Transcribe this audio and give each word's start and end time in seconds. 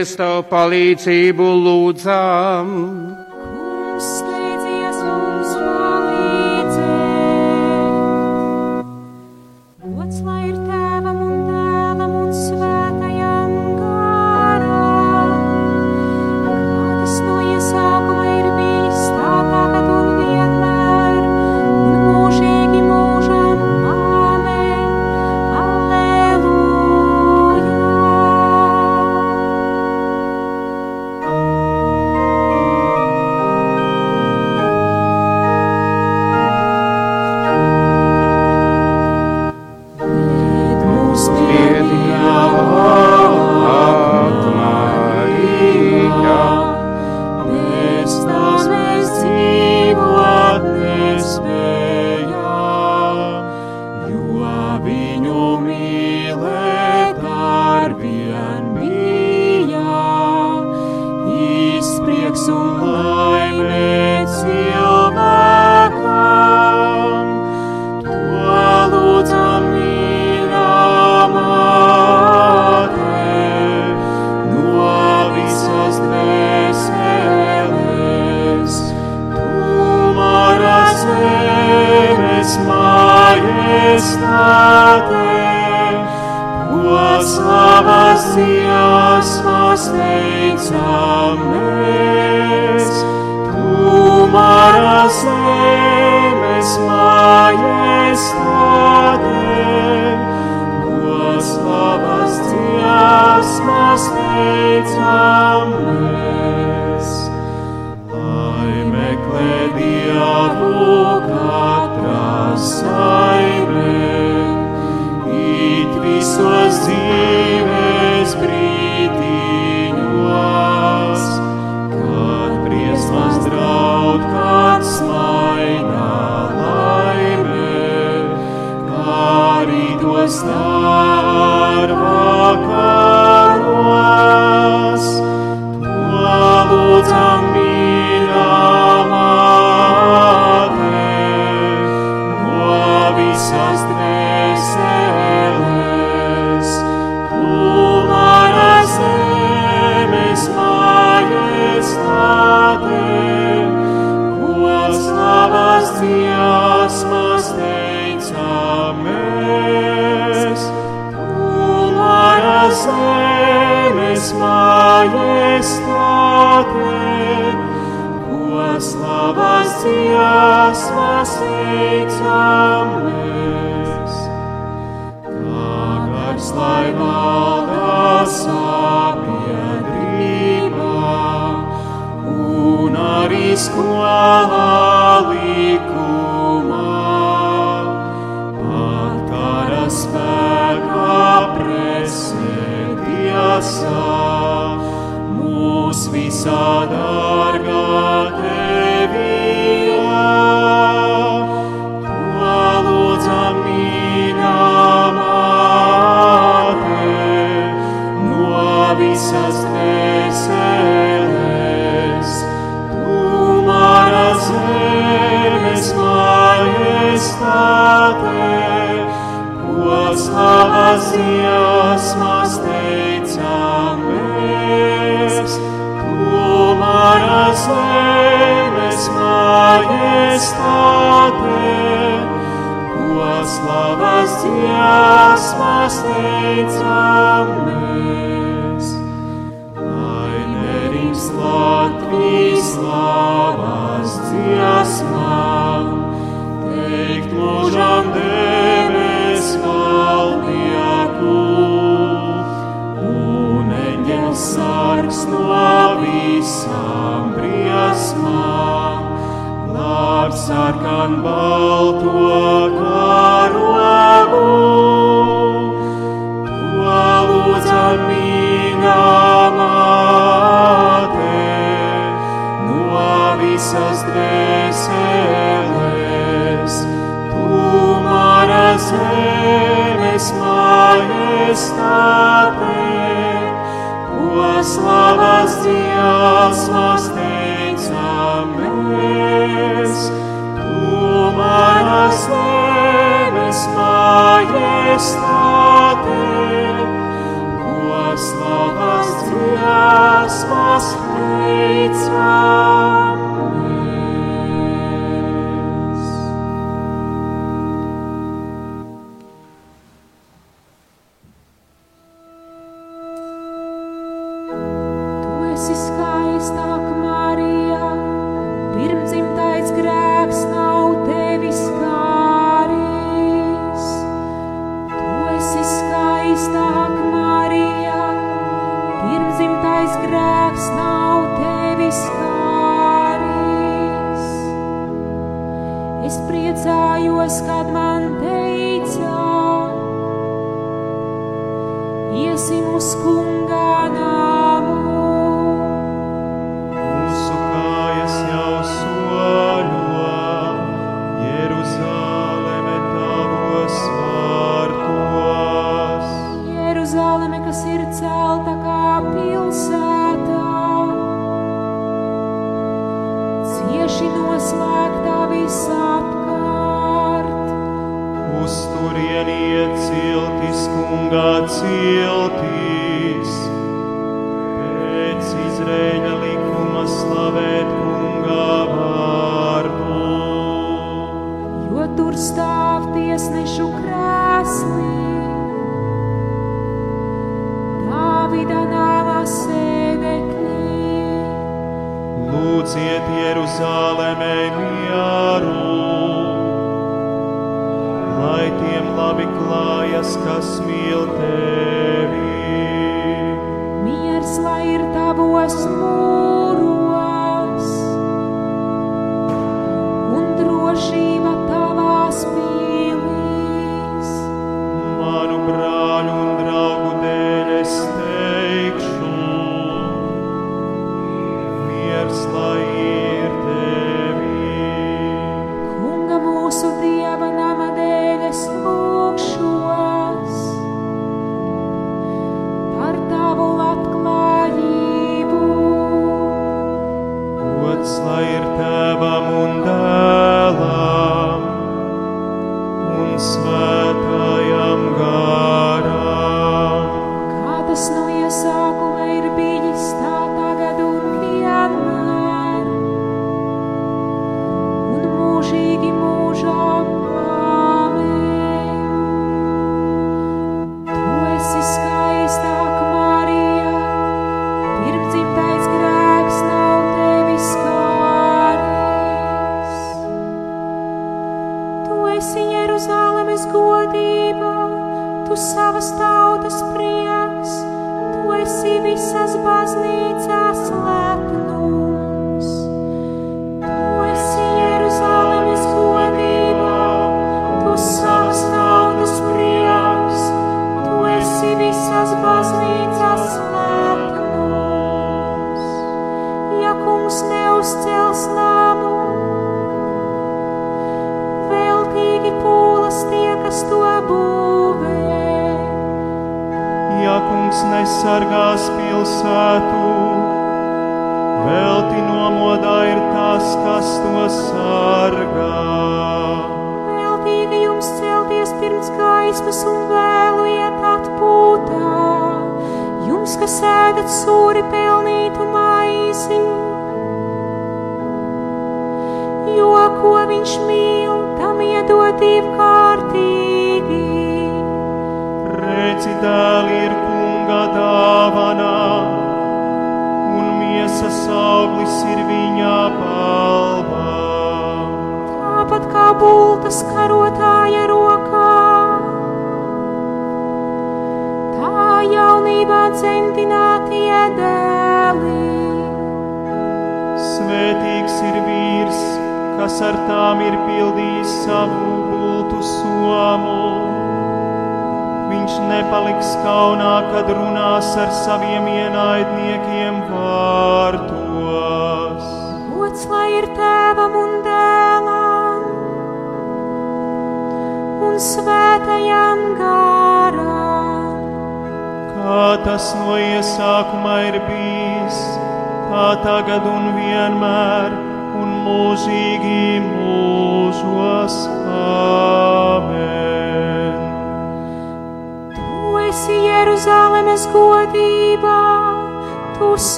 mēs 0.00 0.14
tavu 0.16 0.46
palīdzību 0.48 1.46
lūdzam. 1.60 2.70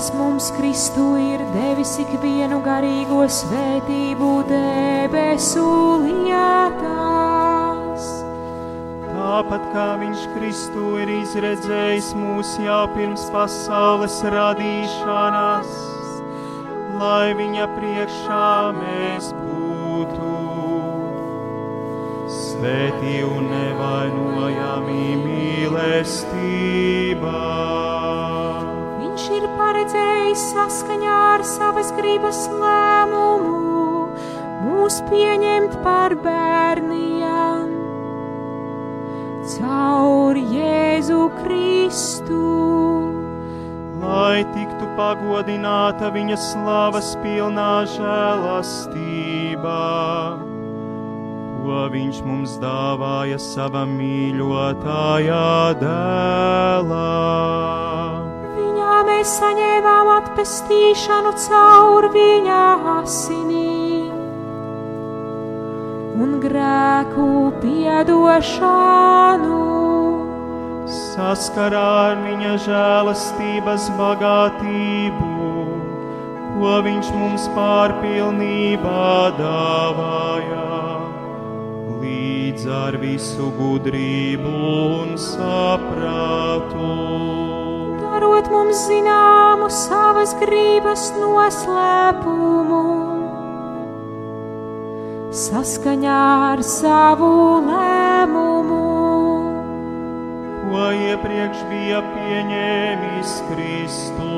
kas 0.00 0.14
mums 0.16 0.46
Kristu 0.56 1.06
ir 1.20 1.42
devis 1.52 1.90
ikvienu 2.00 2.58
garīgo 2.64 3.28
svētību 3.28 4.28
debesu 4.48 5.64
lietās. 6.04 7.44
Tāpat 9.10 9.66
kā 9.74 9.88
viņš 10.00 10.22
Kristu 10.32 10.84
ir 11.02 11.12
izredzējis 11.18 12.08
mūs 12.16 12.54
jau 12.64 12.88
pirms 12.94 13.24
pasaules 13.34 14.16
radīšanas, 14.36 15.70
lai 17.02 17.36
viņa 17.42 17.66
priekšā 17.76 18.48
mēs 18.80 19.28
būtu. 19.42 20.32
Svētī 22.40 23.20
un 23.28 23.52
nevainojami 23.52 25.06
mīlestībā 25.28 26.30
lai 29.90 30.34
saskaņā 30.38 31.14
ar 31.34 31.42
savas 31.42 31.90
gribas 31.96 32.44
lēmumu 32.48 34.06
mūs 34.62 35.00
pieņemt 35.08 35.74
par 35.84 36.14
bērniem. 36.22 37.72
Caur 39.50 40.36
Jēzu 40.38 41.30
Kristu. 41.40 42.38
Lai 44.00 44.44
tiktu 44.54 44.86
pagodināta 44.96 46.12
viņa 46.14 46.38
slavas 46.38 47.10
pilnā 47.24 47.84
žēlastībā, 47.96 49.82
ko 51.58 51.82
viņš 51.92 52.22
mums 52.24 52.56
dāvāja 52.62 53.38
sava 53.42 53.84
mīļotājā 53.90 55.44
dēlā. 55.82 57.06
Mēs 59.20 59.34
saņēmām 59.36 60.08
atpestīšanu 60.14 61.30
caur 61.42 62.06
viņa 62.14 62.60
asinīm 62.92 64.14
un 66.24 66.30
grēku 66.40 67.26
piedošanu. 67.60 69.58
Saskarā 70.94 71.84
ar 72.06 72.24
viņa 72.24 72.54
žēlastības 72.64 73.90
bagātību, 74.00 75.30
ko 76.56 76.80
viņš 76.88 77.12
mums 77.20 77.46
pārpilnībā 77.60 79.12
dāvāja, 79.36 80.64
līdz 82.00 82.68
ar 82.80 83.00
visu 83.04 83.52
gudrību 83.60 84.58
un 85.04 85.16
saprātu. 85.28 87.49
Darot 88.20 88.50
mums 88.52 88.76
zināmu 88.84 89.70
savas 89.72 90.34
gribas 90.36 91.06
noslēpumu, 91.16 92.80
saskaņā 95.32 96.20
ar 96.52 96.60
savu 96.60 97.30
lēmumu. 97.64 98.80
ko 100.70 100.84
iepriekš 100.96 101.62
bija 101.70 102.00
pieņēmis 102.12 103.30
Kristu, 103.48 104.36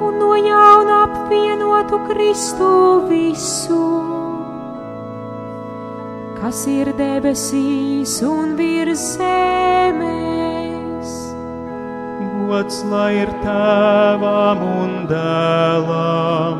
Un 0.02 0.12
no 0.18 0.34
jauna 0.34 0.96
apvienotu 1.06 1.96
Kristu 2.10 2.74
visu, 3.08 4.03
kas 6.44 6.66
ir 6.68 6.90
debesīs 6.98 8.18
un 8.28 8.50
virs 8.58 9.00
zemes. 9.16 11.12
Gods 12.44 12.82
lai 12.90 13.14
ir 13.22 13.30
tēvam 13.40 14.60
un 14.68 14.90
dēlam 15.08 16.58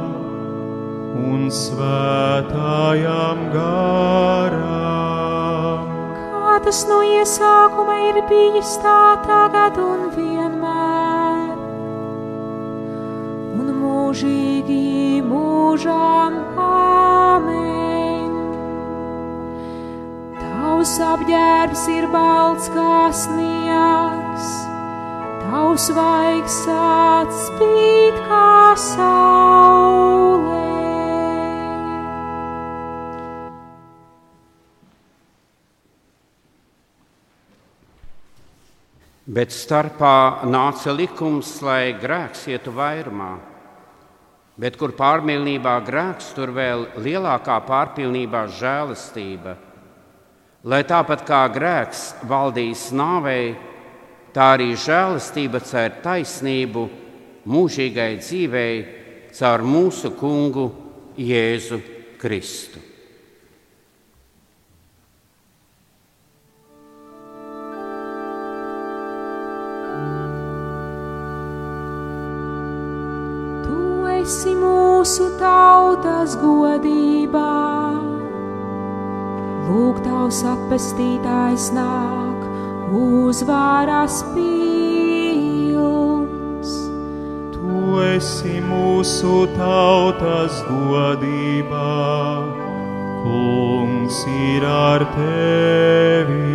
un 1.21 1.45
svētājam 1.53 3.45
garam. 3.53 4.65
Kā 6.17 6.57
tas 6.65 6.81
no 6.89 7.05
iesākuma 7.05 8.01
ir 8.09 8.25
bijis 8.33 8.73
tā 8.81 9.05
tagad 9.29 9.77
un 9.85 10.09
vienmēr, 10.17 11.57
un 13.61 13.67
mūžīgi 13.85 15.21
mūžām 15.29 16.41
āmen. 16.73 17.84
Tavs 20.75 20.97
apģērbs 20.99 21.83
ir 21.87 22.05
balts 22.11 22.65
kā 22.75 23.07
sniegs, 23.15 24.47
tavs 25.39 25.85
vaigs 25.95 26.57
atspīd 26.75 28.17
kā 28.27 28.73
saule. 28.83 30.57
Bet 39.31 39.55
starpā 39.55 40.43
nāca 40.51 40.91
likums, 40.91 41.53
lai 41.63 41.95
grēks 41.95 42.49
ietu 42.51 42.75
vairumā. 42.75 43.37
Bet 44.59 44.75
kur 44.83 44.91
pārmīlībā 44.99 45.77
grēks, 45.87 46.33
tur 46.35 46.51
vēl 46.59 46.89
lielākā 46.99 47.61
pārpilnībā 47.71 48.49
žēlastība. 48.59 49.55
Lai 50.65 50.81
tāpat 50.89 51.27
kā 51.29 51.43
grēks 51.53 52.15
valdīs 52.25 52.87
nāvei, 52.97 53.53
tā 54.33 54.55
arī 54.55 54.71
žēlastība 54.81 55.61
cer 55.61 55.99
taisnību 56.01 56.87
mūžīgai 57.45 58.15
dzīvei 58.23 58.79
caur 59.37 59.61
mūsu 59.61 60.15
kungu 60.17 60.71
Jēzu 61.21 61.83
Kristu. 62.17 62.81
Tu 73.69 73.85
esi 74.17 74.57
mūsu 74.65 75.29
tautas 75.37 76.41
godībā. 76.41 78.14
Lūk, 79.65 80.03
tavs 80.05 80.43
apestītājs 80.45 81.71
nāk, 81.73 82.43
uzvārās 82.93 84.19
pilns. 84.35 85.63
Tu 87.55 87.79
esi 88.11 88.59
mūsu 88.67 89.47
tautas 89.55 90.59
godībā, 90.69 91.95
kungs 93.23 94.19
ir 94.51 94.67
ar 94.69 95.07
tevi. 95.15 96.51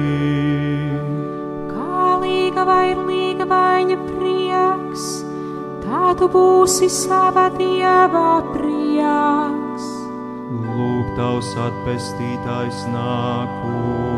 Kā 1.71 2.03
līgava 2.21 2.77
ir 2.91 3.01
līgavaņa 3.07 3.97
prieks, 4.03 5.07
tā 5.87 6.13
tu 6.21 6.29
būsi 6.35 6.91
sava 6.93 7.49
dieva 7.57 8.29
prieks. 8.53 9.68
Tavs 11.19 11.49
atpestītājs 11.59 12.85
nāk 12.93 13.49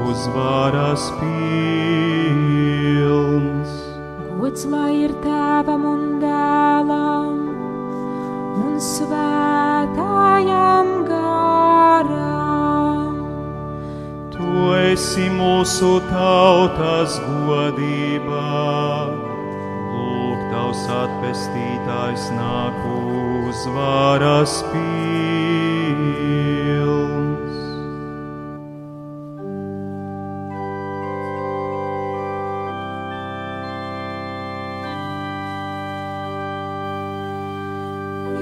uzvaras 0.05 1.07
pilns. 1.17 2.51
Gods 4.37 4.67
lai 4.69 5.07
ir 5.07 5.13
tēvam 5.23 5.87
un 5.89 6.03
dēlam 6.21 7.39
un 8.61 8.77
svētājam 8.85 10.91
garam. 11.09 13.17
Tu 14.37 14.53
esi 14.91 15.25
mūsu 15.41 15.91
tautas 16.11 17.17
godībā. 17.49 18.53
Lūk, 19.97 20.39
tavs 20.53 20.85
atpestītājs 21.01 22.29
nāk 22.37 22.77
uzvaras 22.93 24.61
pilns. 24.69 25.30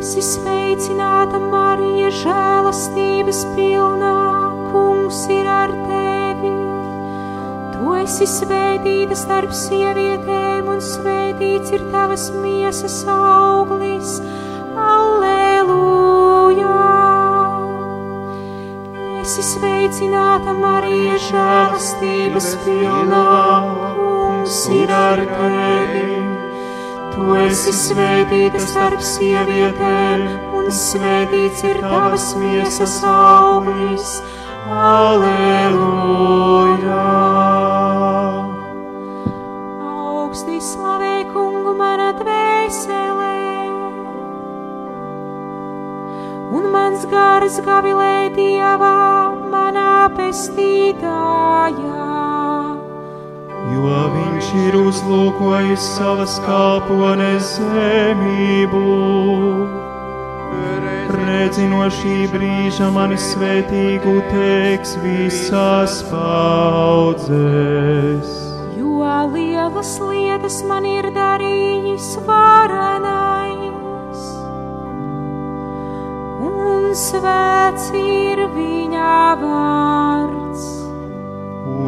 Esi 0.10 0.24
sveicināta, 0.26 1.38
Marija, 1.38 2.08
žēlastības 2.10 3.44
pilnā, 3.54 4.14
kungs 4.72 5.20
ir 5.30 5.46
ar 5.46 5.70
tevi. 5.86 6.50
Tu 7.76 7.92
esi 8.00 8.26
svētīta 8.32 9.14
starp 9.14 9.54
sievietēm, 9.54 10.66
un 10.74 10.82
svētīts 10.82 11.70
ir 11.78 11.86
tavas 11.94 12.26
miesas 12.42 13.04
auglis. 13.06 14.16
Alleluja! 14.74 16.74
Esi 19.22 19.46
sveicināta, 19.46 20.58
Marija, 20.58 21.22
žēlastības 21.28 22.56
pilnā, 22.66 23.28
kungs 23.94 24.64
ir 24.74 24.90
ar 24.90 25.22
tevi. 25.36 26.19
Tu 27.20 27.34
esi 27.36 27.74
svētīta 27.76 28.60
starp 28.64 29.02
sievietēm, 29.04 30.22
un 30.56 30.70
svētīts 30.72 31.66
ir 31.68 31.82
tavas 31.84 32.30
miesas 32.40 32.94
auglis. 33.04 34.24
Aleluja! 34.72 35.82
Augstī 39.84 40.62
slavē 40.64 41.28
kungu 41.34 41.74
mana 41.82 42.16
dvēselē, 42.22 43.36
un 46.56 46.64
mans 46.72 47.04
gars 47.12 47.60
gavilē 47.68 48.32
dievā 48.38 48.96
manā 49.52 50.08
pestītājā. 50.16 52.09
Jo 53.80 54.00
viņš 54.14 54.48
ir 54.60 54.76
uzlūkojis 54.80 55.84
savas 55.96 56.40
kalpones 56.44 57.52
zemību. 57.60 58.82
Redzi 61.30 61.66
no 61.70 61.84
šī 61.94 62.28
brīža 62.34 62.90
mani 62.94 63.18
svētīgu 63.20 64.16
teiks 64.32 64.96
visās 65.04 66.04
paudzes. 66.10 67.30
Jo 68.78 69.28
lielas 69.34 70.00
lietas 70.02 70.64
man 70.68 70.86
ir 70.90 71.06
darījis 71.16 72.18
varenais, 72.28 74.22
un 76.50 76.92
svēts 77.06 77.86
ir 78.02 78.38
viņa 78.58 79.16
vārds. 79.46 80.79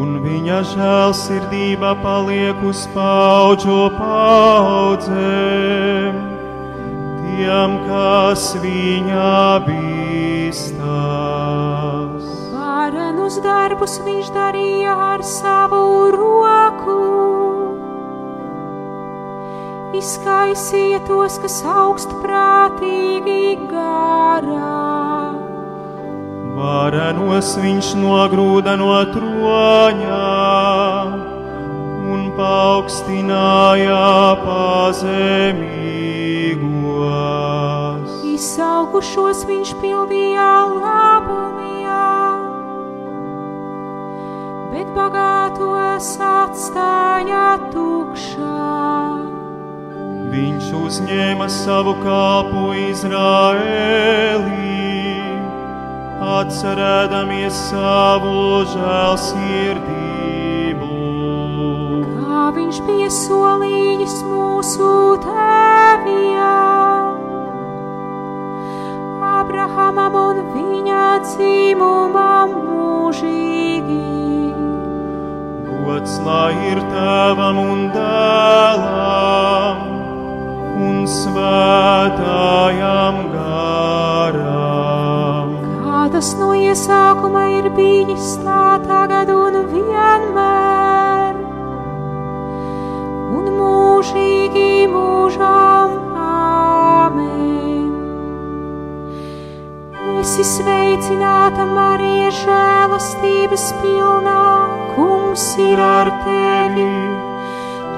Un 0.02 0.16
viņa 0.18 0.56
žēlsirdība 0.66 1.92
paliek 2.02 2.58
uz 2.66 2.80
paudžu 2.90 3.76
paudzēm, 3.94 5.12
tiem, 7.22 7.76
kas 7.86 8.42
viņa 8.64 9.28
bīstās. 9.68 10.82
Varenus 12.56 13.36
darbus 13.46 13.94
viņš 14.02 14.26
darīja 14.34 14.94
ar 15.12 15.22
savu 15.22 16.10
roku. 16.16 16.98
Izkaisīja 20.02 20.98
tos, 21.06 21.38
kas 21.38 21.62
augstprātīgi 21.78 23.42
garā. 23.70 25.11
Varenos 26.62 27.48
viņš 27.58 27.86
nogrūda 27.98 28.76
no 28.78 28.94
troņa 29.10 30.18
un 32.12 32.20
paaugstināja 32.36 33.96
pazemīgos. 34.44 35.02
Izsaukušos 38.30 39.42
viņš 39.50 39.70
pildīja 39.82 40.46
labumijā, 40.76 42.06
bet 44.70 44.86
bagātos 44.94 46.14
atstāja 46.30 47.48
tukšā. 47.74 48.70
Viņš 50.32 50.66
uzņēma 50.78 51.46
savu 51.50 51.98
kāpu 52.06 52.62
Izraēlī, 52.86 54.61
atcerēdamies 56.40 57.56
savu 57.68 58.62
žēlsirdību. 58.72 60.00
Kā 62.16 62.42
viņš 62.56 62.76
bija 62.88 63.10
solījis 63.12 64.16
mūsu 64.28 64.90
tēviem, 65.24 67.04
Abrahamam 69.42 70.14
un 70.22 70.36
viņa 70.54 71.06
dzimumam 71.26 72.50
mūžīgi. 72.68 73.98
Gods 75.82 76.14
lai 76.26 76.54
ir 76.70 76.78
tēvam 76.92 77.56
un 77.62 77.80
dēlam 77.96 79.78
un 80.86 80.96
svētājam. 81.18 83.14
Kā 86.22 86.26
tas 86.28 86.38
no 86.38 86.52
iesākuma 86.54 87.40
ir 87.50 87.64
bijis 87.74 88.36
tā 88.44 88.78
tagad 88.86 89.26
un 89.34 89.56
vienmēr, 89.72 91.40
un 93.34 93.48
mūžīgi 93.56 94.86
mūžām 94.92 95.96
āmen. 96.22 97.90
Esi 100.22 100.46
sveicināta, 100.46 101.66
Marija, 101.66 102.30
žēlastības 102.38 103.68
pilnā, 103.82 104.46
kungs 104.94 105.48
ir 105.58 105.82
ar 105.82 106.14
tevi. 106.22 106.90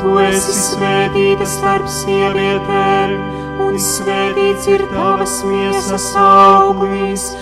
Tu 0.01 0.19
esi 0.31 0.61
svētīta 0.63 1.45
starp 1.59 1.93
sievietēm, 2.01 3.19
un 3.69 3.77
svētīts 3.77 4.71
ir 4.79 4.89
tavas 4.97 5.43
miesas 5.45 6.15
auglis. 6.17 7.35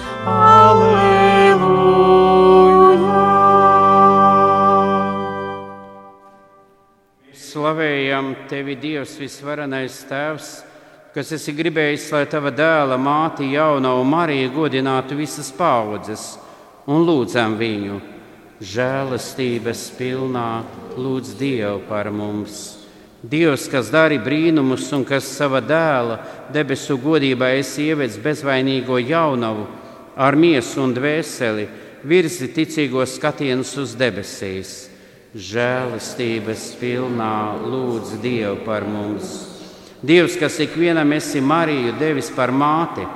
Slavējam 7.34 8.28
tevi, 8.46 8.76
Dievs, 8.78 9.16
visvarenais 9.18 9.96
Tēvs, 10.06 10.50
kas 11.10 11.32
esi 11.34 11.54
gribējis, 11.58 12.06
lai 12.14 12.22
tava 12.30 12.52
dēla 12.54 13.00
māte 13.02 13.42
jaunavu 13.50 14.06
Mariju 14.06 14.52
godinātu 14.54 15.18
visas 15.18 15.50
paudzes, 15.50 16.36
un 16.86 17.02
lūdzam 17.02 17.58
viņu 17.58 17.98
žēlastības 18.62 19.84
pilnā, 19.98 20.62
lūdz 20.94 21.34
Dievu 21.42 21.82
par 21.90 22.14
mums. 22.14 22.62
Dievs, 23.26 23.66
kas 23.66 23.90
dara 23.90 24.22
brīnumus 24.22 24.86
un 24.94 25.02
kas 25.02 25.26
sava 25.34 25.58
dēla 25.58 26.22
debesu 26.54 26.94
godībā 26.94 27.56
esi 27.58 27.90
ievedis 27.90 28.22
bezvainīgo 28.22 29.02
jaunavu 29.02 29.81
ar 30.16 30.36
miesu 30.36 30.82
un 30.82 30.94
dvēseli, 30.96 31.68
virzi 32.04 32.48
ticīgos 32.52 33.16
skatienus 33.16 33.76
uz 33.80 33.94
debesīs. 33.98 34.72
Žēlastības 35.32 36.66
pilnā 36.76 37.56
lūdz 37.62 38.18
Dievu 38.20 38.58
par 38.66 38.84
mums. 38.84 39.30
Dievs, 40.04 40.36
kas 40.36 40.58
ikvienam 40.60 41.14
esi 41.16 41.40
Mariju 41.40 41.94
devis 41.96 42.28
par 42.34 42.52
māti, 42.52 43.06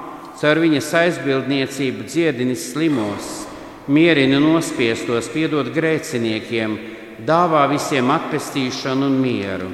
caur 0.40 0.60
viņas 0.62 0.92
aizbildniecību 1.02 2.06
dziedinis 2.06 2.70
slimos, 2.70 3.32
mierina 3.92 4.38
nospiestos, 4.40 5.28
piedod 5.34 5.68
grēciniekiem, 5.74 6.78
dāvā 7.26 7.66
visiem 7.74 8.08
atpestīšanu 8.14 9.10
un 9.10 9.20
mieru. 9.20 9.68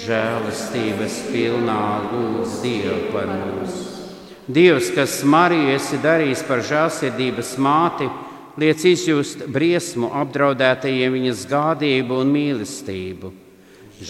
Žēlastības 0.00 1.22
pilnā 1.30 1.84
lūdz 2.10 2.58
Dievu 2.64 3.14
par 3.14 3.30
mums. 3.30 3.89
Dievs, 4.50 4.88
kas 4.90 5.20
Mariju 5.22 5.68
esi 5.76 5.98
darījis 6.02 6.40
par 6.48 6.62
žēlsirdības 6.66 7.52
māti, 7.62 8.08
liec 8.58 8.82
izjust 8.88 9.44
briesmu 9.46 10.08
apdraudētajiem 10.20 11.14
viņas 11.14 11.44
gādību 11.50 12.18
un 12.24 12.32
mīlestību. 12.34 13.30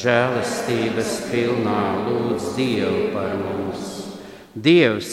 Žēlastības 0.00 1.10
pilnā 1.28 1.82
lūdz 2.06 2.46
Dievu 2.56 3.10
par 3.12 3.34
mums. 3.42 3.90
Dievs, 4.54 5.10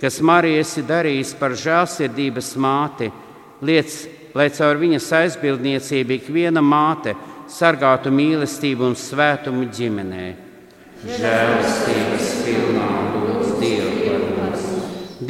kas 0.00 0.20
Mariju 0.22 0.60
esi 0.62 0.84
darījis 0.86 1.32
par 1.40 1.56
žēlsirdības 1.58 2.52
māti, 2.60 3.10
liec, 3.64 3.96
lai 4.36 4.50
caur 4.54 4.78
viņas 4.80 5.08
aizbildniecību 5.22 6.18
ikviena 6.20 6.62
māte 6.62 7.16
sargātu 7.50 8.12
mīlestību 8.14 8.86
un 8.92 8.96
svētumu 8.96 9.66
ģimenē. 9.74 10.26
Žēlastības 11.00 12.32
pilnā 12.44 12.90
lūdz 13.16 13.56
Dievu 13.58 13.96
par 14.04 14.20
mums. 14.20 14.40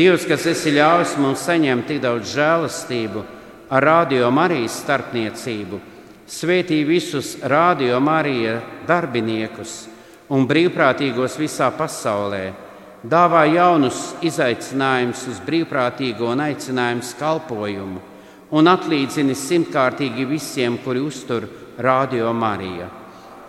Dievs, 0.00 0.22
kas 0.24 0.46
esi 0.48 0.70
ļāvis 0.72 1.10
mums 1.20 1.42
saņemt 1.44 1.84
tik 1.90 1.98
daudz 2.00 2.30
žēlastību 2.32 3.20
ar 3.68 3.84
radio 3.84 4.30
Marijas 4.32 4.78
starpniecību, 4.80 5.76
svētī 6.24 6.78
visus 6.88 7.34
radio 7.44 7.98
Marija 8.00 8.54
darbiniekus 8.88 9.74
un 10.32 10.48
brīvprātīgos 10.48 11.36
visā 11.42 11.68
pasaulē, 11.76 12.40
dāvā 13.04 13.44
jaunus 13.52 14.14
izaicinājumus 14.24 15.28
uz 15.34 15.44
brīvprātīgo 15.44 16.32
un 16.32 16.46
aicinājumu 16.48 17.12
kalpojumu 17.20 18.00
un 18.56 18.72
atlīdzini 18.72 19.36
simtkārtīgi 19.36 20.24
visiem, 20.32 20.80
kuri 20.80 21.04
uztur 21.12 21.44
Radio 21.76 22.32
Marija. 22.32 22.88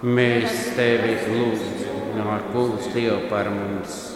Mēs 0.03 0.73
tevi 0.75 1.15
lūdzam, 1.31 2.25
ar 2.27 2.49
kungs 2.51 2.91
Dievu 2.91 3.29
par 3.31 3.47
mums. 3.55 4.10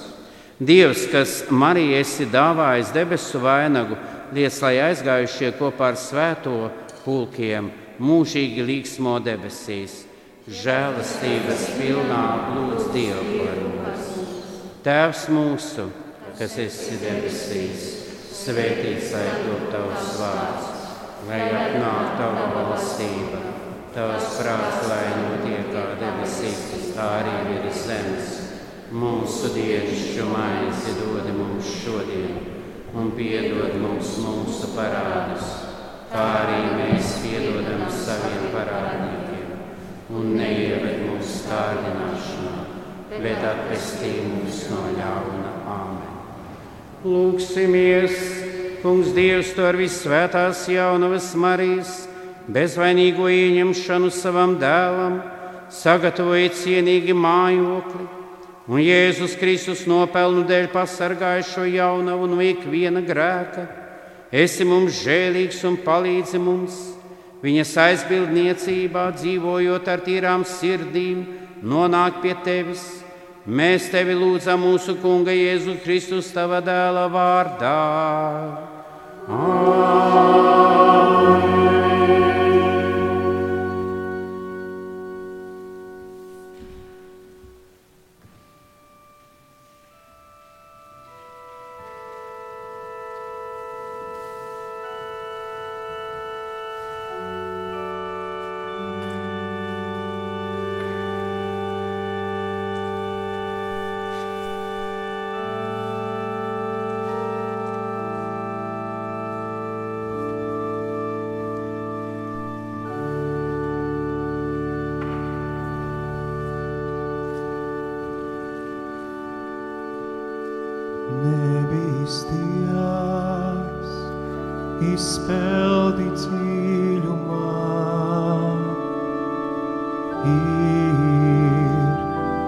Dievs, 0.59 1.01
kas 1.11 1.31
Marijai 1.51 1.99
esi 1.99 2.25
dāvājis 2.31 2.93
debesu 2.95 3.41
vainagu, 3.43 3.97
liec, 4.31 4.55
lai 4.63 4.77
aizgājušie 4.85 5.49
kopā 5.59 5.89
ar 5.91 5.97
svēto 5.99 6.69
pulkiem 7.03 7.67
mūžīgi 7.99 8.63
līksmo 8.63 9.17
debesīs. 9.25 10.05
Žēlastības 10.47 11.65
pilnā 11.75 12.21
lūdz 12.53 12.87
Dievu 12.93 13.41
par 13.41 13.59
mums. 13.65 14.07
Tēvs 14.85 15.25
mūsu, 15.35 15.89
kas 16.39 16.55
esi 16.63 17.01
debesīs, 17.03 17.83
svētīts 18.39 19.11
lai 19.11 19.27
top 19.41 19.67
tavs 19.73 20.13
vārds, 20.21 20.71
lai 21.27 21.41
atnāk 21.49 22.15
tava 22.21 22.47
valstība, 22.55 23.43
tavs 23.97 24.31
prāts, 24.39 24.87
lai 24.87 25.03
notiek 25.19 25.67
kā 25.75 25.85
debesīs, 25.99 26.93
tā 26.95 27.11
arī 27.19 27.37
virs 27.51 27.83
zemes. 27.89 28.34
Mūsu 28.93 29.49
dienascho 29.49 30.27
maizi 30.29 30.91
dod 30.99 31.25
mums 31.33 31.65
šodien, 31.81 32.35
un 32.93 33.07
piedod 33.17 33.73
mums 33.81 34.11
mūsu 34.21 34.67
parādus, 34.75 35.47
kā 36.11 36.25
arī 36.43 36.59
mēs 36.77 37.15
piedodam 37.23 37.81
saviem 37.89 38.43
parādniekiem, 38.53 39.55
un 40.13 40.35
neieved 40.37 41.01
mūsu 41.07 41.47
kārdināšanā, 41.47 42.53
bet 43.23 43.47
atpestī 43.49 44.11
mūs 44.27 44.67
no 44.69 44.83
ļauna 44.93 45.53
āmen. 45.65 46.19
Lūksimies, 47.01 48.19
Kungs 48.83 49.15
Dievs, 49.17 49.55
to 49.57 49.65
ar 49.65 49.79
visvētās 49.81 50.67
jaunavas 50.69 51.31
Marijas, 51.33 52.03
bezvainīgo 52.45 53.33
ieņemšanu 53.33 54.13
savam 54.13 54.59
dēlam, 54.61 55.23
sagatavojiet 55.73 56.53
cienīgi 56.61 57.17
mājokli 57.17 58.14
un 58.67 58.81
Jēzus 58.81 59.37
Kristus 59.39 59.85
nopelnu 59.89 60.43
dēļ 60.49 60.69
pasargāja 60.73 61.45
šo 61.45 61.65
jaunavu 61.69 62.27
no 62.31 62.41
ikviena 62.41 63.03
grēka. 63.05 63.67
Esi 64.33 64.65
mums 64.67 65.03
žēlīgs 65.05 65.61
un 65.69 65.79
palīdzi 65.85 66.41
mums, 66.41 66.75
viņas 67.45 67.77
aizbildniecībā 67.85 69.07
dzīvojot 69.15 69.89
ar 69.89 70.03
tīrām 70.03 70.43
sirdīm, 70.49 71.25
nonāk 71.63 72.23
pie 72.23 72.33
tevis 72.43 72.85
Mēs 73.45 73.91
tevi 73.93 74.15
lūdzam 74.17 74.63
mūsu 74.65 74.95
Kunga 75.03 75.29
Jēzu 75.29 75.77
Kristus, 75.83 76.31
tava 76.33 76.63
dēla 76.65 77.05
vārdā. 77.13 77.77
Amen. 79.29 80.64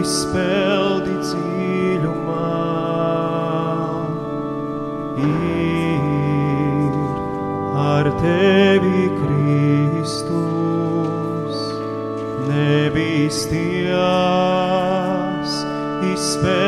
izpeldi 0.00 1.16
dziļumā. 1.28 2.54
Ir 5.28 6.92
ar 7.84 8.06
tevi 8.24 9.04
Kristus, 9.20 10.36
nebīsties. 12.48 13.78
nebīsties, 16.08 16.67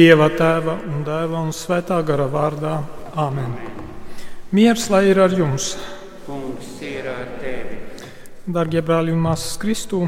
Dieva 0.00 0.30
tēva 0.32 0.78
un 0.88 1.02
dēla 1.04 1.42
un 1.44 1.50
svētā 1.52 1.98
gara 2.08 2.24
vārdā. 2.30 2.78
Āmen. 3.20 3.50
Miers 4.56 4.86
lai 4.88 5.02
ir 5.10 5.18
ar 5.20 5.34
jums, 5.36 5.74
Kungs 6.24 6.70
ir 6.80 7.04
ar 7.10 7.26
tevi. 7.42 7.76
darbie 8.46 8.80
brāļi 8.80 9.12
un 9.12 9.20
māsas 9.20 9.58
Kristū, 9.60 10.06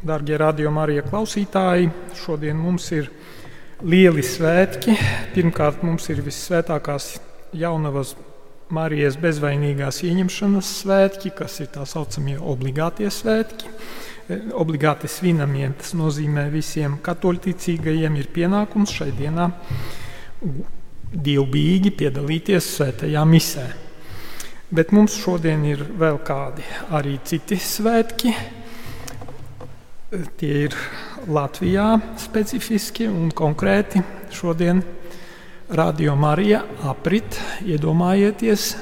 darbie 0.00 0.38
radio 0.40 0.72
Marija 0.72 1.04
klausītāji. 1.04 1.90
Šodien 2.16 2.56
mums 2.56 2.88
ir 2.96 3.10
lieli 3.82 4.24
svētki. 4.24 4.96
Pirmkārt, 5.34 5.84
mums 5.84 6.08
ir 6.08 6.24
visvētākās 6.24 7.18
jaunavas 7.52 8.14
Marijas 8.72 9.20
bezvainīgās 9.20 10.00
ieņemšanas 10.06 10.72
svētki, 10.80 11.34
kas 11.36 11.60
ir 11.60 11.74
tā 11.76 11.84
saucamie 11.84 12.38
obligātie 12.40 13.12
svētki. 13.12 13.65
Obligāti 14.26 15.06
svinamie, 15.06 15.68
tas 15.78 15.92
nozīmē 15.94 16.48
visiem 16.50 16.96
katoļticīgajiem 16.98 18.16
ir 18.18 18.26
pienākums 18.34 18.90
šai 18.96 19.12
dienā 19.14 19.44
dievbijīgi 21.14 21.92
piedalīties 21.94 22.72
svētajā 22.74 23.22
misē. 23.30 23.66
Bet 24.74 24.90
mums 24.90 25.14
šodien 25.14 25.62
ir 25.70 25.84
vēl 26.00 26.18
kādi 26.26 26.66
arī 26.98 27.20
citi 27.22 27.60
svētki. 27.62 28.34
Tie 30.42 30.52
ir 30.66 30.74
Latvijā 31.30 31.86
specifiski 32.18 33.06
un 33.06 33.30
konkrēti. 33.30 34.02
Šodien 34.34 34.82
Radio 35.70 36.18
Marija 36.18 36.64
aprit, 36.82 37.38
iedomājieties, 37.62 38.72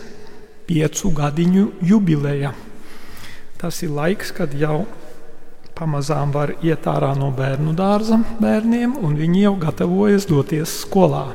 piecu 0.64 1.12
gadiņu 1.20 1.70
jubileja. 1.84 2.56
Tas 3.60 3.84
ir 3.84 3.92
laiks, 3.92 4.32
kad 4.32 4.56
jau 4.56 4.86
pamazām 5.74 6.32
var 6.34 6.54
iet 6.62 6.86
ārā 6.90 7.12
no 7.18 7.30
bērnu 7.34 7.74
dārza 7.76 8.20
bērniem, 8.40 8.96
un 9.02 9.16
viņi 9.18 9.44
jau 9.46 9.54
gatavojas 9.60 10.26
doties 10.30 10.80
skolā. 10.84 11.26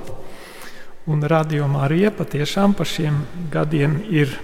Un 1.09 1.23
Radio 1.25 1.67
Marija 1.67 2.11
patiešām 2.13 2.75
par 2.77 2.87
šiem 2.87 3.23
gadiem 3.51 3.97
ir 4.13 4.35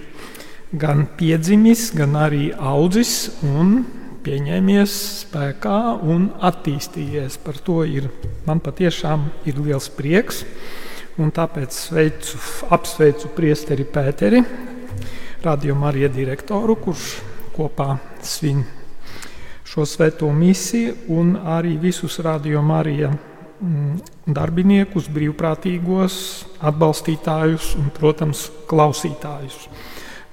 gan 0.74 1.06
piedzimis, 1.18 1.92
gan 1.96 2.16
arī 2.18 2.50
audzis 2.52 3.30
un 3.46 3.84
pieņēmies 4.26 4.96
spēkā 5.22 5.80
un 6.02 6.30
attīstījies. 6.44 7.38
Par 7.44 7.60
to 7.62 7.84
ir, 7.86 8.10
man 8.48 8.60
patiešām 8.64 9.28
ir 9.46 9.60
liels 9.62 9.88
prieks. 9.94 10.42
Un 11.22 11.30
tāpēc 11.32 11.72
sveicu, 11.72 12.40
apsveicu 12.74 13.30
priesteri 13.36 13.86
Pēteri, 13.88 14.42
Radio 15.46 15.76
Marija 15.78 16.10
direktoru, 16.12 16.74
kurš 16.82 17.12
kopā 17.54 17.94
svin 18.26 18.64
šo 19.66 19.86
svēto 19.86 20.30
misiju, 20.32 20.94
un 21.08 21.34
arī 21.36 21.76
visus 21.82 22.18
Radio 22.22 22.62
Marija 22.62 23.10
mm, 23.10 23.96
darbiniekus, 24.26 25.10
brīvprātīgos, 25.10 26.18
atbalstītājus 26.70 27.74
un, 27.80 27.90
protams, 27.94 28.46
klausītājus. 28.70 29.66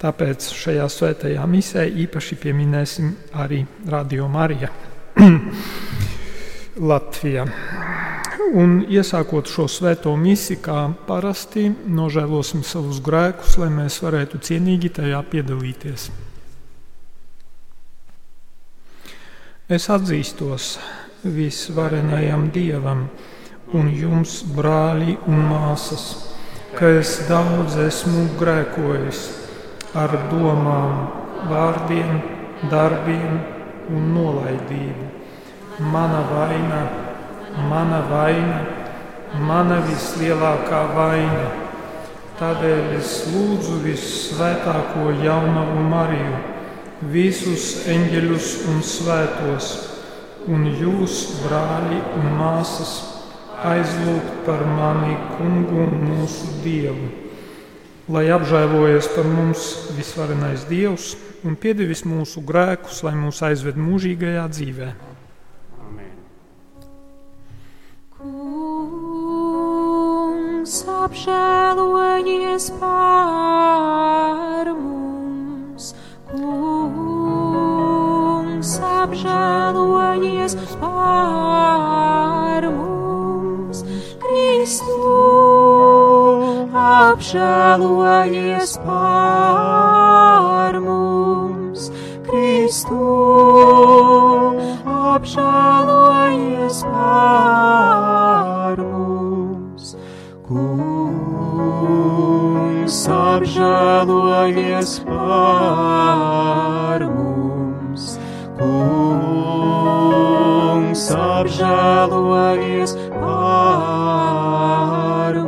Tāpēc 0.03 0.49
šajā 0.51 0.85
svētajā 0.91 1.45
misē 1.47 1.85
īpaši 2.05 2.37
pieminēsim 2.43 3.13
arī 3.39 3.61
Radio 3.89 4.27
Marija 4.27 4.69
Latvijā. 6.91 7.47
Un 8.53 8.81
iesākot 8.91 9.47
šo 9.49 9.69
svēto 9.71 10.11
misiju, 10.19 10.59
kā 10.65 10.81
parasti, 11.07 11.69
nožēlosim 11.87 12.61
savus 12.67 12.99
grēkus, 13.01 13.55
lai 13.61 13.71
mēs 13.73 14.01
varētu 14.03 14.43
cienīgi 14.43 14.91
tajā 14.99 15.23
piedalīties. 15.31 16.11
Es 19.71 19.85
atzīstos 19.87 20.73
visvarenajam 21.23 22.49
Dievam 22.51 23.05
un 23.71 23.87
jums, 23.95 24.41
brāļi 24.57 25.13
un 25.23 25.39
māsas, 25.47 26.33
ka 26.75 26.89
es 26.99 27.13
daudz 27.29 27.77
esmu 27.79 28.25
grēkojis 28.41 29.21
ar 29.95 30.17
domām, 30.33 31.07
vārdiem, 31.47 32.19
darbiem 32.67 33.39
un 33.87 34.11
nolaidību. 34.17 35.07
Mana 35.95 36.25
vaina, 36.27 36.83
mana 37.71 38.03
vaina, 38.11 38.61
mana 39.47 39.79
vislielākā 39.87 40.87
vaina. 40.91 41.51
Tādēļ 42.41 42.97
es 42.99 43.21
lūdzu 43.31 43.79
visvētāko 43.87 45.13
jaunavu 45.23 45.87
Mariju, 45.87 46.49
visus 47.11 47.87
eņģeļus 47.89 48.47
un 48.71 48.81
svētos, 48.85 49.65
un 50.51 50.67
jūs, 50.79 51.13
brāļi 51.43 51.99
un 52.19 52.25
māsas, 52.37 52.93
aizlūgt 53.63 54.45
par 54.47 54.61
mani 54.67 55.15
kungu 55.37 55.75
un 55.85 55.91
mūsu 56.09 56.45
dievu, 56.63 57.07
lai 58.11 58.25
apžēlojies 58.35 59.07
par 59.15 59.25
mums 59.27 59.61
visvarenais 59.97 60.61
dievs 60.67 61.15
un 61.47 61.55
piedevis 61.59 62.03
mūsu 62.07 62.41
grēkus, 62.43 63.03
lai 63.07 63.15
mūs 63.19 63.41
aizved 63.47 63.75
mūžīgajā 63.79 64.45
dzīvē. 64.51 64.89
Amen. 65.87 66.13
Kungs 68.17 68.35
apžēlojies 70.97 72.65
par 72.81 74.65
mums. 74.75 75.02
Kungs 76.33 76.41
apžēlojies 78.81 80.57
par 80.81 82.65
mums. 82.73 83.83
Kristu 84.23 85.11
apžēlojies 86.73 88.73
par 88.87 90.79
mums. 90.87 91.93
Kristu 92.25 92.97
apžēlojies 94.89 96.81
par 96.89 98.81
mums. 98.81 99.93
Kungs 100.49 102.12
apžēlojies 102.83 104.99
par 105.07 106.99
mums. 107.07 108.19
Kungs 108.59 111.07
apžēlojies 111.15 112.91
par 113.15 115.31
mums. 115.37 115.45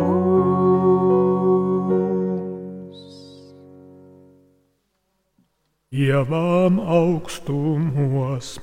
Ievām 5.91 6.79
augstumos, 6.79 8.55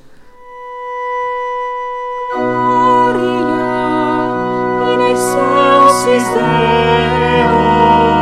Gloria 2.33 3.69
in 4.93 5.01
excelsis 5.13 6.27
Deo. 6.35 8.22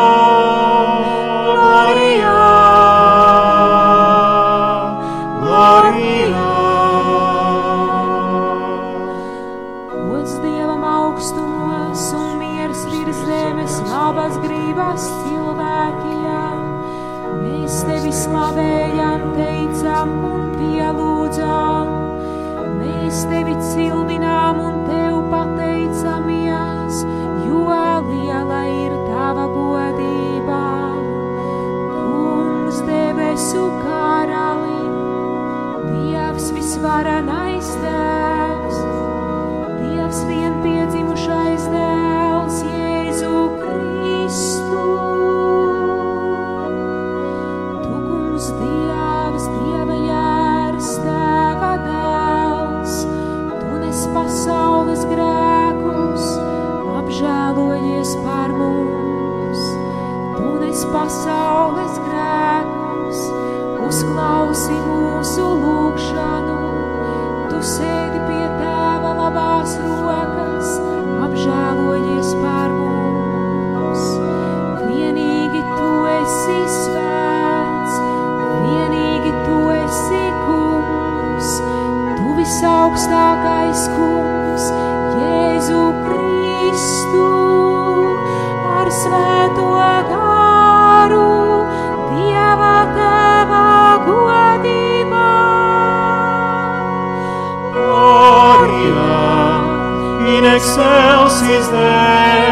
excelsis 100.61 101.67
Deo. 101.71 102.50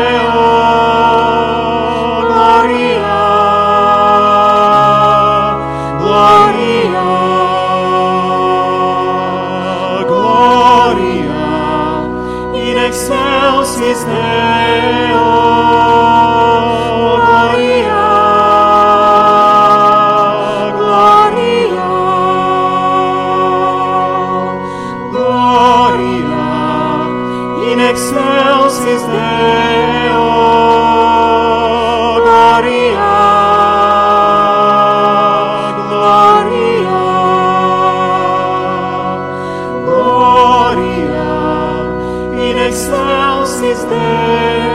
In 42.80 42.86
excelsis 42.86 43.84
Deo. 43.90 43.90
Gloria, 44.00 44.69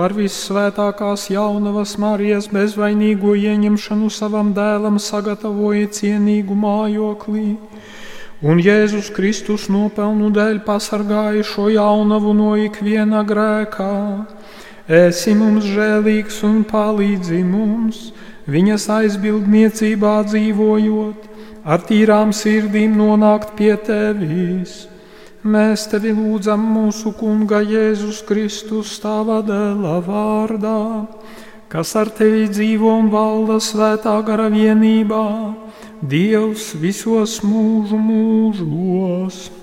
ar 0.00 0.14
vissvētākās 0.16 1.26
jaunavas 1.32 1.96
Marijas 2.00 2.48
bezvainīgo 2.52 3.34
ieņemšanu 3.36 4.08
savam 4.12 4.52
dēlam 4.56 4.98
sagatavoji 5.02 5.88
cienīgu 5.96 6.56
mājoklī, 6.56 7.44
un 8.40 8.60
Jēzus 8.64 9.10
Kristus 9.16 9.68
nopelnu 9.72 10.30
dēļ 10.36 10.62
pasargāja 10.66 11.44
šo 11.46 11.68
jaunavu 11.74 12.34
no 12.36 12.54
ikviena 12.58 13.22
grēkā. 13.28 13.94
Esi 14.90 15.36
mums 15.38 15.68
žēlīgs 15.70 16.40
un 16.48 16.62
palīdzi 16.66 17.42
mums, 17.46 18.08
viņas 18.50 18.88
aizbildniecībā 18.96 20.14
dzīvojot, 20.30 21.28
ar 21.64 21.84
tīrām 21.86 22.32
sirdīm 22.34 22.96
nonākt 22.98 23.54
pie 23.58 23.76
tevis. 23.86 24.89
Mēs 25.40 25.86
tevi 25.88 26.10
lūdzam 26.12 26.60
mūsu 26.60 27.14
Kunga 27.16 27.62
Jēzus 27.64 28.18
Kristus 28.28 28.98
tava 29.00 29.38
dēla 29.40 29.94
vārdā, 30.04 31.06
kas 31.72 31.94
ar 31.96 32.10
tevi 32.12 32.44
dzīvo 32.52 32.90
un 32.98 33.08
valda 33.08 33.56
svētā 33.56 34.18
gara 34.26 34.50
vienībā, 34.52 35.24
Dievs 36.04 36.74
visos 36.76 37.38
mūžu 37.40 37.96
mūžos. 37.96 39.59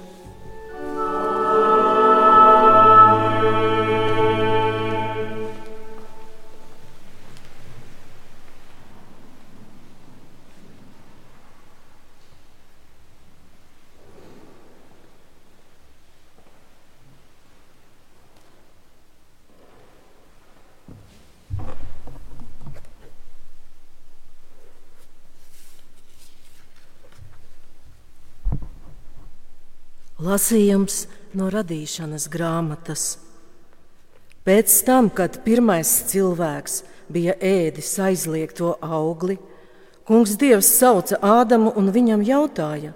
Lasījums 30.28 31.06
no 31.38 31.48
radīšanas 31.54 32.26
grāmatas. 32.32 33.04
Pēc 34.48 34.74
tam, 34.88 35.10
kad 35.12 35.42
pirmais 35.46 35.90
cilvēks 36.10 36.82
bija 37.12 37.36
ēdis 37.40 37.94
aizliegto 38.04 38.74
augli, 38.84 39.38
Kungs 40.08 40.38
Dievs 40.40 40.70
sauca 40.72 41.20
Ādamu 41.20 41.74
un 41.76 41.92
viņam 41.92 42.22
jautāja, 42.24 42.94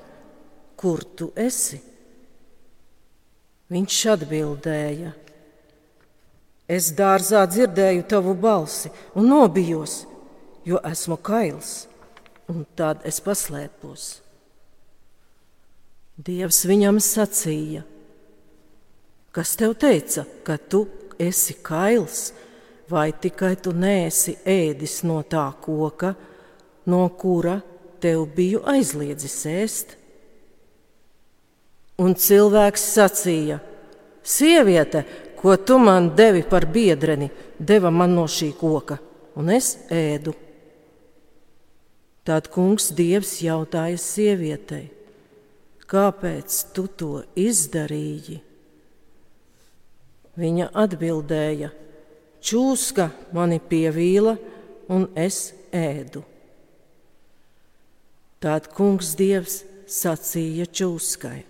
kur 0.79 1.03
tu 1.03 1.27
esi? 1.35 1.81
Viņš 3.71 3.97
atbildēja: 4.13 5.11
Es 6.71 6.87
dārzā 6.95 7.43
dzirdēju 7.51 8.07
tavu 8.07 8.35
balsi 8.39 8.93
un 9.19 9.27
nobijos, 9.27 10.05
jo 10.63 10.79
esmu 10.87 11.19
kails, 11.19 11.73
un 12.47 12.63
tad 12.79 13.03
es 13.03 13.19
paslēpos. 13.23 14.20
Dievs 16.21 16.65
viņam 16.69 16.99
sacīja: 17.01 17.81
Kas 19.33 19.55
tev 19.57 19.73
teica, 19.79 20.25
ka 20.45 20.57
tu 20.59 20.83
esi 21.17 21.55
kails, 21.65 22.19
vai 22.91 23.07
tikai 23.23 23.55
tu 23.57 23.71
neesi 23.73 24.35
ēdis 24.45 24.99
no 25.07 25.21
tā 25.23 25.47
koka, 25.63 26.11
no 26.85 27.01
kura 27.17 27.55
tev 28.03 28.27
biju 28.35 28.61
aizliedzis 28.69 29.39
ēst? 29.49 29.95
Un 31.97 32.13
cilvēks 32.13 32.85
sacīja: 32.99 33.57
Sieviete, 34.21 35.05
ko 35.41 35.57
tu 35.57 35.79
man 35.81 36.13
devi 36.13 36.45
par 36.45 36.69
biedreni, 36.69 37.31
deva 37.57 37.89
man 37.89 38.13
no 38.19 38.29
šī 38.29 38.53
koka, 38.61 38.99
un 39.41 39.49
es 39.57 39.73
ēdu. 39.89 40.37
Tad 42.21 42.51
kungs 42.53 42.91
Dievs 42.93 43.39
jautāja 43.41 43.97
sievietei: 43.97 45.00
Kāpēc 45.91 46.57
tu 46.71 46.85
to 46.95 47.13
izdarīji? 47.35 48.37
Viņa 50.39 50.69
atbildēja: 50.83 51.67
Čūska 52.39 53.09
mani 53.35 53.59
pievīla, 53.59 54.37
un 54.95 55.09
es 55.19 55.49
ēdu. 55.75 56.23
Tad 58.41 58.69
kungs 58.71 59.11
Dievs 59.19 59.59
sacīja 59.91 60.69
čūskai. 60.71 61.41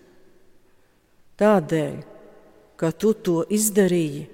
Tādēļ, 1.38 1.94
ka 2.82 2.90
tu 2.98 3.14
to 3.14 3.44
izdarīji, 3.46 4.26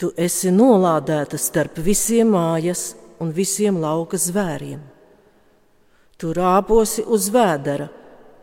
tu 0.00 0.10
esi 0.16 0.48
nolādēta 0.52 1.36
starp 1.40 1.76
visiem 1.84 2.32
mājas 2.32 2.88
un 3.20 3.36
visiem 3.36 3.76
lauka 3.84 4.16
zvēriem. 4.16 4.80
Tu 6.16 6.32
rāposi 6.32 7.04
uz 7.04 7.28
vēdera 7.32 7.90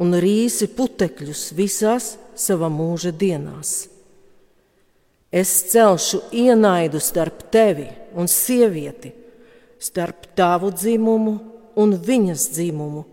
un 0.04 0.18
rīsi 0.20 0.68
putekļus 0.76 1.48
visās 1.56 2.14
sava 2.36 2.68
mūža 2.72 3.14
dienās. 3.16 3.74
Es 5.34 5.52
celšu 5.72 6.20
ienaidu 6.36 7.00
starp 7.02 7.48
tevi 7.54 7.88
un 8.20 8.28
sievieti, 8.30 9.14
starp 9.82 10.28
tavu 10.38 10.70
dzimumu 10.76 11.34
un 11.80 11.96
viņas 11.98 12.50
dzimumu. 12.54 13.06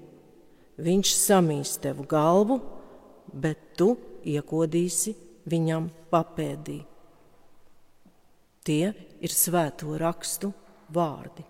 Viņš 0.80 1.12
samīs 1.16 1.76
tev 1.80 2.02
galvu, 2.08 2.58
bet 3.32 3.76
tu 3.76 3.94
iekodīsi 4.24 5.14
viņam 5.48 5.88
papēdī. 6.12 6.80
Tie 8.64 8.92
ir 9.20 9.32
svēto 9.32 9.96
rakstu 10.00 10.52
vārdi. 10.92 11.49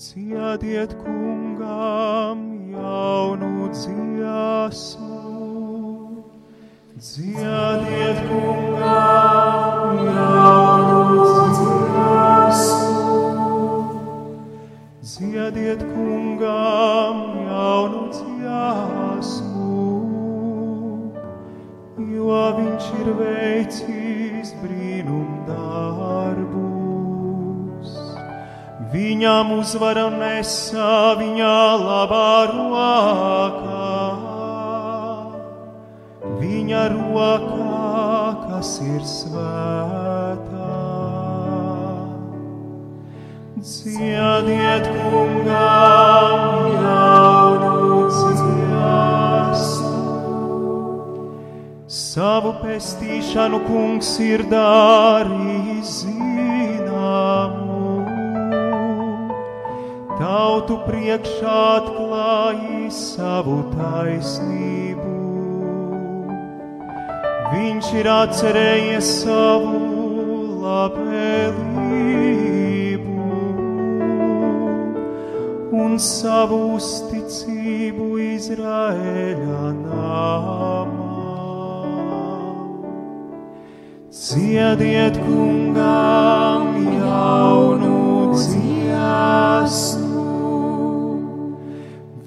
Ciediet 0.00 0.96
kungam 1.04 2.72
jaunu 2.72 3.68
dziesmu, 3.68 5.20
dziediet 6.96 8.18
kungam 8.28 9.98
jaunu 10.08 11.26
dziesmu, 11.52 12.88
dziediet 15.04 15.82
kungam 15.92 17.16
jaunu 17.50 18.02
dziesmu, 18.16 19.76
jo 22.16 22.42
viņš 22.56 22.84
ir 23.04 23.08
veicis 23.20 24.56
brīnum 24.64 25.28
darbu. 25.44 26.69
Viņam 28.90 29.52
uzvara 29.54 30.08
nesā 30.10 31.14
viņa 31.14 31.50
labā 31.78 32.30
rokā, 32.50 33.90
viņa 36.40 36.80
rokā, 36.96 37.84
kas 38.48 38.72
ir 38.82 39.04
svētā. 39.06 40.74
Dziediet 43.62 44.90
kungam 44.90 46.66
jaunu 46.82 48.10
dziesmu, 48.10 49.54
savu 51.86 52.56
pestīšanu 52.64 53.62
kungs 53.70 54.16
ir 54.18 54.42
darījis 54.50 56.00
zināmu 56.02 57.79
tautu 60.20 60.76
priekšā 60.84 61.58
atklājis 61.80 62.96
savu 63.14 63.56
taisnību. 63.72 65.08
Viņš 67.50 67.86
ir 67.98 68.08
atcerējies 68.12 69.08
savu 69.22 69.78
labvēlību 70.60 71.70
un 75.80 75.96
savu 76.04 76.58
uzticību 76.76 78.10
Izraēļa 78.26 79.64
namā. 79.80 81.08
Ciediet 84.20 85.16
kungām 85.24 86.76
jaunu 87.00 87.98
dziesmu 88.36 90.09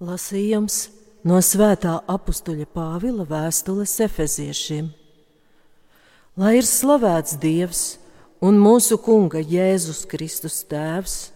Lasījums 0.00 0.88
no 1.28 1.42
Svētā 1.44 1.98
apstuļa 2.08 2.66
Pāvila 2.72 3.26
vēstules 3.28 3.98
Efeziešiem. 4.06 4.99
Lai 6.40 6.54
ir 6.56 6.64
slavēts 6.64 7.34
Dievs 7.36 7.80
un 8.40 8.56
mūsu 8.56 8.96
Kunga 9.04 9.42
Jēzus 9.44 10.06
Kristus 10.08 10.62
Tēvs, 10.64 11.34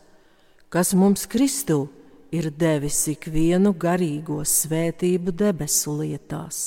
kas 0.72 0.94
mums 0.96 1.26
Kristu 1.28 1.90
ir 2.32 2.48
devis 2.48 3.02
ikvienu 3.12 3.74
garīgo 3.76 4.38
svētību 4.48 5.34
debesu 5.36 5.98
lietās. 5.98 6.62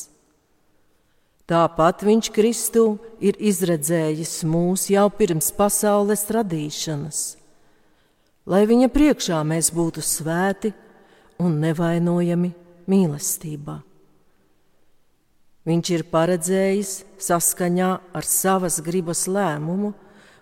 Tāpat 1.49 2.05
Viņš 2.05 2.29
Kristu 2.35 2.85
ir 3.17 3.41
izredzējis 3.41 4.35
mūs 4.45 4.85
jau 4.93 5.07
pirms 5.09 5.49
pasaules 5.57 6.27
radīšanas, 6.37 7.25
lai 8.45 8.67
Viņa 8.69 8.93
priekšā 8.93 9.41
mēs 9.49 9.73
būtu 9.73 10.05
svēti 10.05 10.75
un 11.41 11.57
nevainojami 11.65 12.53
mīlestībā. 12.85 13.81
Viņš 15.67 15.89
ir 15.91 16.05
paredzējis 16.07 16.91
saskaņā 17.19 17.89
ar 18.15 18.27
savas 18.27 18.79
gribas 18.85 19.25
lēmumu 19.27 19.91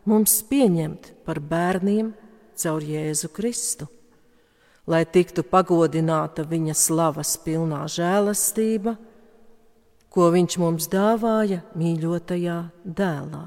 mums 0.05 0.37
pieņemt 0.45 1.09
par 1.25 1.39
bērniem 1.41 2.11
caur 2.61 2.85
Jēzu 2.85 3.31
Kristu, 3.33 3.87
lai 4.85 5.01
tiktu 5.09 5.41
pagodināta 5.49 6.45
viņa 6.45 6.77
slavas 6.77 7.33
pilnā 7.41 7.81
žēlastība, 7.89 8.95
ko 10.13 10.29
viņš 10.31 10.59
mums 10.61 10.85
dāvāja 10.93 11.63
mīļotajā 11.73 12.59
dēlā. 12.85 13.45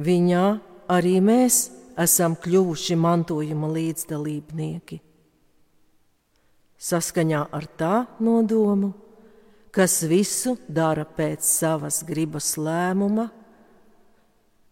Viņā 0.00 0.46
arī 0.92 1.18
mēs 1.20 1.66
esam 2.00 2.34
kļuvuši 2.40 2.96
mantojuma 2.96 3.68
līdzdalībnieki. 3.76 5.02
Saskaņā 6.76 7.46
ar 7.56 7.68
tā 7.76 7.94
nodomu 8.20 8.92
kas 9.76 10.00
visu 10.08 10.54
dara 10.72 11.04
pēc 11.04 11.44
savas 11.44 12.00
gribas 12.08 12.54
lēmuma. 12.56 13.28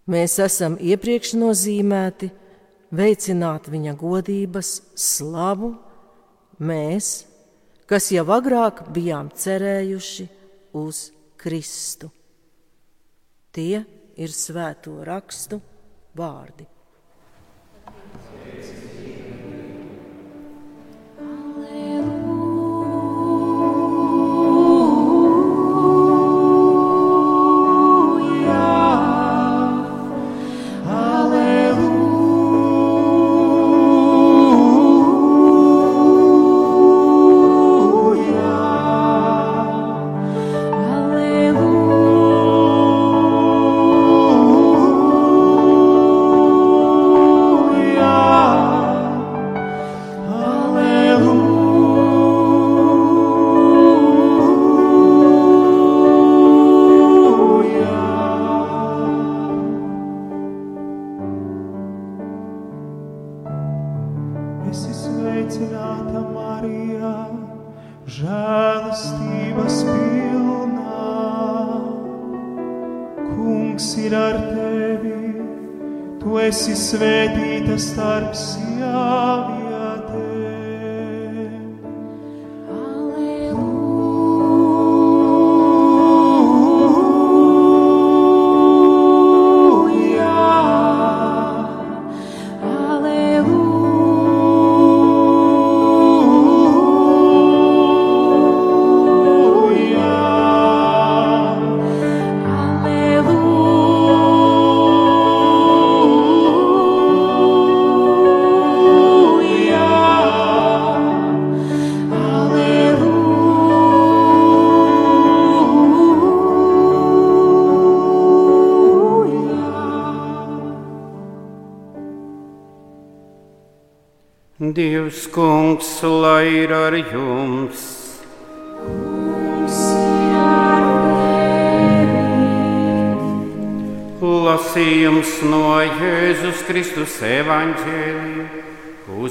Mēs 0.09 0.39
esam 0.41 0.79
iepriekš 0.81 1.35
nozīmēti 1.37 2.31
veicināt 2.95 3.69
viņa 3.73 3.95
godības 4.01 4.71
slavu, 4.97 5.75
mēs, 6.65 7.11
kas 7.89 8.11
jau 8.15 8.25
agrāk 8.33 8.87
bijām 8.97 9.29
cerējuši 9.33 10.29
uz 10.81 11.09
Kristu. 11.41 12.09
Tie 13.55 13.85
ir 14.17 14.33
svēto 14.33 14.97
rakstu 15.05 15.61
vārdi. 16.17 16.74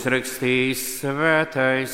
Uzrakstījis 0.04 0.82
svētais 1.00 1.94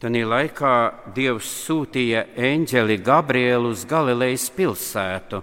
Tanī 0.00 0.22
laikā 0.24 0.72
Dievs 1.12 1.50
sūtīja 1.66 2.24
eņģeli 2.32 2.96
Gabrielu 3.04 3.74
uz 3.74 3.84
Galilejas 3.84 4.48
pilsētu, 4.56 5.42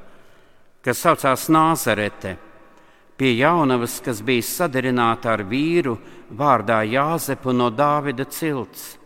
kas 0.82 0.98
saucās 0.98 1.46
Nāzarete, 1.54 2.34
pie 3.14 3.38
jaunavas, 3.38 4.02
kas 4.02 4.26
bija 4.26 4.42
sadarināta 4.42 5.38
ar 5.38 5.46
vīru 5.46 6.00
vārdā 6.34 6.82
Jāzepu 6.82 7.54
no 7.54 7.70
Dāvida 7.70 8.26
cilts. 8.26 8.98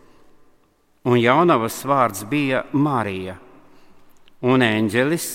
Un 1.04 1.20
jaunavas 1.20 1.84
vārds 1.84 2.24
bija 2.24 2.64
Marija. 2.72 3.41
Un 4.42 4.62
eņģelis, 4.66 5.26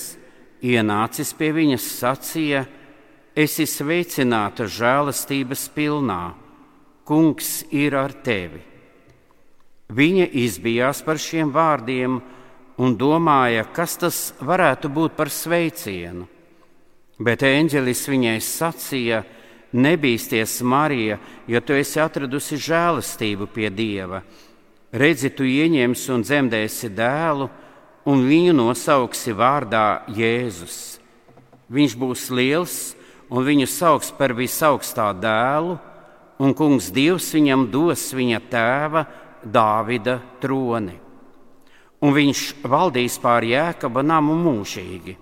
ienācis 0.68 1.32
pie 1.38 1.54
viņas, 1.56 1.84
sacīja: 2.02 2.66
Esi 3.38 3.68
sveicināta 3.70 4.66
žēlastības 4.68 5.68
pilnā, 5.76 6.24
Kungs 7.08 7.62
ir 7.72 7.96
ar 7.96 8.12
tevi! 8.12 8.60
Viņa 9.88 10.26
izbijās 10.36 11.00
par 11.08 11.16
šiem 11.24 11.54
vārdiem 11.56 12.18
un 12.84 12.96
domāja, 13.00 13.64
kas 13.72 13.96
tas 14.02 14.18
varētu 14.44 14.92
būt 14.92 15.16
par 15.16 15.32
sveicienu. 15.32 16.26
Bet 17.24 17.46
eņģelis 17.48 18.02
viņai 18.12 18.42
sacīja: 18.44 19.22
Nebīsties, 19.72 20.60
Marija, 20.68 21.16
jo 21.48 21.62
tu 21.64 21.78
esi 21.80 22.02
atradusi 22.04 22.60
žēlastību 22.60 23.48
pie 23.56 23.72
Dieva. 23.72 24.22
Redzi, 24.92 25.32
tu 25.32 25.48
ieņemsi 25.48 26.12
un 26.12 26.28
dzemdēsi 26.28 26.92
dēlu, 26.96 27.50
un 28.08 28.24
viņu 28.24 28.56
nosauksi 28.56 29.36
vārdā 29.36 30.04
Jēzus. 30.16 30.98
Viņš 31.68 31.96
būs 32.00 32.30
liels, 32.32 32.78
un 33.28 33.44
viņu 33.44 33.68
sauks 33.68 34.14
par 34.16 34.32
visaugstā 34.38 35.10
dēlu, 35.12 35.76
un 36.40 36.56
Kungs 36.56 36.88
Dievs 36.96 37.28
viņam 37.36 37.68
dos 37.72 38.08
viņa 38.16 38.40
tēva 38.52 39.04
Dāvida 39.44 40.22
troni. 40.42 40.96
Un 42.00 42.14
viņš 42.14 42.42
valdīs 42.64 43.18
pār 43.20 43.46
jēkaba 43.48 44.04
namu 44.06 44.38
mūžīgi, 44.38 45.18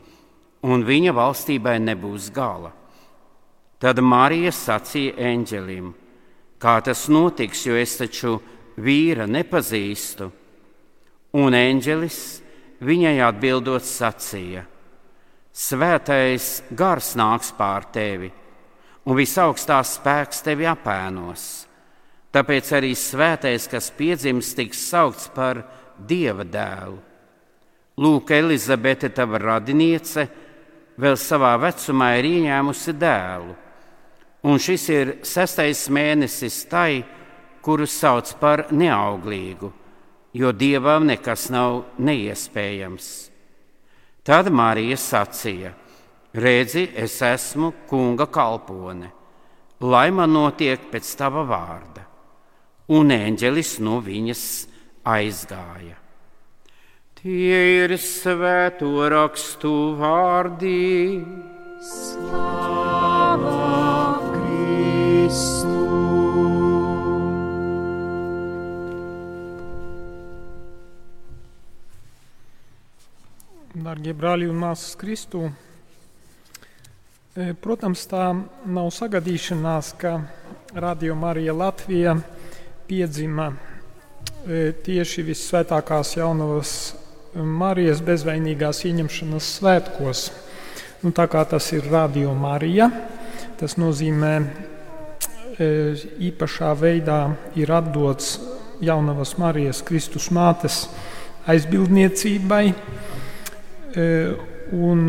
un 0.68 0.84
viņa 0.86 1.14
valstībai 1.16 1.78
nebūs 1.80 2.30
gala. 2.36 2.74
Tad 3.80 4.02
Marija 4.04 4.52
sacīja 4.56 5.16
eņģelim: 5.32 5.92
Kā 6.60 6.80
tas 6.84 7.08
notiks, 7.12 7.66
jo 7.66 7.76
es 7.80 7.96
taču 8.00 8.38
vīra 8.78 9.28
nepazīstu? 9.28 10.30
Un 11.36 11.56
eņģelis 11.56 12.20
viņai 12.86 13.18
atbildot 13.26 13.86
sacīja: 13.86 14.66
Svētais 15.56 16.64
gars 16.76 17.14
nāks 17.16 17.54
pār 17.56 17.88
tevi, 17.96 18.32
un 19.06 19.18
visaugstās 19.18 19.96
spēks 20.00 20.44
tevi 20.46 20.68
apēnos. 20.68 21.66
Tāpēc 22.36 22.72
arī 22.76 22.92
svētais, 23.00 23.70
kas 23.72 23.88
piedzims, 23.96 24.52
tiks 24.58 24.82
saukts 24.90 25.30
par 25.32 25.62
Dieva 25.96 26.44
dēlu. 26.44 26.98
Lūk, 28.04 28.34
Elizabete, 28.36 29.08
tava 29.16 29.40
radiniece, 29.40 30.26
vēl 31.00 31.16
savā 31.16 31.54
vecumā 31.64 32.10
ir 32.20 32.28
ieņēmusi 32.28 32.96
dēlu, 33.00 33.56
un 34.52 34.60
šis 34.60 34.90
ir 34.92 35.14
sestais 35.24 35.86
mēnesis 35.88 36.66
tai, 36.68 37.06
kuru 37.64 37.88
sauc 37.88 38.34
par 38.42 38.66
neauglīgu, 38.76 39.72
jo 40.36 40.52
dievam 40.52 41.08
nekas 41.08 41.48
nav 41.54 41.84
neiespējams. 41.98 43.08
Tad 44.26 44.50
Marija 44.52 44.98
sacīja: 45.00 45.72
Redzi, 46.36 46.90
es 46.96 47.22
esmu 47.24 47.72
kunga 47.90 48.28
kalpone, 48.28 49.12
lai 49.80 50.10
man 50.12 50.34
notiek 50.36 50.90
pēc 50.92 51.14
tava 51.20 51.46
vārda 51.48 52.04
un 52.88 53.12
eņģelis 53.14 53.80
no 53.86 54.00
viņas 54.04 54.44
aizgāja. 55.10 55.96
Tie 57.18 57.62
ir 57.86 57.96
svēto 57.98 59.10
rakstu 59.10 59.72
vārdi. 60.02 61.24
Slāvā 61.86 63.62
Kristu! 64.36 65.85
Darbie 73.76 74.14
brāļi 74.16 74.46
un 74.48 74.56
māsas 74.56 74.94
Kristū, 74.96 75.50
protams, 77.60 78.06
tā 78.08 78.30
nav 78.72 78.86
sagadīšanās, 78.96 79.90
ka 80.00 80.14
Radio 80.80 81.18
Marija 81.20 81.52
Latvija 81.52 82.14
piedzima 82.88 83.50
e, 83.52 84.70
tieši 84.80 85.26
visvētākās 85.28 86.14
jaunavas 86.16 86.72
Marijas 87.36 88.00
bezvainīgās 88.00 88.80
ieņemšanas 88.88 89.50
svētkos. 89.58 90.24
Nu, 91.04 91.12
tā 91.12 91.28
kā 91.28 91.44
tas 91.44 91.68
ir 91.76 91.92
Radio 91.92 92.32
Marija, 92.32 92.88
tas 93.60 93.76
nozīmē 93.76 94.34
e, 94.40 94.48
īpašā 96.32 96.72
veidā 96.80 97.20
ir 97.60 97.76
atdots 97.76 98.38
jaunavas 98.80 99.36
Marijas 99.36 99.84
Kristus 99.84 100.32
mātes 100.32 100.86
aizbildniecībai. 101.52 102.70
E, 103.96 104.08
un 104.76 105.08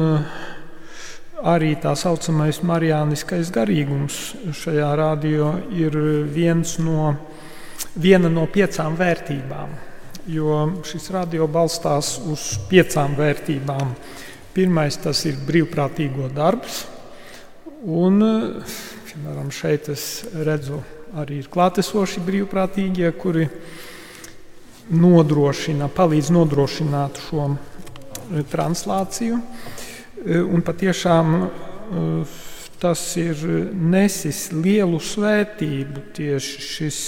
arī 1.43 1.73
tā 1.83 1.97
saucamais 1.99 2.61
marijāniskais 2.63 3.51
garīgums 3.51 4.19
šajā 4.55 4.93
radio 4.99 5.49
ir 5.75 5.97
no 6.85 7.09
viena 7.99 8.31
no 8.31 8.47
piecām 8.47 8.95
vērtībām, 8.97 9.75
jo 10.31 10.61
šis 10.87 11.11
radio 11.17 11.49
balstās 11.51 12.17
uz 12.31 12.47
piecām 12.71 13.19
vērtībām. 13.19 13.95
Pirmais 14.55 14.97
tas 15.03 15.25
ir 15.27 15.37
brīvprātīgo 15.49 16.31
darbs, 16.33 16.85
un 17.83 18.23
piemēram, 19.11 19.51
šeit 19.51 19.91
es 19.93 20.25
redzu 20.47 20.79
arī 21.19 21.43
ir 21.43 21.51
klātesoši 21.51 22.23
brīvprātīgie, 22.25 23.11
kuri 23.19 23.49
nodrošina, 24.95 25.91
palīdz 25.91 26.31
nodrošināt 26.37 27.19
šo 27.27 27.51
translāciju. 28.51 29.41
Eh, 30.27 30.43
un 30.43 30.65
patiešām 30.67 31.35
uh, 31.43 32.37
tas 32.81 33.01
ir 33.17 33.41
nesis 33.73 34.51
lielu 34.53 34.99
svētību, 35.01 36.03
tieši 36.17 36.65
šis, 36.67 36.99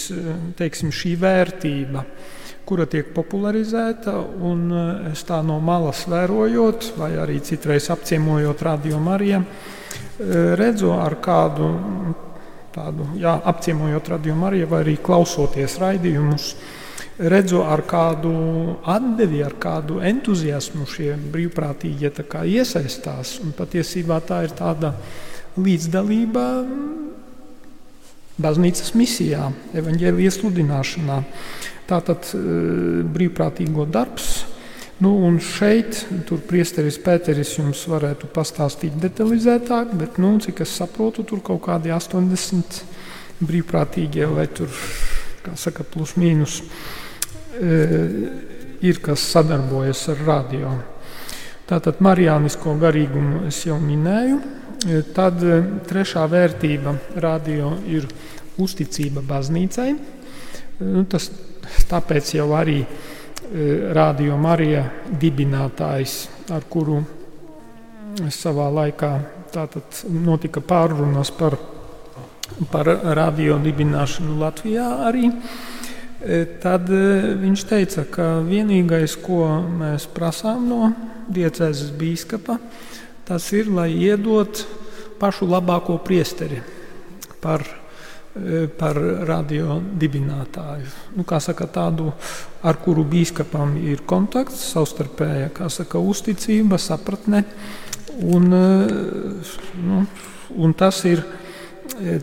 teiksim, 0.57 0.93
šī 0.95 1.13
vērtība, 1.21 2.05
kura 2.69 2.87
tiek 2.89 3.11
popularizēta. 3.17 4.15
Es 5.13 5.27
tā 5.29 5.43
no 5.45 5.59
malas 5.61 6.07
vērojot, 6.09 6.93
vai 6.97 7.13
arī 7.21 7.41
citreiz 7.45 7.91
apciemojot 7.93 8.65
radio 8.65 9.01
Mariju, 9.03 9.43
redzu 10.59 10.93
ar 10.97 11.19
kādu 11.23 11.69
tādu, 12.75 13.07
jā, 13.19 13.35
apciemojot 13.53 14.13
radio 14.15 14.37
Mariju 14.39 14.69
vai 14.71 14.83
arī 14.85 14.99
klausoties 15.03 15.79
raidījumus. 15.83 16.53
Redzu, 17.19 17.65
ar 17.67 17.81
kādu 17.83 18.31
atdevi, 18.87 19.41
ar 19.43 19.57
kādu 19.59 19.97
entuziasmu 20.07 20.85
šie 20.87 21.17
brīvprātīgie 21.19 22.13
iesaistās. 22.47 23.41
Un 23.43 23.51
patiesībā 23.59 24.21
tā 24.23 24.45
ir 24.47 24.53
tāda 24.55 24.93
līdzdalība 25.59 26.45
baznīcas 28.39 28.95
misijā, 28.95 29.49
evaņģēlijas 29.75 30.39
sludināšanā. 30.39 31.17
Tātad 31.91 32.31
e, 32.37 32.43
brīvprātīgo 33.11 33.89
darbs. 33.91 34.45
Nu, 35.03 35.17
un 35.27 35.41
šeit, 35.43 36.05
priesteris 36.47 37.01
Pēteris 37.03 37.57
jums 37.59 37.83
varētu 37.91 38.31
pastāstīt 38.31 38.95
detalizētāk, 39.03 39.91
bet, 39.99 40.23
nu, 40.23 40.37
cik 40.43 40.63
es 40.63 40.77
saprotu, 40.79 41.27
tur 41.27 41.43
kaut 41.43 41.65
kādi 41.67 41.91
80 41.95 42.79
brīvprātīgie 43.43 44.31
vai 44.31 44.47
tur, 44.55 44.71
kā 45.43 45.59
saka, 45.59 45.87
plus 45.87 46.15
mīnus 46.19 46.61
e, 46.63 47.07
ir, 47.59 49.01
kas 49.03 49.25
sadarbojas 49.33 50.05
ar 50.13 50.25
radio. 50.27 50.73
Tātad 51.69 52.01
marijānisko 52.05 52.75
garīgumu 52.81 53.47
es 53.51 53.61
jau 53.67 53.77
minēju. 53.83 54.39
Tad 55.15 55.43
trešā 55.91 56.23
vērtība 56.31 56.95
radio 57.21 57.75
ir 57.91 58.07
uzticība 58.63 59.25
baznīcai. 59.27 59.91
Nu, 60.79 61.05
tas 61.11 61.31
tāpēc 61.91 62.35
jau 62.39 62.53
arī 62.57 62.83
Radio 63.97 64.37
Marija 64.37 64.83
dibinātājs, 65.21 66.15
ar 66.53 66.67
kuru 66.69 66.99
savā 68.35 68.69
laikā 68.75 69.11
notika 70.13 70.61
pārunas 70.61 71.31
par, 71.35 71.57
par 72.71 72.91
radio 73.17 73.59
dibināšanu 73.63 74.37
Latvijā 74.43 74.89
arī. 75.09 75.31
Tad 76.19 76.89
viņš 76.91 77.63
teica, 77.71 78.03
ka 78.11 78.25
vienīgais, 78.43 79.15
ko 79.23 79.45
mēs 79.63 80.09
prasām 80.11 80.65
no 80.67 80.89
diecēzes 81.31 81.93
bīskapa, 81.95 82.57
ir 82.59 82.89
tas 83.29 83.47
ir, 83.55 83.71
lai 83.71 83.93
iedot 83.95 84.65
pašu 85.21 85.47
labāko 85.47 85.95
priesteri 86.03 86.59
par, 87.39 87.63
e, 88.35 88.67
par 88.67 88.99
radio 89.31 89.79
dibinātāju. 89.79 90.91
Nu, 91.15 91.23
saka, 91.39 91.71
tādu, 91.71 92.11
ar 92.67 92.83
kuru 92.83 93.07
biskupam 93.07 93.77
ir 93.79 94.03
kontakts, 94.03 94.73
savstarpēja 94.73 95.53
saka, 95.71 96.03
uzticība, 96.03 96.83
sapratne. 96.83 97.45
Un, 98.27 98.51
e, 98.51 98.67
nu, 99.87 100.03
un 100.59 100.75
tas 100.75 101.05
ir 101.07 101.23
e, 101.23 101.48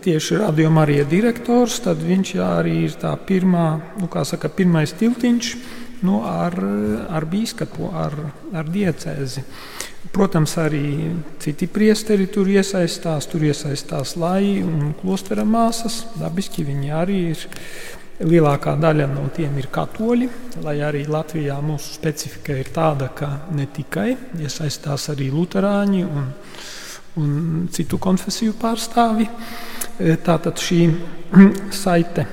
tieši 0.03 0.38
radio 0.41 0.70
Marija 0.74 1.05
direktors, 1.09 1.80
tad 1.84 2.03
viņš 2.03 2.36
arī 2.43 2.76
ir 2.86 2.99
tā 3.01 3.16
pirmā, 3.28 3.68
nu, 4.01 4.09
saka, 4.24 4.49
pirmais 4.49 4.93
tiltiņš 4.95 5.55
nu, 6.05 6.22
ar, 6.26 6.55
ar 7.09 7.26
biskupu, 7.26 7.89
ar, 7.93 8.16
ar 8.53 8.70
diecēzi. 8.70 9.43
Protams, 10.16 10.53
arī 10.61 11.11
citi 11.43 11.68
priesteri 11.68 12.30
tur 12.32 12.47
iesaistās. 12.47 13.28
Tur 13.28 13.43
iesaistās 13.49 14.16
lai 14.22 14.61
un 14.63 14.93
klostera 14.99 15.43
māsas. 15.43 16.05
Dabiski 16.22 16.63
viņi 16.68 16.95
arī 16.95 17.20
ir. 17.34 17.45
Lielākā 18.16 18.78
daļa 18.80 19.09
no 19.11 19.26
tiem 19.36 19.57
ir 19.59 19.66
katoļi, 19.76 20.30
lai 20.63 20.78
arī 20.88 21.01
Latvijā 21.11 21.57
mūsu 21.59 21.97
specifika 21.97 22.55
ir 22.55 22.70
tāda, 22.72 23.09
ka 23.11 23.28
ne 23.51 23.66
tikai 23.68 24.13
iesaistās 24.39 25.09
arī 25.11 25.28
luterāņi 25.34 26.05
un, 26.07 26.30
un 27.22 27.68
citu 27.72 27.99
konfesiju 28.01 28.55
pārstāvi. 28.61 29.28
Tātad 30.26 30.59
šī 30.59 30.82
saite 31.84 32.28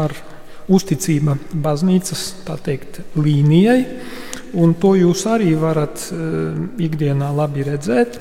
ar 0.00 0.14
uzticība 0.72 1.36
baznīcas 1.62 2.30
teikt, 2.64 3.02
līnijai 3.20 3.80
Un 4.54 4.76
to 4.78 4.92
jūs 4.94 5.24
arī 5.26 5.50
varat 5.58 5.98
uh, 6.14 6.54
ikdienā 6.78 7.32
labi 7.34 7.64
redzēt. 7.66 8.20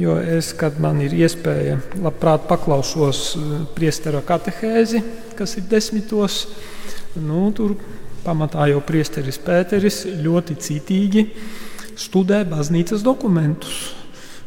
Jo 0.00 0.14
es, 0.22 0.52
kad 0.56 0.78
man 0.80 1.02
ir 1.02 1.12
iespēja, 1.12 1.76
labprāt 2.00 2.46
paklausos 2.48 3.22
uh, 3.36 3.50
priestera 3.76 4.22
katehēzi, 4.24 5.02
kas 5.36 5.56
ir 5.58 5.66
desmitos, 5.68 6.40
nu, 7.20 7.50
tur 7.52 7.76
pamatā 8.24 8.70
jau 8.70 8.80
priesteris 8.84 9.40
Pēteris 9.44 10.04
ļoti 10.22 10.56
citīgi 10.62 11.26
studē 11.98 12.44
baznīcas 12.48 13.04
dokumentus. 13.04 13.90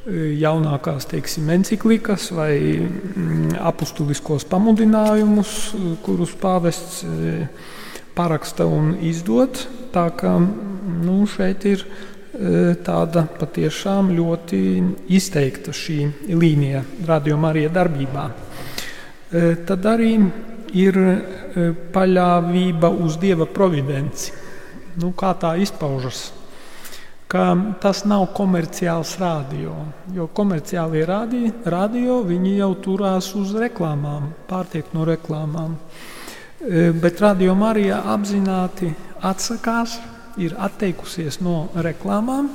Uh, 0.02 0.32
jaunākās 0.42 1.06
teiksim, 1.06 1.50
encyklikas 1.54 2.32
vai 2.34 2.56
mm, 2.82 3.60
apustuliskos 3.62 4.48
pamudinājumus, 4.50 5.52
kurus 6.02 6.34
pāvests 6.42 7.04
paraksta 8.18 8.66
un 8.66 8.96
izdod. 9.06 9.62
Tā 9.92 10.08
kā 10.18 10.34
nu, 10.40 11.22
šeit 11.30 11.66
ir 11.68 11.84
e, 11.84 12.74
tāda 12.84 13.26
patiešām 13.40 14.12
ļoti 14.16 14.62
izteikta 15.14 15.74
šī 15.76 16.00
līnija 16.32 16.84
radījuma 17.08 17.52
arī 17.52 17.68
darbībā. 17.72 18.28
E, 19.32 19.56
tad 19.68 19.88
arī 19.92 20.14
ir 20.80 21.00
e, 21.04 21.16
paļāvība 21.94 22.92
uz 23.04 23.20
Dieva 23.22 23.48
providenci. 23.48 24.32
Nu, 25.02 25.14
kā 25.16 25.34
tā 25.40 25.56
izpaužas? 25.60 26.30
Ka 27.32 27.46
tas 27.80 28.02
nav 28.04 28.26
komerciāls 28.36 29.14
radio, 29.22 29.72
jo 30.12 30.26
komerciālie 30.36 31.06
radio, 31.08 31.52
radio 31.64 32.18
jau 32.28 32.72
turās 32.84 33.30
uz 33.40 33.54
reklāmām, 33.56 34.34
pārtiek 34.50 34.92
no 34.92 35.06
reklāmām. 35.08 35.78
Bet 37.02 37.22
radio 37.24 37.56
Marija 37.56 38.02
apzināti 38.12 38.92
atsakās 39.24 39.96
ir 40.38 40.58
atteikusies 40.60 41.40
no 41.40 41.70
reklāmām 41.76 42.50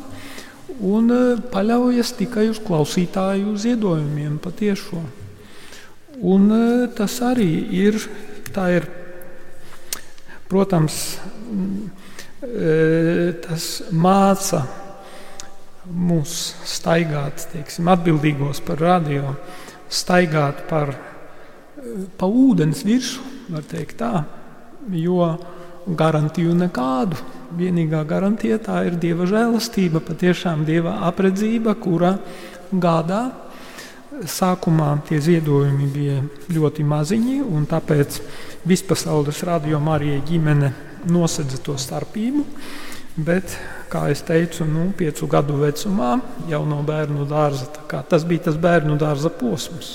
un 0.80 1.10
e, 1.10 1.20
paļaujas 1.52 2.12
tikai 2.18 2.48
uz 2.50 2.60
klausītāju 2.64 3.56
ziedojumiem 3.60 4.38
patiešo. 4.42 5.00
Un 6.26 6.48
e, 6.52 6.62
tas 6.96 7.18
arī 7.24 7.48
ir, 7.76 7.98
ir 8.72 8.88
protams, 10.50 11.00
e, 11.16 12.05
tas 12.40 13.68
māca 13.92 14.62
mūs 15.86 16.34
staigāt, 16.66 17.46
teiksim, 17.52 17.88
atbildīgos 17.88 18.60
par 18.66 18.80
radio, 18.82 19.36
staigāt 19.88 20.64
par, 20.68 20.92
pa 22.18 22.26
ūdens 22.26 22.82
virsmu, 22.86 23.32
var 23.54 23.66
teikt 23.70 24.00
tā, 24.02 24.12
jo 24.90 25.30
garantiju 25.86 26.54
nekādu 26.58 27.18
vienīgā 27.56 28.02
garantija 28.08 28.58
tā 28.58 28.80
ir 28.88 28.96
Dieva 29.00 29.26
žēlastība, 29.30 30.02
patiešām 30.02 30.64
Dieva 30.66 30.98
apredzība, 31.06 31.76
kura 31.78 32.16
gādā. 32.72 33.28
Sākumā 34.16 34.94
tie 35.06 35.20
ziedojumi 35.20 35.86
bija 35.92 36.20
ļoti 36.56 36.84
maziņi, 36.88 37.40
un 37.44 37.66
tāpēc 37.68 38.20
vispasaules 38.66 39.42
radio 39.44 39.80
Marija 39.82 40.22
ģimene 40.26 40.72
nosedza 41.10 41.60
to 41.62 41.76
starpību. 41.80 42.44
Bet, 43.16 43.54
kā 43.88 44.10
jau 44.10 44.16
teicu, 44.28 44.66
nu, 44.68 44.90
piecu 44.96 45.28
gadu 45.30 45.56
vecumā 45.62 46.18
jau 46.50 46.64
no 46.68 46.82
bērnu 46.84 47.24
dārza, 47.30 47.70
tas 48.10 48.26
bija 48.28 48.50
tas 48.50 48.58
bērnu 48.60 48.98
dārza 49.00 49.32
posms. 49.32 49.94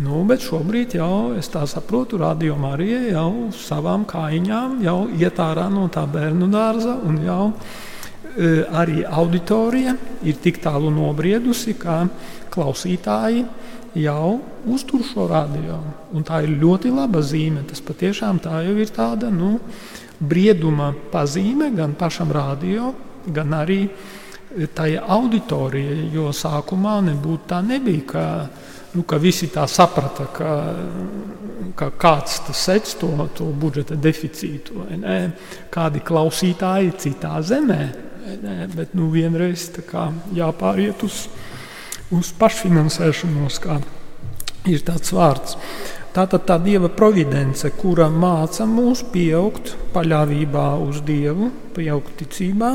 Nu, 0.00 0.22
bet 0.24 0.40
šobrīd 0.40 0.94
jau 0.96 1.34
es 1.36 1.50
tā 1.52 1.66
saprotu, 1.68 2.16
radio 2.22 2.54
Marija 2.56 3.02
jau 3.10 3.50
savām 3.52 4.06
kājiņām 4.08 4.78
jau 4.86 4.96
iet 5.12 5.36
ārā 5.44 5.66
no 5.68 5.90
tā 5.92 6.06
bērnu 6.08 6.48
dārza 6.48 6.94
un 7.04 7.18
jau 7.20 7.50
e, 7.50 8.62
arī 8.64 9.02
auditorija 9.04 9.92
ir 10.24 10.40
tik 10.40 10.62
tālu 10.64 10.88
nobriedusi, 10.94 11.76
ka 11.76 12.06
klausītāji 12.54 13.44
jau 14.00 14.38
uztur 14.72 15.04
šo 15.04 15.28
radio. 15.28 15.76
Un 16.16 16.24
tā 16.24 16.40
ir 16.46 16.56
ļoti 16.62 16.94
laba 16.94 17.20
zīme. 17.20 17.66
Tas 17.68 17.84
patiešām 17.84 18.40
tā 18.40 18.62
jau 18.64 18.78
ir 18.80 18.94
tāda 18.94 19.28
nu, 19.28 19.58
brieduma 20.20 20.92
pazīme 21.12 21.70
gan 21.76 21.94
pašam 21.98 22.32
radio, 22.32 22.92
gan 23.26 23.54
arī 23.56 23.84
tai 24.74 24.96
auditorijai, 24.98 26.10
jo 26.12 26.30
sākumā 26.34 26.98
nebūtu 27.06 27.48
tā 27.48 27.60
nebija 27.62 28.04
nu, 28.94 29.04
ka 29.06 29.18
visi 29.22 29.48
tā 29.52 29.66
saprata, 29.70 30.26
ka, 30.34 30.54
ka 31.78 31.90
kāds 32.00 32.40
tas 32.46 32.64
sec 32.66 32.94
to, 32.98 33.10
to 33.36 33.46
budžeta 33.54 33.94
deficītu, 33.94 34.86
kādi 35.70 36.02
klausītāji 36.06 36.96
citā 36.98 37.38
zemē. 37.42 37.80
Ne, 38.40 38.66
bet 38.70 38.92
nu, 38.94 39.08
vienreiz 39.10 39.70
jāpāriet 40.36 41.00
uz, 41.02 41.24
uz 42.14 42.28
pašfinansēšanos, 42.38 43.56
kā 43.62 43.80
ir 44.70 44.84
tāds 44.86 45.14
vārds. 45.16 45.56
Tā 46.10 46.24
tad 46.26 46.42
tā 46.42 46.56
Dieva 46.58 46.88
providence, 46.90 47.68
kura 47.78 48.08
māca 48.10 48.64
mūs 48.66 49.04
pieaugt 49.12 49.76
paļāvībā 49.94 50.64
uz 50.82 51.04
Dievu, 51.06 51.50
pieaugt 51.76 52.16
ticībā, 52.18 52.70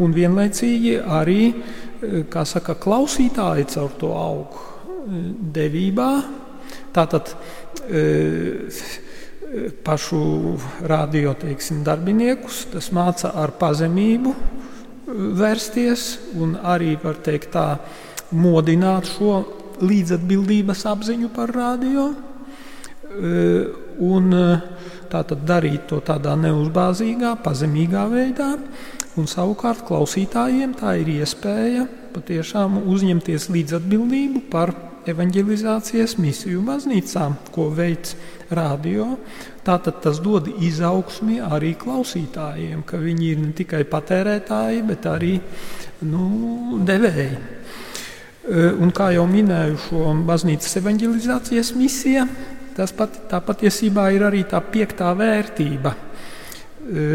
un 0.00 0.14
vienlaicīgi 0.16 0.94
arī, 1.04 1.42
kā 2.32 2.44
saka, 2.48 2.78
klausītāji 2.80 3.66
caur 3.74 3.92
to 4.00 4.14
augu 4.16 4.64
devībā. 5.52 6.08
Tātad 6.96 7.34
pašu 9.84 10.22
radio 10.88 11.36
teiksim, 11.36 11.84
darbiniekus 11.84 12.62
tas 12.72 12.88
māca 12.96 13.34
ar 13.42 13.52
pazemību 13.60 14.34
vērsties 15.36 16.08
un 16.40 16.56
arī, 16.56 16.94
var 17.04 17.20
teikt, 17.20 17.52
tā 17.52 17.66
modināt 18.32 19.12
šo 19.18 19.42
līdzatbildības 19.84 20.88
apziņu 20.88 21.32
par 21.36 21.52
radio 21.52 22.08
un 23.10 24.34
tātad 25.10 25.42
darīt 25.46 25.88
to 25.90 25.98
tādā 26.06 26.36
neuzbāzīgā, 26.38 27.34
pazemīgā 27.44 28.04
veidā. 28.12 28.52
Un 29.18 29.26
savukārt 29.26 29.82
klausītājiem 29.88 30.76
tā 30.78 30.94
ir 31.00 31.10
iespēja 31.18 31.88
patiešām 32.14 32.78
uzņemties 32.90 33.48
līdzatbildību 33.50 34.44
par 34.52 34.72
evanģelizācijas 35.10 36.16
misiju 36.20 36.62
baznīcām, 36.66 37.36
ko 37.54 37.68
veids 37.74 38.14
radio. 38.54 39.16
Tātad 39.66 40.00
tas 40.04 40.20
dod 40.22 40.48
izaugsmi 40.60 41.40
arī 41.42 41.74
klausītājiem, 41.80 42.84
ka 42.86 43.00
viņi 43.00 43.30
ir 43.32 43.40
ne 43.42 43.54
tikai 43.56 43.82
patērētāji, 43.90 44.84
bet 44.88 45.08
arī 45.10 45.34
nu, 46.06 46.78
devēji. 46.86 47.40
Un 48.80 48.94
kā 48.96 49.10
jau 49.14 49.26
minēju, 49.30 49.76
šo 49.88 50.14
baznīcas 50.26 50.78
evanģelizācijas 50.80 51.74
misiju 51.76 52.24
tas 52.80 52.94
pat, 52.96 53.18
tā 53.28 53.42
patiesībā 53.44 54.08
ir 54.16 54.24
arī 54.24 54.44
tā 54.48 54.62
piektā 54.64 55.12
vērtība, 55.16 55.92
e, 55.92 57.08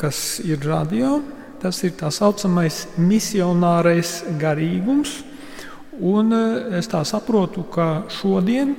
kas 0.00 0.40
ir 0.42 0.62
radio. 0.66 1.20
Tas 1.62 1.78
ir 1.86 1.92
tā 1.94 2.08
saucamais 2.10 2.88
misionārais 2.98 4.24
garīgums. 4.40 5.20
Un 6.02 6.34
e, 6.34 6.42
es 6.80 6.90
tā 6.90 7.04
saprotu, 7.06 7.62
ka 7.70 8.08
šodien 8.10 8.74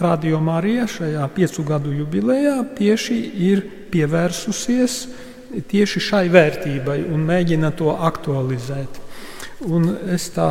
Radio 0.00 0.38
Marija 0.40 0.86
šajā 0.88 1.26
piecu 1.34 1.64
gadu 1.68 1.90
jubilejā 1.92 2.54
tieši 2.78 3.18
ir 3.50 3.60
pievērsusies 3.90 4.94
tieši 5.68 6.00
šai 6.00 6.22
vērtībai 6.30 7.02
un 7.10 7.26
mēģina 7.26 7.72
to 7.76 7.90
aktualizēt. 7.92 9.00
Un 9.68 9.90
es 10.14 10.30
tā 10.32 10.48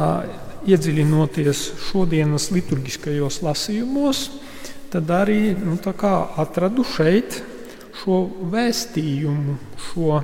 iedziļinoties 0.70 1.64
šodienas 1.88 2.50
liturgiskajos 2.54 3.40
lasījumos, 3.46 4.28
tad 4.90 5.10
arī 5.14 5.54
nu, 5.58 5.78
atradu 6.42 6.86
šeit 6.88 7.42
šo 8.00 8.24
vēstījumu, 8.54 9.58
šo 9.90 10.22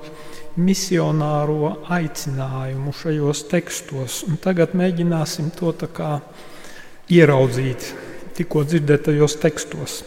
misionāro 0.56 1.76
aicinājumu 1.92 2.94
šajos 2.96 3.44
tekstos. 3.52 4.24
Un 4.30 4.40
tagad 4.42 4.76
mēģināsim 4.78 5.52
to 5.58 5.74
ieraudzīt 7.12 7.90
tikko 8.36 8.64
dzirdētajos 8.68 9.38
tekstos. 9.44 10.02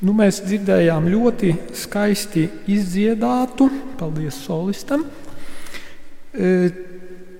Nu, 0.00 0.14
mēs 0.16 0.40
dzirdējām 0.46 1.10
ļoti 1.12 1.52
skaisti 1.76 2.46
izdziedātu, 2.72 3.68
paldies 4.00 4.38
solistam, 4.46 5.04
e, 6.32 6.70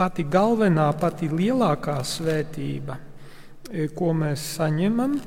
pati 0.00 0.24
galvenā, 0.24 0.88
pati 0.96 1.28
lielākā 1.28 2.00
svētība, 2.00 2.96
e, 3.68 3.90
ko 3.92 4.14
mēs 4.16 4.48
saņemam, 4.56 5.20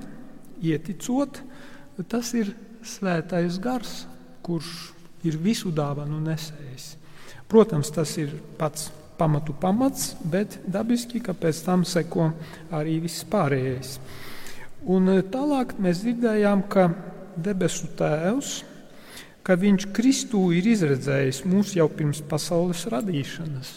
ieticot, 0.66 1.53
Tas 2.10 2.32
ir 2.34 2.56
svētais 2.82 3.60
gars, 3.62 4.04
kurš 4.42 4.94
ir 5.28 5.38
visu 5.38 5.72
dāvanu 5.72 6.18
nesējis. 6.24 6.94
Protams, 7.50 7.92
tas 7.94 8.16
ir 8.18 8.34
pats 8.58 8.90
pamatu 9.18 9.54
pamats, 9.54 10.16
bet 10.26 10.58
dabiski, 10.66 11.22
ka 11.22 11.36
pēc 11.38 11.62
tam 11.68 11.84
seko 11.86 12.32
arī 12.74 12.98
viss 13.04 13.26
pārējais. 13.30 14.00
Un 14.90 15.12
eh, 15.14 15.22
tālāk 15.22 15.78
mēs 15.80 16.02
dzirdējām, 16.02 16.66
ka 16.68 16.90
debesu 17.38 17.92
tēvs, 18.00 18.56
ka 19.46 19.56
viņš 19.60 19.86
Kristū 19.94 20.48
ir 20.58 20.68
izredzējis 20.74 21.44
mūs 21.46 21.76
jau 21.78 21.88
pirms 21.94 22.24
pasaules 22.26 22.88
radīšanas. 22.90 23.72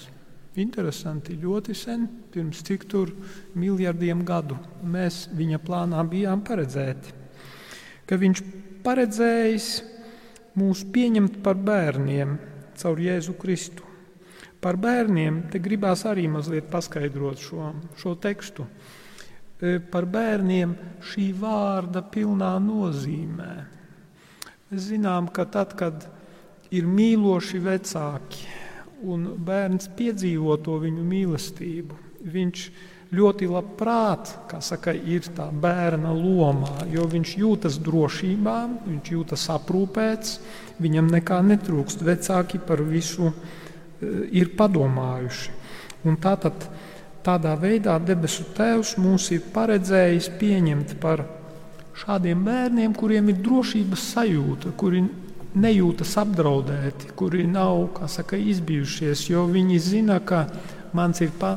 Interesanti, 0.57 1.37
ļoti 1.37 1.77
sen, 1.77 2.09
pirms 2.33 2.65
cik 2.65 2.89
tur 2.89 3.13
miljardiem 3.61 4.25
gadu 4.25 4.57
mēs 4.89 5.27
viņa 5.37 5.61
plānā 5.61 6.01
bijām 6.09 6.41
paredzēti 6.47 7.26
ka 8.07 8.19
viņš 8.21 8.43
paredzējis 8.87 9.69
mūs 10.57 10.85
pieņemt 10.95 11.41
par 11.45 11.59
bērniem 11.59 12.37
caur 12.79 13.01
Jēzu 13.03 13.35
Kristu. 13.41 13.85
Par 14.63 14.79
bērniem 14.81 15.45
te 15.53 15.61
gribās 15.63 16.05
arī 16.09 16.27
mazliet 16.31 16.71
paskaidrot 16.73 17.43
šo, 17.43 17.71
šo 18.01 18.15
tekstu. 18.21 18.67
E, 19.61 19.79
par 19.81 20.09
bērniem 20.11 20.75
šī 21.05 21.29
vārda 21.39 22.03
pilnā 22.13 22.55
nozīmē. 22.63 23.53
Mēs 24.71 24.89
zinām, 24.91 25.29
ka 25.31 25.47
tad, 25.47 25.77
kad 25.79 26.09
ir 26.75 26.89
mīloši 26.89 27.61
vecāki 27.63 28.49
un 29.07 29.29
bērns 29.47 29.91
piedzīvo 29.97 30.57
to 30.65 30.81
viņu 30.83 31.05
mīlestību, 31.07 31.99
viņš 32.27 32.67
ir 32.67 32.96
ļoti 33.15 33.47
labprāt 33.51 34.33
saka, 34.65 34.93
ir 34.93 35.29
tā 35.37 35.47
bērna 35.53 36.11
lomā, 36.15 36.87
jo 36.91 37.07
viņš 37.11 37.35
jūtas 37.39 37.79
drošībā, 37.85 38.57
viņš 38.87 39.13
jūtas 39.13 39.47
aprūpēts, 39.55 40.39
viņam 40.83 41.13
nekā 41.15 41.41
netrūkst. 41.47 42.03
Vecāki 42.07 42.59
par 42.59 42.83
visu 42.83 43.31
eh, 43.31 44.27
ir 44.43 44.55
padomājuši. 44.59 45.55
Un 46.07 46.19
tātad, 46.23 46.67
tādā 47.27 47.55
veidā 47.59 47.97
debesu 48.03 48.47
Tēvs 48.55 48.97
mūs 49.03 49.31
ir 49.35 49.47
paredzējis 49.55 50.31
pieņemt 50.41 50.99
par 51.03 51.25
šādiem 51.97 52.43
bērniem, 52.47 52.95
kuriem 52.95 53.31
ir 53.33 53.41
drošības 53.43 54.11
sajūta, 54.15 54.75
kuri 54.79 55.05
nejūtas 55.57 56.13
apdraudēti, 56.21 57.15
kuri 57.17 57.47
nav 57.49 58.03
saka, 58.13 58.37
izbijušies, 58.37 59.25
jo 59.31 59.47
viņi 59.49 59.79
zina, 59.81 60.19
ka 60.21 60.45
mans 60.97 61.23
ir 61.25 61.33
pa, 61.41 61.55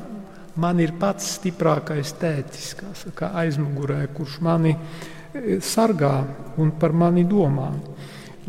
man 0.60 0.80
ir 0.84 0.94
pats 1.00 1.36
stiprākais 1.38 2.14
tētis, 2.20 2.74
kā 3.18 3.32
aizmugurē, 3.42 4.04
kurš 4.16 4.40
mani 4.46 4.76
e, 4.76 5.60
sargā 5.64 6.14
un 6.60 6.74
par 6.80 6.94
mani 6.94 7.26
domā. 7.28 7.72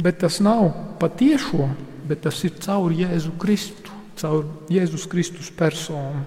Bet 0.00 0.20
tas 0.24 0.40
nav 0.42 0.70
patiešo, 1.00 1.68
bet 2.08 2.24
tas 2.26 2.38
ir 2.46 2.58
caur 2.62 2.92
Jēzu 2.94 3.36
Kristu, 3.40 3.94
caur 4.20 4.46
Jēzus 4.72 5.06
Kristus 5.10 5.50
personu. 5.54 6.24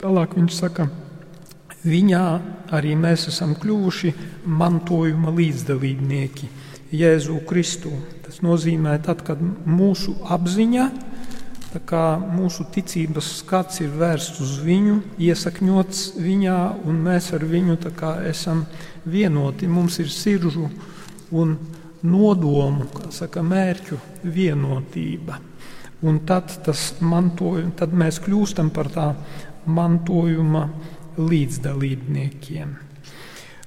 Tālāk 0.00 0.36
viņš 0.38 0.56
saka, 0.56 0.86
viņā 1.84 2.24
arī 2.76 2.94
mēs 2.96 3.26
esam 3.32 3.54
kļuvuši 3.58 4.14
mantojuma 4.46 5.32
līdzdalībnieki 5.36 6.48
Jēzu 6.96 7.40
Kristu. 7.48 7.92
Tas 8.24 8.40
nozīmē, 8.44 8.96
tad, 9.04 9.24
kad 9.26 9.40
mūsu 9.40 10.14
apziņa, 10.30 10.86
mūsu 12.18 12.66
ticības 12.74 13.28
skats 13.40 13.80
ir 13.84 13.92
vērsts 13.94 14.40
uz 14.42 14.56
viņu, 14.64 14.96
iesakņots 15.22 16.00
viņā, 16.18 16.58
un 16.84 16.98
mēs 17.04 17.30
ar 17.36 17.44
viņu 17.46 17.76
esam 18.26 18.64
vienoti. 19.06 19.68
Mums 19.70 20.00
ir 20.02 20.10
sirdžu 20.10 20.66
un 21.30 21.54
nodomu, 22.02 22.88
kā 22.94 23.10
saka, 23.14 23.42
mērķu 23.46 23.98
vienotība. 24.24 25.38
Un 26.02 26.22
tad, 26.26 26.50
mantojum, 27.04 27.74
tad 27.76 27.92
mēs 27.92 28.18
kļūstam 28.24 28.70
par 28.72 28.88
tā 28.90 29.10
mantojuma 29.68 30.64
līdzdalībniekiem. 31.20 32.72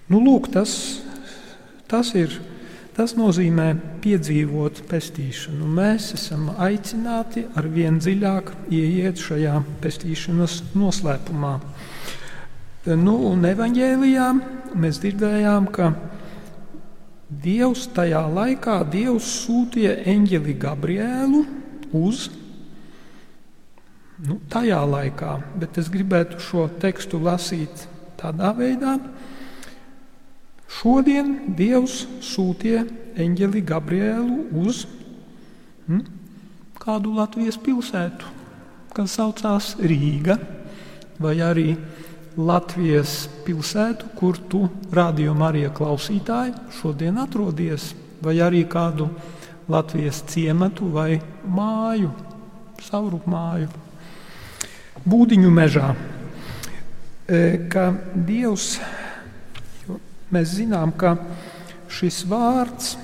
Nu, 0.10 0.20
lūk, 0.20 0.49
tas, 0.51 0.74
tas, 1.88 2.12
ir, 2.18 2.34
tas 2.94 3.16
nozīmē 3.18 3.68
piedzīvot 4.04 4.84
pestīšanu. 4.89 5.68
Mēs 5.78 6.12
esam 6.18 6.52
aicināti 6.62 7.46
ar 7.58 7.68
vien 7.74 8.00
dziļāk 8.02 8.52
ieiet 8.74 9.22
šajā 9.22 9.60
pestīšanas 9.84 10.60
noslēpumā. 10.78 11.54
Nu, 13.00 13.16
un 13.32 13.46
evanģēlijā 13.48 14.28
mēs 14.76 15.00
dzirdējām, 15.04 15.70
ka 15.74 15.94
Dievs 17.44 17.88
tajā 17.96 18.22
laikā 18.30 18.82
Dievs 18.94 19.26
sūtīja 19.41 19.96
eņģeli 20.12 20.54
Gabrielu 20.62 21.39
uz 21.98 22.28
nu, 24.28 24.38
tajā 24.52 24.82
laikā, 24.86 25.38
bet 25.60 25.80
es 25.82 25.89
gribētu 25.94 26.41
šo 26.44 26.68
tekstu 26.82 27.22
lasīt 27.24 27.88
tādā 28.20 28.54
veidā. 28.58 28.98
Šodien 30.74 31.36
Dievs 31.58 32.04
sūtīja 32.24 32.84
eņģeli 33.20 33.62
Gabrielu 33.68 34.40
uz 34.64 34.84
hm, 35.88 36.02
kādu 36.82 37.14
Latvijas 37.18 37.60
pilsētu, 37.62 38.32
kas 38.96 39.18
saucās 39.20 39.74
Rīga, 39.80 40.40
vai 41.22 41.38
arī 41.46 41.68
Latvijas 42.38 43.28
pilsētu, 43.46 44.10
kur 44.18 44.40
tu 44.50 44.66
rādījumā 44.94 45.52
arī 45.52 45.68
klausītāji 45.76 46.56
šodien 46.80 47.20
atrodies, 47.22 47.92
vai 48.24 48.40
arī 48.42 48.64
kādu 48.70 49.12
Latvijas 49.70 50.24
ciematu 50.32 50.90
vai 50.96 51.22
māju, 51.46 52.10
savu 52.84 53.22
māju 53.30 53.70
būdiņu 55.06 55.52
mežā, 55.54 55.94
e, 57.28 57.68
ka 57.70 57.92
Dievs, 58.16 58.80
mēs 60.34 60.58
zinām, 60.58 60.94
ka 60.98 61.16
šis 61.94 62.24
vārds, 62.30 62.96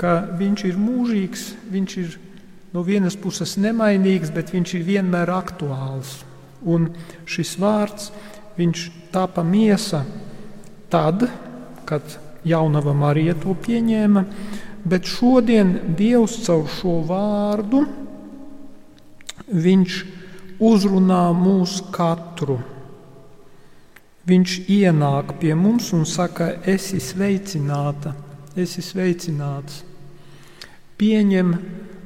ka 0.00 0.16
viņš 0.38 0.64
ir 0.68 0.80
mūžīgs, 0.80 1.46
viņš 1.70 1.96
ir 2.02 2.18
no 2.74 2.82
vienas 2.82 3.16
puses 3.20 3.56
nemainīgs, 3.60 4.32
bet 4.34 4.52
viņš 4.54 4.74
ir 4.78 4.86
vienmēr 4.88 5.30
aktuāls. 5.30 6.22
Un 6.64 6.88
šis 7.28 7.54
vārds, 7.60 8.10
viņš 8.58 8.84
tāpa 9.14 9.44
miesa 9.46 10.02
tad, 10.90 11.26
kad 11.84 12.18
jaunava 12.44 12.94
Marija 12.96 13.36
to 13.40 13.54
pieņēma, 13.54 14.24
bet 14.84 15.08
šodien 15.08 15.74
Dievs 15.96 16.38
caur 16.44 16.68
šo 16.72 16.98
vārdu, 17.08 17.84
viņš 19.48 19.98
uzrunā 20.64 21.24
mūs 21.36 21.80
katru. 21.92 22.58
Viņš 24.24 24.52
ienāk 24.72 25.34
pie 25.40 25.52
mums 25.52 25.90
un 25.92 26.06
saka, 26.08 26.54
esi 26.64 26.96
sveicināta, 26.96 28.14
esi 28.56 28.80
sveicināts. 28.80 29.82
Pieņem 30.96 31.50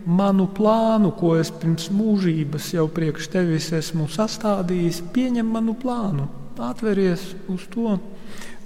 manu 0.09 0.49
plānu, 0.51 1.12
ko 1.14 1.37
es 1.39 1.53
pirms 1.55 1.87
mūžības 1.95 2.73
jau 2.75 2.89
priekš 2.91 3.29
tevis 3.31 3.69
esmu 3.77 4.09
sastādījis, 4.11 5.03
pieņem 5.14 5.53
manu 5.59 5.77
plānu, 5.79 6.27
atveries 6.59 7.23
uz 7.55 7.69
to, 7.71 7.95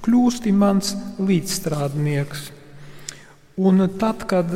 kļūsti 0.06 0.54
mans 0.56 0.94
līdzstrādnieks. 1.20 2.48
Un 3.60 3.84
tad, 4.00 4.24
kad 4.32 4.48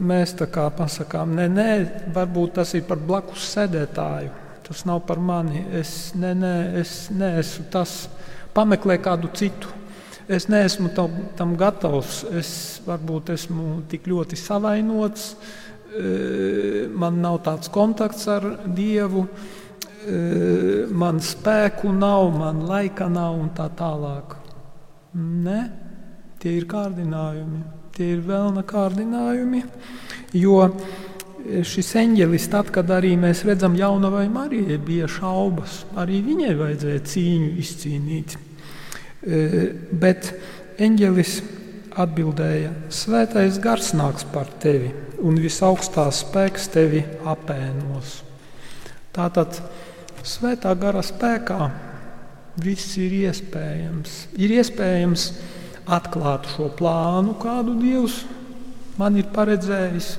mēs 0.00 0.32
tā 0.40 0.48
kā 0.48 0.70
pasakām, 0.72 1.36
nē, 1.36 1.50
nē, 1.52 1.70
varbūt 2.16 2.56
tas 2.62 2.72
ir 2.78 2.88
par 2.88 2.96
blakus 2.96 3.44
sēdētāju. 3.52 4.45
Tas 4.66 4.82
nav 4.84 5.04
par 5.06 5.20
mani. 5.22 5.62
Es, 5.78 6.10
nē, 6.18 6.32
nē, 6.34 6.54
es 6.80 6.94
neesmu 7.14 7.68
tas. 7.70 8.08
Pameklē 8.56 8.96
kādu 8.98 9.30
citu. 9.36 9.70
Es 10.26 10.48
neesmu 10.50 10.90
tam, 10.94 11.20
tam 11.38 11.52
gatavs. 11.58 12.24
Es 12.34 12.50
varbūt 12.86 13.30
esmu 13.36 13.84
tik 13.86 14.08
ļoti 14.10 14.38
savainots. 14.40 15.28
E, 15.94 16.88
man 16.90 17.20
nav 17.22 17.38
tāds 17.46 17.70
kontakts 17.70 18.26
ar 18.32 18.48
Dievu. 18.66 19.22
E, 19.22 20.18
man 20.90 21.22
spēku 21.22 21.94
nav, 21.94 22.32
man 22.34 22.66
laika 22.66 23.06
nav 23.12 23.38
un 23.38 23.54
tā 23.54 23.68
tālāk. 23.78 24.34
Nē, 25.14 25.60
tie 26.42 26.58
ir 26.58 26.66
kārdinājumi. 26.74 27.62
Tie 27.94 28.10
ir 28.16 28.26
vēlna 28.26 28.66
kārdinājumi, 28.66 29.62
jo 30.36 30.58
šis 31.66 31.92
eņģelis, 32.00 32.48
tad, 32.52 32.70
kad 32.74 32.90
arī 32.94 33.14
mēs 33.20 33.44
redzam 33.46 33.76
jaunavai 33.78 34.26
Marijai, 34.32 34.78
bija 34.82 35.08
šaubas. 35.10 35.84
Arī 35.98 36.20
viņai 36.26 36.54
vajadzēja 36.58 37.04
cīņu 37.12 37.50
izcīnīt. 37.62 38.36
E, 38.36 39.40
bet 39.92 40.32
eņģelis 40.82 41.34
atbildēja: 41.96 42.72
Svētais 42.92 43.60
gars 43.62 43.92
nāks 43.96 44.26
par 44.32 44.50
tevi, 44.62 44.92
un 45.24 45.38
visaugstās 45.40 46.22
spēks 46.26 46.70
tevi 46.74 47.02
apēnos. 47.24 48.20
Tātad 49.16 49.60
svētā 50.26 50.74
gara 50.78 51.02
spēkā 51.04 51.70
viss 52.60 52.96
ir 53.00 53.14
iespējams. 53.24 54.16
Ir 54.40 54.58
iespējams 54.58 55.30
atklāt 55.86 56.48
šo 56.54 56.70
plānu, 56.76 57.36
kādu 57.40 57.76
Dievs 57.80 58.24
man 59.00 59.16
ir 59.20 59.28
paredzējis, 59.32 60.16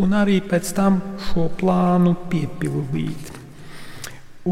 un 0.00 0.16
arī 0.16 0.40
pēc 0.44 0.72
tam 0.76 1.00
šo 1.28 1.48
plānu 1.58 2.14
piepildīt. 2.30 3.32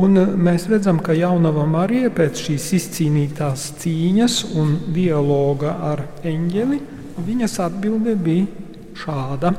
Un 0.01 0.21
eh, 0.21 0.35
mēs 0.39 0.69
redzam, 0.71 1.01
ka 1.03 1.17
jaunava 1.17 1.65
Marija 1.67 2.13
pēc 2.15 2.45
šīs 2.47 2.69
izcīnītās 2.79 3.71
cīņas 3.83 4.37
un 4.61 4.77
dialoga 4.95 5.75
ar 5.91 6.05
eņģeli, 6.23 6.79
viņas 7.27 7.59
atbilde 7.67 8.15
bija 8.15 8.47
šāda: 9.01 9.55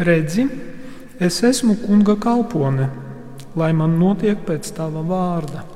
Redzi, 0.00 0.46
es 1.20 1.42
esmu 1.44 1.76
kunga 1.82 2.16
kalpone, 2.16 2.88
lai 3.60 3.74
man 3.76 3.98
notiek 4.00 4.40
pēc 4.46 4.72
tava 4.78 5.04
vārda. 5.04 5.66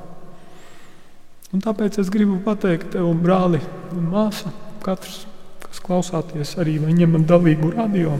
Un 1.53 1.61
tāpēc 1.61 2.01
es 2.01 2.09
gribu 2.11 2.39
pateikt 2.43 2.95
tev, 2.95 3.11
brāli 3.21 3.61
un 3.95 4.09
māsa, 4.09 4.49
katrs, 4.83 5.21
kas 5.61 5.79
klausāties 5.85 6.57
arī 6.59 6.79
vai 6.81 6.95
ņemat 6.97 7.29
dalību 7.29 7.75
radio. 7.77 8.17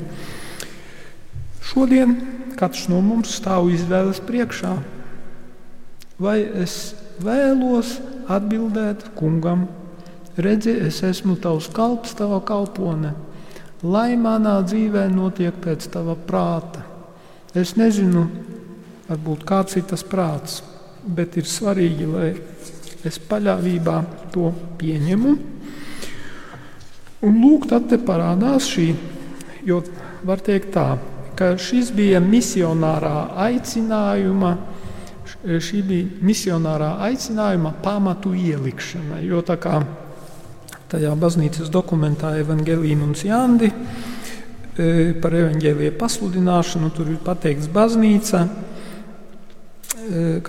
Šodien 1.66 2.16
katrs 2.60 2.88
no 2.92 3.02
mums 3.04 3.34
stāv 3.40 3.72
izvēles 3.74 4.22
priekšā. 4.26 4.76
Vai 6.22 6.38
es 6.64 6.94
vēlos 7.24 7.98
atbildēt 8.32 9.10
kungam, 9.18 9.66
redzi, 10.38 10.78
es 10.88 11.02
esmu 11.04 11.36
tavs 11.44 11.68
kalps, 11.76 12.16
tava 12.16 12.40
kalpone, 12.46 13.12
lai 13.84 14.14
manā 14.20 14.60
dzīvē 14.64 15.08
notiek 15.12 15.58
pēc 15.64 15.90
tava 15.92 16.16
prāta. 16.16 16.86
Es 17.56 17.76
nezinu, 17.80 18.28
varbūt 19.10 19.44
kāds 19.48 19.80
ir 19.80 19.88
tas 19.90 20.04
prāts, 20.08 20.62
bet 21.06 21.36
ir 21.40 21.48
svarīgi, 21.50 22.08
lai 22.10 22.30
Es 23.06 23.20
paļāvībā 23.22 24.00
to 24.34 24.50
pieņemu. 24.80 25.32
Un 27.26 27.36
lūk, 27.42 27.68
tad 27.70 27.92
parādās 28.06 28.66
šī, 28.72 28.88
jo 29.66 29.84
var 30.26 30.42
teikt 30.46 30.72
tā, 30.74 30.88
ka 31.38 31.54
šis 31.60 31.92
bija 31.96 32.22
misionārā 32.24 33.30
aicinājuma, 33.46 34.56
šī 35.46 35.82
bija 35.86 36.26
misionārā 36.26 36.96
aicinājuma 37.08 37.76
pamatu 37.84 38.34
ielikšana. 38.36 39.22
Jo 39.26 39.44
tā 39.46 39.58
kā 39.62 39.80
tajā 40.92 41.16
baznīcas 41.20 41.72
dokumentā 41.74 42.36
Evangelija 42.40 43.02
un 43.04 43.16
Jandi 43.18 43.72
e, 43.72 45.14
par 45.22 45.34
evaņģēlīju 45.34 45.98
pasludināšanu 46.00 46.92
tur 46.96 47.10
ir 47.14 47.20
pateikts 47.26 47.72
baznīca 47.74 48.46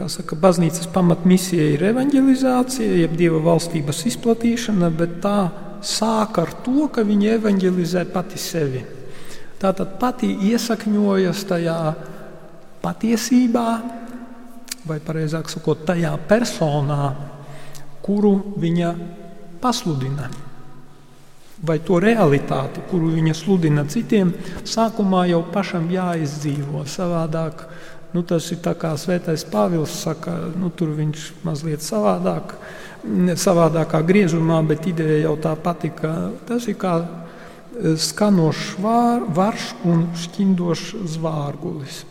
saka, 0.09 0.37
baznīcas 0.37 0.89
pamatmisija 0.93 1.70
ir 1.74 1.84
evanģelizācija, 1.91 2.99
jeb 3.03 3.16
dieva 3.16 3.41
valstības 3.45 4.05
izplatīšana, 4.11 4.91
bet 4.91 5.20
tā 5.24 5.39
sāk 5.84 6.41
ar 6.43 6.53
to, 6.64 6.89
ka 6.93 7.05
viņi 7.07 7.32
evanģelizē 7.37 8.07
pati 8.12 8.39
sevi. 8.41 8.82
Tātad 9.57 9.97
pati 10.01 10.29
iesakņojas 10.51 11.45
tajā 11.49 11.79
patiesībā, 12.85 13.69
vai 14.87 14.99
precīzāk 15.03 15.49
sakot, 15.51 15.87
tajā 15.89 16.13
personā, 16.29 17.15
kuru 18.05 18.35
viņa 18.61 18.93
pasludina. 19.63 20.29
Vai 21.67 21.79
to 21.81 21.97
realitāti, 22.03 22.85
kuru 22.91 23.15
viņa 23.15 23.35
sludina 23.35 23.87
citiem, 23.89 24.35
sākumā 24.69 25.25
jau 25.31 25.41
pašam 25.55 25.89
jāizdzīvo. 25.91 26.85
Savādāk 26.85 27.65
nu, 28.13 28.23
tas 28.23 28.51
ir 28.53 28.61
kā 28.61 28.93
Svētais 29.01 29.47
Pāvils 29.49 29.97
saka, 30.05 30.37
nu, 30.57 30.71
tur 30.71 30.93
viņš 30.97 31.31
mazliet 31.49 31.85
savādāk, 31.85 32.55
savādākā 33.41 34.03
griezumā, 34.07 34.61
bet 34.69 34.87
ideja 34.89 35.27
jau 35.27 35.37
tā 35.41 35.57
pati, 35.57 35.91
ka 35.97 36.13
tas 36.49 36.69
ir 36.69 36.77
kā 36.81 37.01
skanošs 38.01 38.77
varš 39.37 39.70
un 39.85 40.07
šķindošs 40.16 40.95
zvārgulis. 41.16 42.05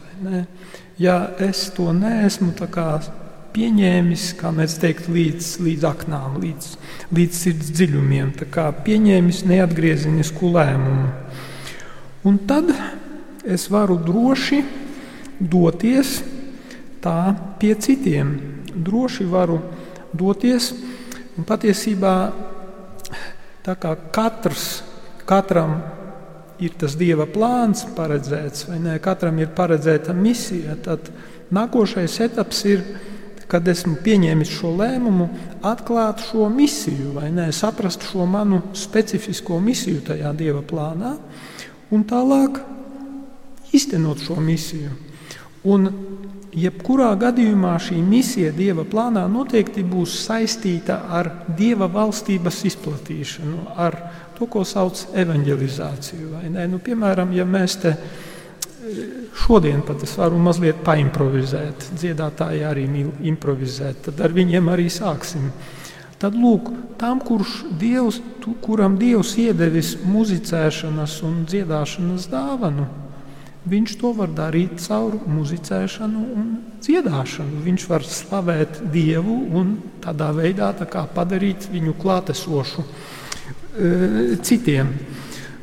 Ja 1.02 1.18
es 1.42 1.68
to 1.76 1.92
neesmu 1.96 2.54
pieņēmis, 3.56 4.30
kā 4.40 4.52
mēs 4.52 4.78
teiktu, 4.82 5.14
līdz, 5.16 5.50
līdz 5.64 5.88
aknām, 5.88 6.40
līdz, 6.44 6.72
līdz 7.16 7.38
sirds 7.40 7.72
dziļumiem, 7.76 8.34
pieņēmis 8.86 9.44
neatgriezenisku 9.48 10.52
lēmumu. 10.56 11.10
Un 12.28 12.40
tad 12.50 12.72
es 13.46 13.68
varu 13.72 13.98
droši 14.02 14.62
doties 15.40 16.18
tā 17.04 17.36
pie 17.62 17.76
citiem. 17.80 18.34
Droši 18.76 19.28
varu 19.30 19.62
doties, 20.16 20.72
un 21.38 21.48
patiesībā 21.48 22.16
tā 23.66 23.76
kā 23.80 23.94
katrs, 24.16 24.85
katram 25.28 25.80
ir 26.62 26.76
tas 26.80 26.96
dieva 26.96 27.28
plāns 27.28 27.84
paredzēts, 27.98 28.70
vai 28.70 28.80
ne? 28.80 28.96
Katram 29.04 29.40
ir 29.42 29.52
paredzēta 29.56 30.16
misija. 30.16 30.78
Tad 30.86 31.12
nākošais 31.54 32.20
etaps 32.26 32.64
ir 32.70 32.86
kad 33.52 33.68
esmu 33.70 34.00
pieņēmis 34.04 34.52
šo 34.58 34.72
lēmumu, 34.80 35.28
atklāt 35.66 36.24
šo 36.26 36.48
misiju, 36.50 37.14
vai 37.20 37.30
ne, 37.34 37.52
saprast 37.54 38.08
šo 38.10 38.26
manu 38.30 38.62
specifisko 38.78 39.60
misiju 39.62 40.02
tajā 40.08 40.34
dieva 40.38 40.64
plānā, 40.66 41.16
un 41.94 42.06
tālāk 42.10 42.60
iztenot 43.76 44.24
šo 44.26 44.40
misiju. 44.42 44.94
Un 45.70 45.90
jebkurā 46.56 47.12
gadījumā 47.20 47.76
šī 47.82 48.00
misija 48.06 48.52
dieva 48.56 48.86
plānā 48.88 49.26
noteikti 49.30 49.84
būs 49.86 50.14
saistīta 50.26 51.02
ar 51.18 51.32
dieva 51.58 51.90
valstības 51.92 52.64
izplatīšanu, 52.72 53.66
ar 53.76 54.00
to, 54.38 54.48
ko 54.52 54.64
sauc 54.68 55.06
par 55.10 55.26
evanģelizāciju. 55.26 56.46
Nu, 56.72 56.80
piemēram, 56.84 57.34
ja 57.36 57.48
mēs 57.48 57.80
te 57.84 57.98
Šodien 59.36 59.82
pat 59.82 60.04
es 60.06 60.14
varu 60.18 60.38
mazliet 60.42 60.84
paimprovizēt. 60.86 61.88
Dziedātāji 61.98 62.62
arī 62.70 62.86
mīl 62.90 63.10
improvizēt, 63.32 64.04
tad 64.08 64.22
ar 64.22 64.34
viņiem 64.36 64.70
arī 64.72 64.86
sāksim. 64.94 65.50
Tad 66.22 66.38
lūk, 66.40 66.70
tam, 67.02 67.20
kurš 67.20 67.64
dievs, 67.82 68.22
tu, 68.44 68.54
kuram 68.64 68.96
Dievs 68.98 69.34
iedevis 69.42 69.96
muzicēšanas 70.08 71.18
un 71.28 71.42
dziedāšanas 71.50 72.30
dāvanu, 72.32 72.86
viņš 73.68 73.98
to 74.00 74.14
var 74.16 74.32
darīt 74.38 74.80
caur 74.86 75.18
muzicēšanu 75.28 76.24
un 76.40 76.48
dziedāšanu. 76.86 77.66
Viņš 77.66 77.88
var 77.90 78.08
slavēt 78.08 78.80
Dievu 78.94 79.42
un 79.60 79.76
tādā 80.06 80.32
veidā 80.38 80.72
tā 80.78 80.88
padarīt 81.18 81.68
viņu 81.74 81.98
klātesošu 82.00 82.86
e, 82.86 83.15
citiem. 84.46 84.92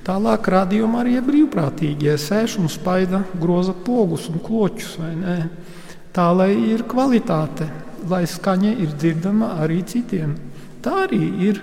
Tālāk 0.02 0.48
rādījumā 0.50 1.04
arī 1.04 1.18
brīvprātīgie 1.22 2.16
sēž 2.18 2.56
un 2.58 2.70
spaida 2.72 3.22
groza 3.38 3.74
pogus 3.74 4.26
un 4.32 4.42
kloķus. 4.42 4.96
Tā 6.12 6.24
lai 6.34 6.50
ir 6.72 6.82
kvalitāte, 6.90 7.68
lai 8.10 8.24
skaņa 8.26 8.72
ir 8.82 8.96
dzirdama 8.98 9.54
arī 9.62 9.80
citiem. 9.86 10.34
Tā 10.82 11.04
arī 11.04 11.22
ir 11.46 11.62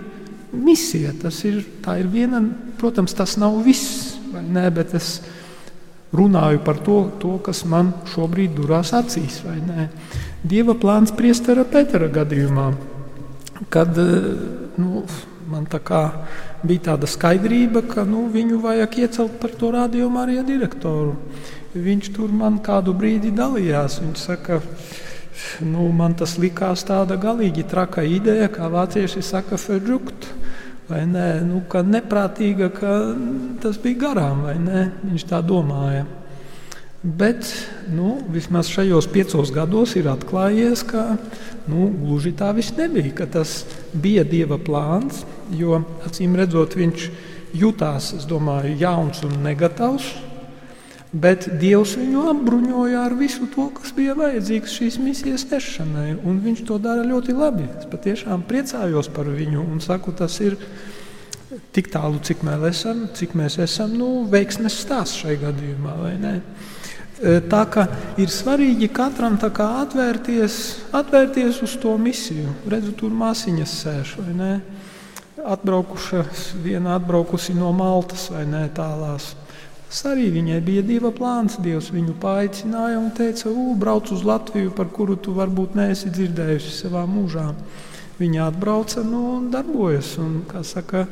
misija. 0.55 1.11
Tas 1.21 1.43
ir, 1.45 1.59
ir 1.99 2.07
viena, 2.09 2.41
protams, 2.79 3.13
tas 3.13 3.35
nav 3.37 3.59
viss, 3.65 4.15
ne, 4.31 4.65
bet 4.71 4.95
es 4.97 5.19
runāju 6.15 6.63
par 6.65 6.79
to, 6.85 6.99
to, 7.21 7.35
kas 7.45 7.65
man 7.69 7.91
šobrīd 8.13 8.55
durās 8.57 8.93
acīs. 8.97 9.41
Dieva 10.41 10.73
plāns 10.79 11.13
priestera 11.15 11.67
Petera 11.67 12.07
gadījumā, 12.09 12.71
kad 13.69 13.99
nu, 14.79 15.03
man 15.49 15.65
tā 15.69 15.79
bija 16.63 16.91
tāda 16.91 17.09
skaidrība, 17.09 17.83
ka 17.89 18.05
nu, 18.05 18.27
viņu 18.31 18.59
vajag 18.61 18.97
iecelt 19.03 19.39
par 19.41 19.55
to 19.57 19.71
rādījumu 19.73 20.21
arī 20.21 20.39
direktoru. 20.45 21.15
Viņš 21.73 22.11
tur 22.15 22.31
man 22.33 22.59
kādu 22.65 22.93
brīdi 22.97 23.31
dalījās. 23.35 23.99
Viņš 24.01 24.21
saka, 24.29 24.61
nu, 25.65 25.89
man 25.93 26.15
tas 26.17 26.37
likās 26.41 26.85
tāda 26.87 27.17
galīgi 27.17 27.65
traka 27.69 28.05
ideja, 28.05 28.49
kā 28.53 28.69
vācieši 28.69 29.25
saka, 29.25 29.57
fedžukt. 29.57 30.29
Vai 30.89 31.03
nē, 31.05 31.27
nu, 31.45 31.61
ka 31.69 31.83
neprātīga, 31.85 32.71
ka 32.73 32.93
tas 33.61 33.77
bija 33.81 34.07
garām, 34.07 34.47
vai 34.47 34.57
ne? 34.57 34.87
Viņš 35.05 35.27
tā 35.29 35.43
domāja. 35.45 36.07
Bet 37.03 37.47
nu, 37.87 38.17
vismaz 38.27 38.67
šajos 38.67 39.05
piecos 39.07 39.53
gados 39.55 39.93
ir 39.95 40.09
atklājies, 40.11 40.81
ka 40.83 41.13
nu, 41.71 41.85
gluži 41.95 42.33
tā 42.35 42.49
viss 42.57 42.75
nebija, 42.75 43.13
ka 43.21 43.27
tas 43.39 43.61
bija 43.93 44.25
Dieva 44.27 44.57
plāns, 44.59 45.21
jo 45.55 45.79
acīm 46.03 46.35
redzot, 46.35 46.75
viņš 46.75 47.05
jutās, 47.55 48.11
domāju, 48.27 48.75
jauns 48.81 49.23
un 49.23 49.39
negatavs. 49.45 50.09
Bet 51.09 51.47
Dievs 51.61 51.95
viņu 51.97 52.27
apbruņoja 52.33 53.05
ar 53.07 53.15
visu 53.17 53.47
to, 53.49 53.69
kas 53.79 53.95
bija 53.95 54.13
vajadzīgs 54.19 54.75
šīs 54.77 54.99
misijas 55.01 55.47
nešanai. 55.49 56.19
Viņš 56.19 56.65
to 56.67 56.77
dara 56.83 57.07
ļoti 57.07 57.33
labi. 57.33 57.65
Es 57.79 57.87
patiešām 57.89 58.43
priecājos 58.45 59.09
par 59.15 59.31
viņu 59.31 59.63
un 59.63 59.79
saku, 59.81 60.13
tas 60.19 60.35
ir 60.43 60.59
tik 61.73 61.89
tālu, 61.95 62.19
cik 62.21 62.43
mēs 62.45 62.67
esam, 62.69 63.07
cik 63.15 63.33
mēs 63.39 63.57
esam 63.63 63.95
nu, 63.97 64.11
veiksmes 64.29 64.77
stāsts 64.83 65.23
šai 65.23 65.39
gadījumā. 65.41 65.95
Tā 67.19 67.65
kā 67.67 67.83
ir 68.15 68.31
svarīgi 68.31 68.87
katram 68.95 69.35
atvērties, 69.35 70.53
atvērties 70.95 71.59
uz 71.65 71.75
to 71.75 71.97
misiju. 71.99 72.53
Redzu, 72.71 72.93
tur 72.95 73.11
māsiņas 73.11 73.73
sēž 73.83 74.13
vai 74.21 74.35
ne? 74.37 74.53
Atbraukuša, 75.39 76.23
viena 76.63 76.95
atbraukusi 76.95 77.53
no 77.55 77.73
Maltas 77.75 78.29
vai 78.31 78.45
ne 78.47 78.69
tālās. 78.71 79.33
Tas 79.89 80.03
arī 80.05 80.29
viņai 80.31 80.61
bija 80.63 80.85
dieva 80.85 81.11
plāns. 81.11 81.57
Dievs 81.59 81.89
viņu 81.91 82.15
paaicināja 82.21 82.99
un 83.01 83.11
teica, 83.11 83.51
brauc 83.75 84.11
uz 84.15 84.23
Latviju, 84.23 84.71
par 84.71 84.87
kuru 84.93 85.17
tu 85.17 85.33
varbūt 85.35 85.75
neesi 85.75 86.11
dzirdējusi 86.13 86.75
savā 86.83 87.03
mūžā. 87.09 87.49
Viņa 88.19 88.47
atbrauca 88.47 89.03
nu, 89.03 89.23
un 89.39 89.49
darbojas. 89.51 90.13
Un, 90.21 90.43
saka, 90.63 91.07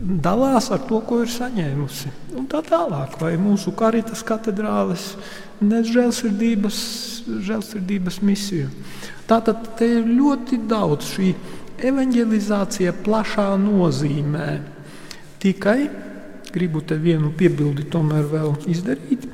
dalās 0.00 0.70
ar 0.74 0.82
to, 0.88 1.00
ko 1.06 1.20
ir 1.24 1.30
saņēmusi. 1.32 2.10
Un 2.38 2.48
tā 2.50 2.62
tālāk, 2.66 3.16
vai 3.20 3.36
mūsu 3.40 3.72
karitas 3.76 4.24
katedrāles 4.26 5.14
nes 5.60 5.88
žēlsirdības, 5.92 6.76
žēlsirdības 7.46 8.20
misiju. 8.24 8.68
Tātad 9.28 9.74
te 9.78 9.88
ir 10.00 10.08
ļoti 10.08 10.62
daudz 10.68 11.12
šī 11.14 11.32
evanģelizācija 11.90 12.94
plašā 13.04 13.50
nozīmē. 13.60 14.48
Tikai 15.40 15.80
gribu 16.50 16.82
te 16.82 16.98
vienu 16.98 17.32
piebildi 17.36 17.86
tomēr 17.90 18.26
vēl 18.30 18.54
izdarīt. 18.70 19.26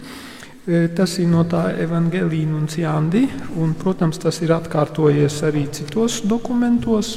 E, 0.67 0.87
tas 0.97 1.17
ir 1.23 1.31
no 1.31 1.45
tā 1.49 1.69
evanģēlīna 1.85 2.57
un 2.59 2.67
ciandi, 2.71 3.25
un, 3.63 3.75
protams, 3.79 4.19
tas 4.23 4.41
ir 4.43 4.53
atkārtojies 4.57 5.41
arī 5.47 5.67
citos 5.73 6.21
dokumentos. 6.27 7.17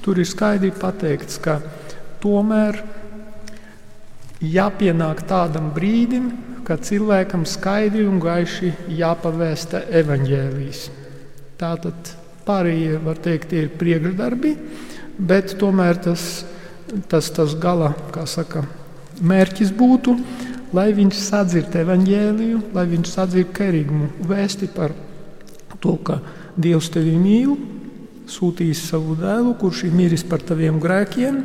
Tur 0.00 0.18
ir 0.18 0.28
skaidri 0.28 0.72
pateikts, 0.72 1.36
ka 1.44 1.58
Tomēr 2.20 2.82
jāpienāk 4.44 5.22
tādam 5.28 5.70
brīdim, 5.76 6.30
kad 6.64 6.84
cilvēkam 6.86 7.46
skaidri 7.48 8.04
un 8.06 8.20
gaiši 8.22 8.72
jāpavēsta 8.98 9.86
evaņģēlijas. 10.00 10.82
Tātad 11.60 12.12
pārējie 12.46 13.00
var 13.04 13.20
teikt, 13.20 13.54
ir 13.56 13.72
priekšdarbi, 13.80 14.54
bet 15.18 15.56
tomēr 15.60 16.00
tas, 16.04 16.44
tas, 17.08 17.30
tas 17.34 17.56
gala 17.60 17.92
saka, 18.28 18.64
mērķis 19.20 19.72
būtu, 19.76 20.16
lai 20.76 20.90
viņš 20.96 21.18
sadzird 21.24 21.76
evaņģēliju, 21.82 22.62
lai 22.76 22.86
viņš 22.94 23.12
sadzird 23.16 23.52
kerīgumu 23.56 24.28
vēsti 24.30 24.70
par 24.76 24.94
to, 25.80 25.96
ka 26.04 26.20
Dievs 26.60 26.90
tevi 26.92 27.16
mīl, 27.16 27.56
sūtīs 28.30 28.82
savu 28.90 29.16
dēlu, 29.18 29.54
kurš 29.58 29.86
ir 29.88 29.94
miris 29.96 30.24
par 30.26 30.42
taviem 30.44 30.78
grēkiem 30.82 31.38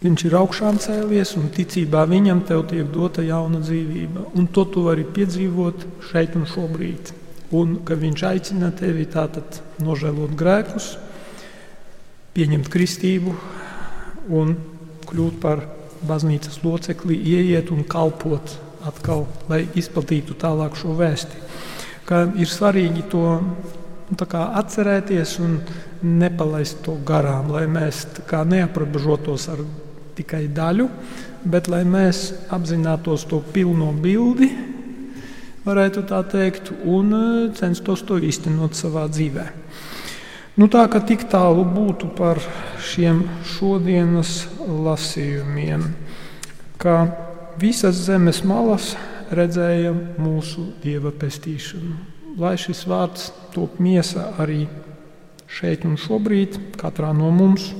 Viņš 0.00 0.22
ir 0.24 0.34
augšām 0.38 0.78
cēlies, 0.80 1.34
un 1.36 1.50
ticībā 1.52 2.06
viņam 2.08 2.38
tiek 2.48 2.86
dota 2.88 3.20
jauna 3.20 3.58
dzīvība. 3.60 4.30
Un 4.32 4.46
to 4.48 4.64
tu 4.64 4.86
vari 4.86 5.04
piedzīvot 5.04 5.84
šeit 6.08 6.38
un 6.40 6.46
šobrīd. 6.48 7.12
Un 7.52 7.74
ka 7.84 7.98
viņš 8.00 8.22
aicina 8.24 8.70
tevi 8.72 9.04
tātad 9.04 9.58
nožēlot 9.84 10.32
grēkus, 10.40 10.94
pieņemt 12.32 12.70
kristību 12.72 13.34
un 14.40 14.54
kļūt 15.10 15.36
par 15.42 15.66
baznīcas 16.08 16.62
locekli, 16.64 17.18
ieiet 17.34 17.68
un 17.74 17.84
kalpot 17.84 18.56
atkal, 18.88 19.26
lai 19.52 19.66
izplatītu 19.76 20.38
tālāk 20.40 20.80
šo 20.80 20.94
vēsti. 20.96 21.44
Ka 22.08 22.22
ir 22.40 22.48
svarīgi 22.48 23.04
to 23.12 23.26
nu, 23.36 24.16
atcerēties 24.16 25.36
un 25.44 25.60
nepalaist 26.00 26.80
to 26.86 26.96
garām, 27.04 27.52
lai 27.52 27.66
mēs 27.68 28.06
neaprobežotos 28.32 29.48
ar 29.52 29.60
tikai 30.20 30.44
daļu, 30.54 30.86
bet 31.48 31.70
lai 31.72 31.82
mēs 31.88 32.28
apzinātos 32.52 33.26
to 33.30 33.40
pilno 33.54 33.90
bildi, 33.96 34.50
varētu 35.64 36.04
tā 36.08 36.20
teikt, 36.28 36.72
un 36.88 37.12
e, 37.16 37.24
censtos 37.56 38.04
to 38.06 38.20
īstenot 38.20 38.76
savā 38.78 39.06
dzīvē. 39.10 39.46
Nu, 40.60 40.68
tā 40.68 40.82
kā 40.92 41.00
tik 41.06 41.24
tālu 41.30 41.62
būtu 41.64 42.10
par 42.18 42.40
šiem 42.84 43.22
šodienas 43.54 44.44
lasījumiem, 44.60 45.86
ka 46.80 46.96
visas 47.60 48.02
zemes 48.08 48.42
malas 48.44 48.94
redzēja 49.30 49.94
mūsu 50.20 50.66
dieva 50.82 51.12
pestīšanu. 51.16 51.96
Lai 52.40 52.56
šis 52.60 52.82
vārds 52.88 53.30
top 53.54 53.78
miesa 53.82 54.30
arī 54.42 54.64
šeit 55.50 55.86
un 55.86 55.96
šobrīd, 56.00 56.58
katrā 56.80 57.14
no 57.16 57.30
mums, 57.34 57.70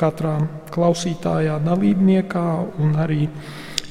katrā 0.00 0.36
klausītājā, 0.74 1.58
dalībniekā 1.64 2.46
un 2.82 2.94
arī 3.00 3.26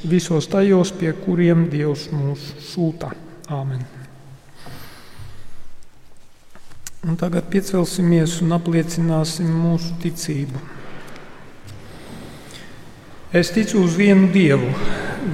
visos 0.05 0.47
tajos, 0.51 0.93
pie 0.95 1.13
kuriem 1.25 1.67
Dievs 1.71 2.09
mūs 2.13 2.53
sūta. 2.71 3.11
Āmen! 3.49 3.83
Un 7.05 7.17
tagad 7.21 7.45
piecelsimies 7.53 8.39
un 8.41 8.55
apliecināsim 8.55 9.45
mūsu 9.45 9.93
ticību. 10.01 10.61
Es 13.35 13.51
ticu 13.53 13.83
uz 13.85 13.93
vienu 13.99 14.31
Dievu, 14.33 14.71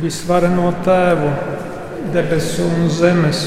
visvareno 0.01 0.71
Tēvu, 0.83 1.31
debesu 2.11 2.65
un 2.65 2.89
zemes, 2.91 3.45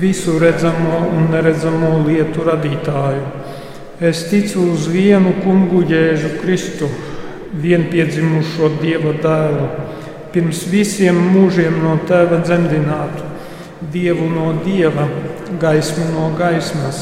visu 0.00 0.38
redzamo 0.40 1.04
un 1.12 1.28
neredzamo 1.30 1.92
lietu 2.06 2.46
radītāju. 2.48 3.43
Es 4.04 4.26
ticu 4.28 4.60
uz 4.74 4.84
vienu 4.92 5.30
kungu 5.40 5.78
Jēzu 5.88 6.34
Kristu, 6.42 6.90
vienpiedzimušo 7.56 8.68
Dieva 8.82 9.14
dēlu. 9.22 9.68
Pirms 10.34 10.58
visiem 10.68 11.16
mūžiem 11.32 11.78
no 11.80 11.94
tēva 12.04 12.42
dzemdinātu, 12.42 13.24
dievu 13.94 14.26
no 14.28 14.50
dieva, 14.60 15.06
gaismu 15.62 16.10
no 16.10 16.26
gaismas, 16.36 16.98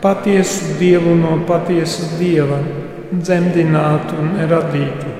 patiesu 0.00 0.78
dievu 0.80 1.12
no 1.18 1.34
patiesa 1.44 2.08
dieva, 2.16 2.62
dzemdinātu 3.12 4.16
un 4.22 4.32
radītu, 4.54 5.12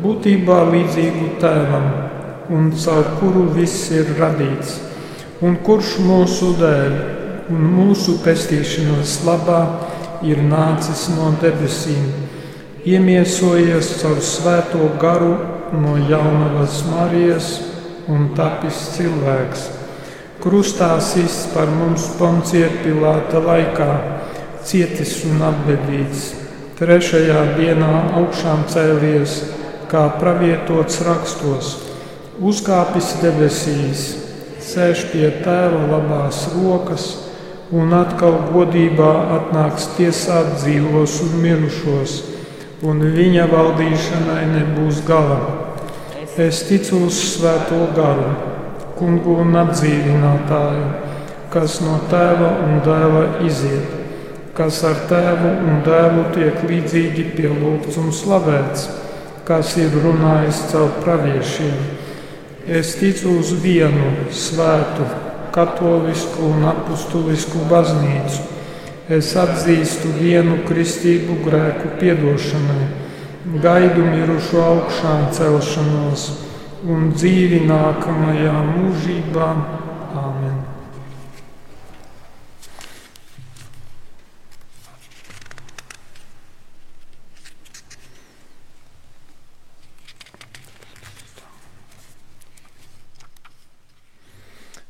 būtībā 0.00 0.62
līdzīgu 0.70 1.34
tēvam, 1.44 1.90
un 2.56 2.72
caur 2.86 3.10
kuru 3.18 3.50
viss 3.58 3.90
ir 3.92 4.16
radīts, 4.16 4.78
un 5.44 5.60
kurš 5.66 5.98
mūsu 6.08 6.54
dēļ 6.62 6.96
un 7.52 7.68
mūsu 7.74 8.16
pestīšanas 8.24 9.18
labā 9.28 9.60
ir 10.22 10.42
nācis 10.46 11.08
no 11.16 11.32
debesīm, 11.42 12.04
iemiesojies 12.86 13.94
caur 14.02 14.20
svēto 14.22 14.90
garu 15.00 15.34
no 15.80 15.96
jaunavas 16.08 16.82
Marijas 16.90 17.48
un 18.10 18.28
tapis 18.36 18.78
cilvēks. 18.94 19.64
Krustā 20.44 20.90
sists 21.00 21.48
par 21.54 21.70
mums 21.72 22.04
Poncija 22.18 22.68
Pilāta 22.82 23.40
laikā, 23.40 23.90
cietis 24.64 25.22
un 25.24 25.40
apbedīts. 25.48 26.34
Trešajā 26.78 27.40
dienā 27.56 27.92
augšām 28.20 28.66
cēlies, 28.68 29.38
kā 29.88 30.08
pravietots 30.20 31.00
rakstos, 31.06 31.74
uzkāpis 32.42 33.14
debesīs, 33.22 34.06
sēž 34.64 35.06
pie 35.12 35.28
tēva 35.44 35.84
labās 35.92 36.48
rokas 36.56 37.23
un 37.72 37.94
atkal 37.96 38.36
godībā 38.52 39.12
atnāks 39.38 39.94
tiesāt 39.96 40.56
dzīvos 40.58 41.20
un 41.24 41.36
mirušos 41.40 42.16
un 42.84 43.00
viņa 43.14 43.46
valdīšanai 43.48 44.42
nebūs 44.50 45.00
gala. 45.08 45.38
Es 46.36 46.64
ticu 46.68 47.04
uz 47.06 47.16
Svēto 47.30 47.78
garu, 47.94 48.32
kungu 48.98 49.38
un 49.44 49.54
atdzīvinātāju, 49.56 50.88
kas 51.54 51.78
no 51.84 52.00
tēva 52.10 52.50
un 52.66 52.80
dēla 52.84 53.24
iziet, 53.46 53.92
kas 54.58 54.82
ar 54.86 55.04
tēvu 55.10 55.52
un 55.62 55.80
dēlu 55.86 56.26
tiek 56.34 56.60
līdzīgi 56.68 57.28
pielūgts 57.36 57.98
un 58.02 58.10
slavēts, 58.14 58.88
kas 59.46 59.76
ir 59.78 59.94
runājis 60.04 60.64
caur 60.72 60.90
praviešiem. 61.04 61.78
Es 62.64 62.94
ticu 62.96 63.36
uz 63.38 63.52
vienu 63.60 64.12
svētu, 64.32 64.83
katolisku 65.54 66.50
un 66.50 66.68
apustulisku 66.74 67.64
baznīcu 67.70 68.54
Es 69.04 69.34
atzīstu 69.36 70.14
vienu 70.16 70.62
kristību 70.64 71.34
grēku 71.44 71.90
piedošanai, 72.00 72.86
gaidu 73.60 74.06
mirušo 74.08 74.64
augšām 74.64 75.28
celšanos 75.36 76.28
un 76.88 77.10
dzīvi 77.12 77.66
nākamajā 77.68 78.60
mūžībā. 78.70 79.50
Āmen! 80.24 80.62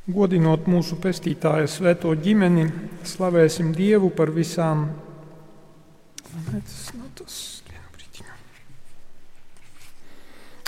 Godinot 0.05 0.67
mūsu 0.69 0.99
pestītāja 1.01 1.65
svēto 1.65 2.11
ģimeni, 2.13 2.67
slavēsim 3.09 3.71
Dievu 3.73 4.11
par 4.13 4.29
visām. 4.29 4.83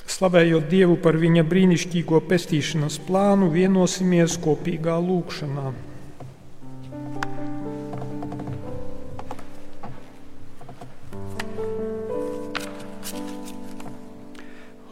Slavējot 0.09 0.65
Dievu 0.71 0.97
par 0.97 1.21
viņa 1.21 1.45
brīnišķīgo 1.45 2.23
pestīšanas 2.25 2.97
plānu, 3.05 3.51
vienosimies 3.53 4.39
kopīgā 4.41 4.97
lūkšanā. 5.05 5.69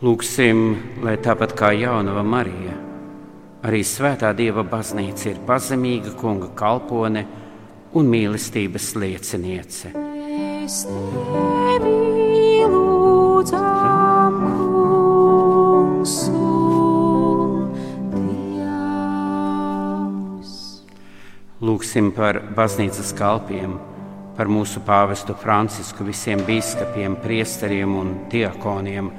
Lūksim, 0.06 0.66
lai 1.02 1.18
tāpat 1.18 1.58
kā 1.58 1.74
jaunava 1.74 2.22
Marija 2.22 2.75
Arī 3.66 3.80
Svētā 3.82 4.30
Dieva 4.38 4.62
baznīca 4.62 5.32
ir 5.32 5.40
pazemīga 5.48 6.12
kunga 6.20 6.52
kalpone 6.54 7.24
un 7.98 8.10
mīlestības 8.12 8.92
lieciniece. 9.02 9.90
Mēs 9.96 10.84
tevi 10.86 12.62
lūdzam, 12.70 14.38
kungs, 14.60 16.16
Lūksim 21.66 22.12
par 22.14 22.38
baznīcas 22.54 23.16
kalpiem, 23.18 23.80
par 24.38 24.46
mūsu 24.52 24.86
pāvestu 24.86 25.34
Francisku, 25.42 26.06
visiem 26.06 26.46
biskupiem, 26.46 27.18
priesteriem 27.24 27.98
un 27.98 28.14
diakoniem 28.30 29.10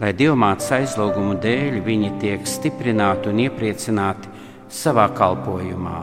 lai 0.00 0.12
dievmātes 0.16 0.68
aizlūgumu 0.76 1.38
dēļ 1.40 1.80
viņi 1.86 2.10
tiek 2.20 2.48
stiprināti 2.48 3.30
un 3.32 3.40
iepriecināti 3.46 4.28
savā 4.72 5.08
kalpošanā. 5.16 6.00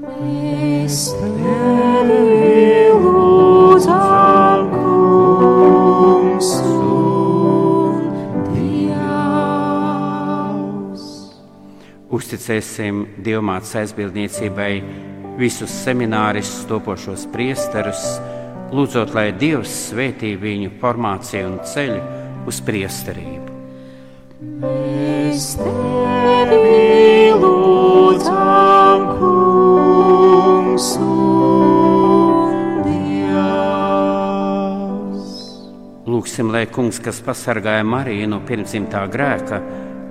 Mēs 0.00 0.98
tevi 1.16 2.20
lūdzam, 3.00 4.68
kungs, 4.74 6.50
Uzticēsim 12.10 13.04
dievmātes 13.22 13.70
aizbildniecībai 13.80 14.72
visus 15.38 15.70
semināristus, 15.86 16.66
topošos 16.68 17.28
priesterus, 17.32 18.02
lūdzot, 18.74 19.14
lai 19.14 19.30
Dievs 19.32 19.70
svētī 19.88 20.34
viņu 20.40 20.74
formāciju 20.82 21.52
un 21.52 21.60
ceļu 21.70 22.19
uz 22.50 22.58
priesterību. 22.66 23.58
Mēs 24.60 25.52
tevi 25.60 27.30
lūdzam, 27.36 29.04
kungs. 29.20 30.88
Lūksim, 36.10 36.50
lai 36.52 36.66
kungs, 36.68 36.98
kas 37.00 37.20
pasargāja 37.24 37.84
Mariju 37.86 38.26
no 38.32 38.40
pirmsimtā 38.48 39.06
grēka, 39.12 39.60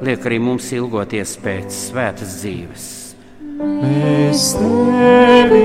liek 0.06 0.26
arī 0.26 0.40
mums 0.42 0.72
ilgoties 0.74 1.36
pēc 1.44 1.70
svētas 1.90 2.40
dzīves. 2.40 2.88
Mēs 3.60 4.54
tevi 4.56 5.64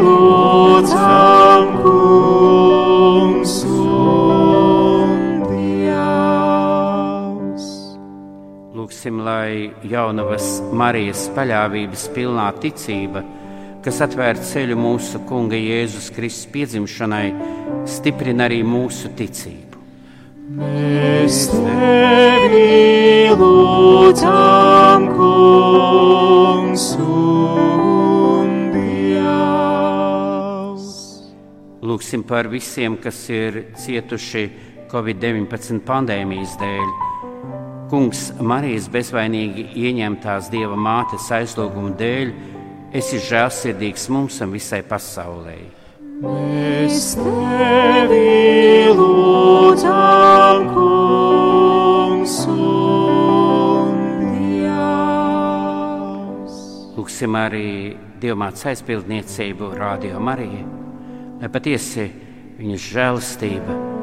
lūdzam, 0.00 1.70
kungs, 1.82 1.95
Lūksim, 8.96 9.18
lai 9.20 9.68
jaunavas 9.84 10.62
Marijas 10.72 11.26
paļāvības 11.36 12.08
pilnā 12.14 12.46
ticība, 12.62 13.20
kas 13.84 14.00
atvēr 14.06 14.40
ceļu 14.40 14.72
mūsu 14.80 15.20
Kunga 15.28 15.58
Jēzus 15.60 16.08
Kristus 16.16 16.48
piedzimšanai, 16.54 17.28
stiprina 17.84 18.48
arī 18.48 18.62
mūsu 18.64 19.10
ticību. 19.18 19.76
Mēs 20.56 21.52
tevi 21.52 23.36
lūdzam, 23.36 25.12
kungs 25.18 26.86
un 26.96 28.48
Dievs. 28.78 29.66
Lūksim 31.84 32.24
par 32.24 32.48
visiem, 32.48 32.96
kas 32.96 33.28
ir 33.28 33.60
cietuši 33.76 34.48
Covid-19 34.88 35.84
pandēmijas 35.84 36.56
dēļ. 36.64 37.15
Kungs 37.86 38.32
Marijas 38.42 38.88
bezvainīgi 38.90 39.68
ieņemtās 39.78 40.48
Dieva 40.50 40.74
mātes 40.74 41.28
aizlūgumu 41.30 41.92
dēļ, 41.94 42.32
esi 42.98 43.20
žēlsirdīgs 43.22 44.08
mums 44.10 44.40
un 44.42 44.50
visai 44.56 44.80
pasaulē. 44.82 45.54
Mēs 46.24 47.14
tevi 47.20 48.90
lūdzam, 48.90 50.66
kungs 50.74 52.34
un 52.50 53.94
Dievs. 54.34 55.40
Lūksim 56.98 57.38
arī 57.38 57.94
Dievmātes 58.18 58.66
aizpildniecību, 58.72 59.70
Radio 59.78 60.18
Mariju, 60.18 60.66
lai 61.38 61.48
patiesi 61.54 62.10
viņas 62.58 62.82
žēlastība, 62.96 63.95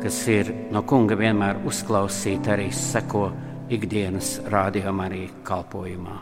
kas 0.00 0.16
ir 0.32 0.48
no 0.72 0.82
Kunga 0.88 1.16
vienmēr 1.18 1.60
uzklausīta, 1.68 2.54
arī 2.56 2.68
seko 2.72 3.30
ikdienas 3.70 4.40
Radio 4.50 4.92
Mariju 4.96 5.28
kalpojumā. 5.46 6.16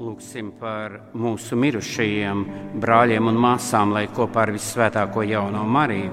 Lūksim 0.00 0.48
par 0.60 0.88
mūsu 1.12 1.58
mirušajiem 1.60 2.38
brāļiem 2.80 3.28
un 3.28 3.36
māsām, 3.44 3.92
lai 3.92 4.06
kopā 4.08 4.46
ar 4.46 4.52
visvētāko 4.56 5.20
jauno 5.28 5.62
Mariju 5.68 6.12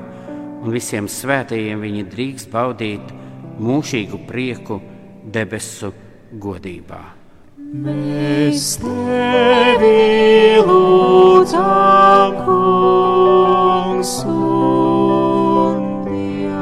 un 0.65 0.73
visiem 0.73 1.07
svētajiem 1.09 1.80
viņi 1.85 2.03
drīkst 2.11 2.51
baudīt 2.51 3.05
mūžīgu 3.61 4.17
prieku 4.27 4.81
debesu 5.26 5.91
godībā. 6.41 7.26
Mēs 7.76 8.76
tevi 8.80 10.61
lūdzam, 10.64 12.35
kungs 12.45 14.11
un 14.30 15.81
Dievs. 16.06 16.56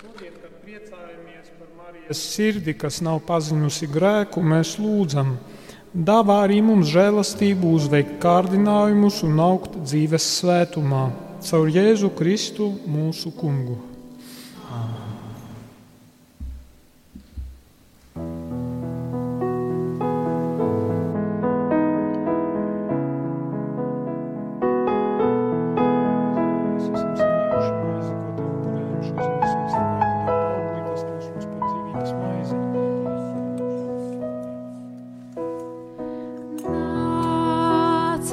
Šodien, 0.00 0.34
kad 0.40 0.52
priecājamies 0.64 1.52
par 1.58 1.68
Marijas 1.76 2.20
sirdi, 2.32 2.72
kas 2.74 3.02
nav 3.04 3.20
pazinusi 3.28 3.86
grēku, 3.92 4.42
mēs 4.42 4.78
lūdzam, 4.82 5.36
dāvā 5.92 6.42
arī 6.46 6.62
mums 6.64 6.88
žēlastību 6.94 7.74
uzveikt 7.78 8.16
kārdinājumus 8.24 9.22
un 9.28 9.34
augt 9.44 9.76
dzīves 9.84 10.24
svētumā, 10.40 11.04
caur 11.46 11.66
Jēzu 11.70 12.10
Kristu 12.16 12.72
mūsu 12.88 13.30
kungu. 13.36 13.95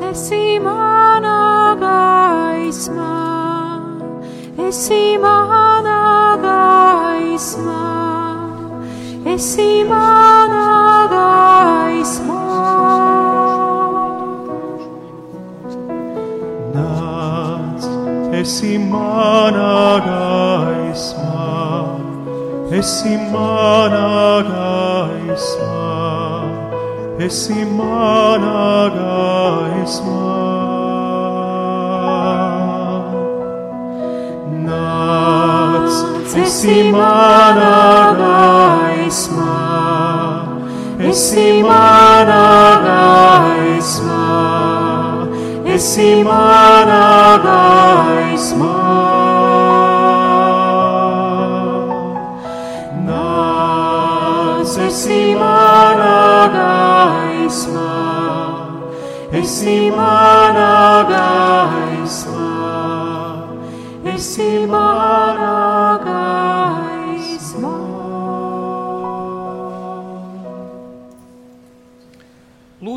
Esi 0.10 0.60
mana 0.66 1.38
gaisma, 1.84 3.14
esi 4.68 5.18
mana 5.24 6.00
gaisma, 6.46 7.82
esi 9.34 9.72
mana 9.92 10.66
gaisma. 11.14 12.42
Nāc, 16.76 17.84
esi 18.42 18.74
mana 18.94 19.72
gaisma, 20.10 21.46
esi 22.80 23.14
mana 23.34 24.08
gaisma, 24.52 25.73
esi 27.26 27.66
mana 27.78 28.90
gaisma. 28.96 30.24
Nāc, 34.66 35.96
esi 36.44 36.78
mana 36.92 37.72
gaisma, 38.22 39.56
esi 41.12 41.48
mana 41.70 42.44
gaisma, 42.88 44.22
esi 45.76 46.12
mana 46.28 47.04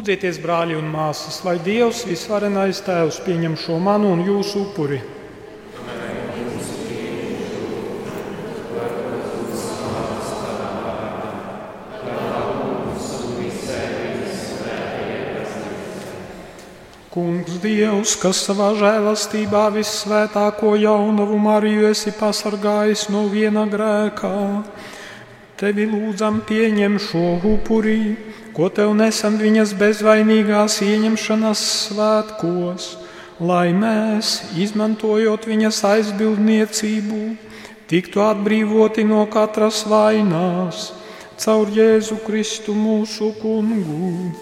Lūdzieties, 0.07 0.37
brāļi 0.39 0.77
un 0.79 0.87
māsas, 0.87 1.41
lai 1.43 1.57
Dievs 1.59 2.05
visvarenais 2.07 2.79
Tēvs 2.87 3.17
pieņem 3.27 3.57
šo 3.59 3.81
manu 3.83 4.13
un 4.15 4.21
jūsu 4.23 4.61
upuri. 4.63 5.01
Kungs, 17.11 17.59
Dievs, 17.67 18.15
kas 18.23 18.47
savā 18.47 18.71
žēlastībā 18.79 19.67
vissvētāko 19.75 20.77
jaunavu 20.87 21.43
Mariju 21.51 21.91
esi 21.91 22.15
pasargājis 22.15 23.09
no 23.11 23.27
viena 23.35 23.67
grēkā, 23.67 24.35
tevi 25.59 25.91
lūdzam 25.91 26.45
pieņem 26.47 27.01
šo 27.11 27.29
upurī, 27.57 28.01
ko 28.57 28.71
tev 28.73 28.95
nesam 28.97 29.35
viņas 29.37 29.75
bezvainīgās 29.77 30.79
ieņemšanas 30.81 31.63
svētkos, 31.91 32.87
lai 33.37 33.69
mēs, 33.77 34.31
izmantojot 34.57 35.45
viņas 35.45 35.83
aizbildniecību, 35.85 37.19
tiktu 37.91 38.23
atbrīvoti 38.25 39.05
no 39.05 39.27
katras 39.29 39.83
vainās, 39.91 40.87
caur 41.37 41.69
Jēzu 41.69 42.17
Kristu 42.25 42.73
mūsu 42.73 43.35
kungu. 43.43 44.33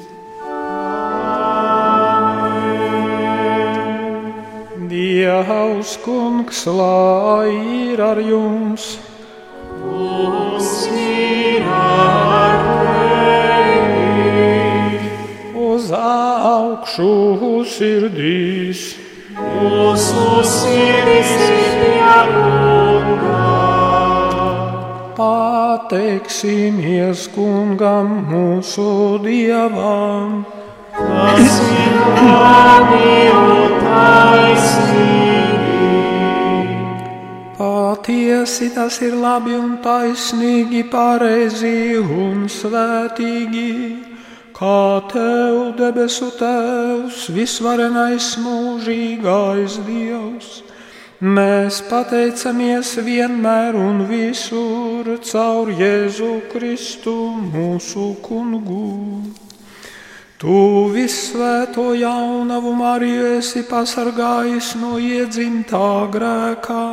Dievs, 4.94 5.96
kungs, 6.06 6.62
lai 6.70 7.50
ir 7.90 8.04
ar 8.12 8.22
jums! 8.22 8.92
Uz 15.84 15.90
augšu 15.92 17.68
sirdīs, 17.68 18.96
Mūsu 19.36 20.40
sirdis 20.48 21.32
ir 21.44 21.82
jāgunga, 21.98 23.42
pateiksimies 25.18 27.26
kungam 27.34 28.14
mūsu 28.30 28.86
dievam. 29.26 30.46
tas 30.96 31.60
ir 31.74 31.92
labi 32.32 33.12
un 33.42 33.76
taisnīgi. 33.84 35.84
Pati 37.60 37.60
patiesi, 37.60 38.72
tas 38.74 38.96
ir 39.02 39.14
labi 39.20 39.52
un 39.60 39.76
taisnīgi, 39.84 40.82
pareizi 40.88 42.00
un 42.00 42.48
svētīgi. 42.48 44.13
Kā 44.54 45.02
tev, 45.10 45.72
debesu 45.74 46.28
Tēvs, 46.38 47.24
visvarenais 47.34 48.28
mūžīgais 48.38 49.80
Dievs, 49.82 50.50
mēs 51.18 51.80
pateicamies 51.88 52.92
vienmēr 53.02 53.74
un 53.74 54.04
visur 54.06 55.10
caur 55.26 55.72
Jēzu 55.74 56.28
Kristu 56.52 57.16
mūsu 57.48 58.12
kungu. 58.22 59.24
Tu 60.38 60.60
visvēto 60.94 61.88
jaunavu 61.98 62.76
Mariju 62.78 63.26
esi 63.40 63.64
pasargājis 63.66 64.76
no 64.78 65.02
iedzimtā 65.02 65.90
grēkā, 66.14 66.86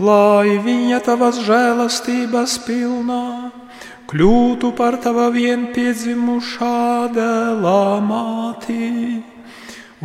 lai 0.00 0.56
viņa 0.64 1.04
tavas 1.04 1.44
žēlastības 1.44 2.58
pilnā 2.64 3.65
kļūtu 4.06 4.68
par 4.78 4.96
tava 5.02 5.30
vienpiedzimušā 5.34 7.08
dēlā 7.14 7.86
māti 8.06 8.90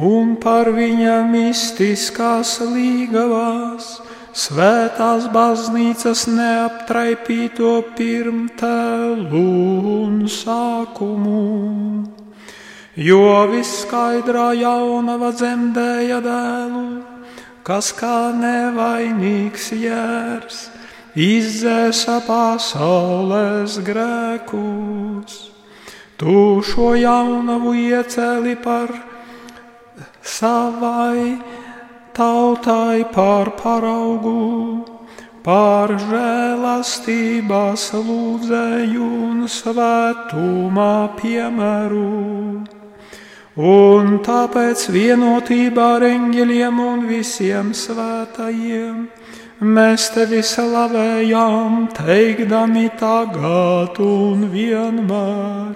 un 0.02 0.34
par 0.42 0.72
viņa 0.74 1.20
mistiskās 1.30 2.56
līgavās 2.66 3.92
svētās 4.34 5.28
baznīcas 5.36 6.26
neaptraipīto 6.32 7.76
pirmtēlu 8.00 9.46
un 9.94 10.18
sākumu. 10.26 11.46
Jo 12.98 13.24
viskaidrā 13.54 14.50
jaunava 14.58 15.30
dzemdēja 15.36 16.20
dēlu, 16.26 16.86
kas 17.64 17.94
kā 17.96 18.32
nevainīgs 18.36 19.72
jērs 19.78 20.71
izdzēsa 21.16 22.22
pasaules 22.28 23.78
grēkus. 23.84 25.38
Tu 26.22 26.62
šo 26.64 26.94
jaunavu 26.96 27.74
iecēli 27.76 28.56
par 28.62 28.94
savai 30.22 31.38
tautai 32.14 33.04
par 33.12 33.56
paraugu, 33.58 34.86
par 35.44 35.96
žēlastības 35.98 37.88
lūdzēju 37.96 39.08
un 39.28 39.48
svētumā 39.50 40.94
piemēru 41.18 42.12
un 43.58 44.20
tāpēc 44.24 44.86
vienotībā 44.94 45.88
ar 45.98 46.06
eņģeļiem 46.08 46.78
un 46.80 47.08
visiem 47.10 47.74
svētajiem 47.76 49.10
mēs 49.62 50.08
tevi 50.10 50.42
slavējam, 50.42 51.88
teikdami 51.94 52.90
tagad 52.98 54.00
un 54.02 54.50
vienmēr. 54.50 55.76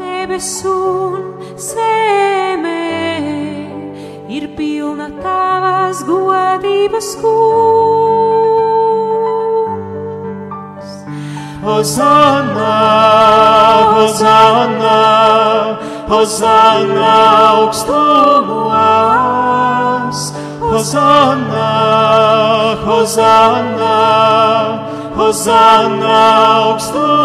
Debes 0.00 0.50
un 0.68 1.22
zeme 1.56 2.82
ir 4.28 4.44
pilna 4.58 5.08
tavas 5.24 5.98
godības 6.08 7.08
kungs. 7.22 7.73
Hosanna, 11.64 12.76
Hosanna, 13.96 15.78
Hosanna 16.06 17.14
augstumos, 17.56 18.74
Hosanna, 20.60 21.68
Hosanna, 22.84 23.96
Hosanna 25.16 26.16
augstumos. 26.58 27.24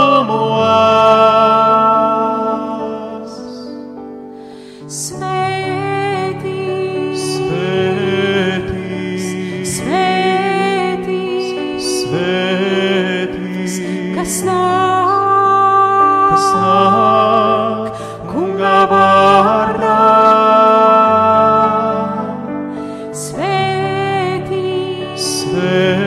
Svētī, 23.19 24.63
Svētī, 25.19 25.98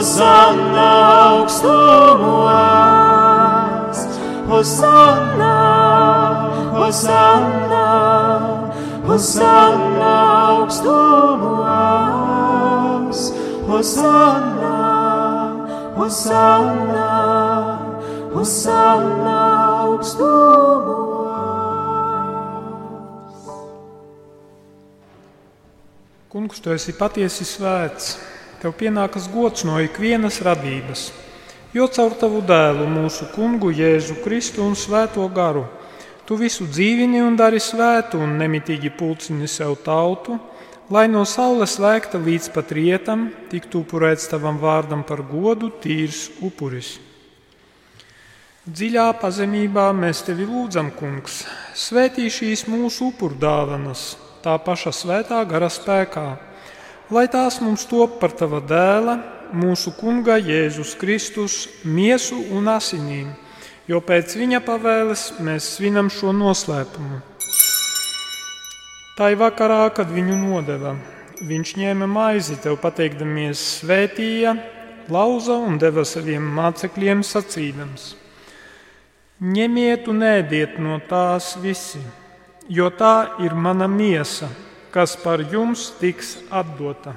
Hosanna 0.00 0.88
augstumos, 1.28 1.68
Hosanna, 4.48 5.52
Hosanna, 6.72 7.84
Hosanna 9.06 10.12
augstumos, 10.48 11.60
Hosanna, 13.68 14.78
Hosanna, 15.98 17.10
Hosanna 18.32 19.36
augstumos. 19.82 20.40
Kungs, 26.30 26.56
tu 26.56 26.72
esi 26.72 26.92
patiesi 26.96 27.44
svēts. 27.44 28.29
Tev 28.60 28.74
pienākas 28.76 29.24
gods 29.32 29.62
no 29.64 29.78
ikvienas 29.80 30.42
radības, 30.44 31.06
jo 31.72 31.86
caur 31.88 32.12
tavu 32.20 32.42
dēlu, 32.44 32.84
mūsu 32.92 33.30
kungu 33.32 33.70
Jēzu 33.72 34.18
Kristu 34.20 34.60
un 34.66 34.74
Svēto 34.76 35.24
garu, 35.32 35.62
tu 36.28 36.36
visu 36.36 36.66
dzīvini 36.68 37.22
un 37.24 37.38
dari 37.40 37.56
svētu 37.56 38.20
un 38.20 38.34
nemitīgi 38.36 38.90
pulcini 38.98 39.48
sev 39.48 39.78
tautu, 39.86 40.36
lai 40.92 41.06
no 41.08 41.22
saules 41.24 41.78
lēkta 41.80 42.20
līdz 42.20 42.50
pat 42.52 42.74
rietam, 42.76 43.30
tiktu 43.48 43.80
upurēts 43.80 44.28
tavam 44.28 44.60
vārdam 44.60 45.06
par 45.08 45.24
godu 45.24 45.72
tīrs 45.80 46.26
upuris. 46.44 46.98
Dziļā 48.68 49.06
pazemībā 49.24 49.88
mēs 49.96 50.20
tevi 50.28 50.44
lūdzam, 50.44 50.92
Kungs, 51.00 51.46
svētī 51.72 52.28
šīs 52.28 52.68
mūsu 52.68 53.08
upurdāvanas, 53.08 54.18
tā 54.44 54.60
paša 54.60 54.92
svētā 54.92 55.40
gara 55.48 55.72
spēkā, 55.72 56.28
lai 57.10 57.26
tās 57.30 57.58
mums 57.62 57.86
top 57.90 58.20
par 58.22 58.34
tava 58.38 58.60
dēla, 58.62 59.16
mūsu 59.50 59.92
Kunga 59.98 60.36
Jēzus 60.38 60.94
Kristus, 60.98 61.64
miesu 61.84 62.38
un 62.54 62.70
asinīm, 62.70 63.32
jo 63.90 63.98
pēc 64.04 64.36
viņa 64.38 64.62
pavēles 64.62 65.24
mēs 65.42 65.74
svinam 65.76 66.10
šo 66.12 66.30
noslēpumu. 66.36 67.18
Tā 69.18 69.32
ir 69.34 69.40
vakarā, 69.40 69.82
kad 69.92 70.08
viņu 70.08 70.38
nodeva. 70.38 70.94
Viņš 71.40 71.74
ņēma 71.80 72.06
maizi, 72.08 72.56
tev 72.60 72.78
pateikdamies, 72.80 73.60
svētīja, 73.80 74.54
lauza 75.10 75.56
un 75.58 75.78
deva 75.80 76.04
saviem 76.08 76.44
mācekļiem 76.56 77.24
sacīdams: 77.26 78.14
Ņemiet 79.40 80.08
un 80.12 80.24
ēdiet 80.24 80.78
no 80.80 81.00
tās 81.08 81.54
visi, 81.60 82.00
jo 82.68 82.90
tā 82.92 83.40
ir 83.44 83.56
mana 83.56 83.88
miesa, 83.88 84.50
kas 84.90 85.16
par 85.22 85.42
jums 85.52 85.90
tiks 86.00 86.36
atdota. 86.50 87.14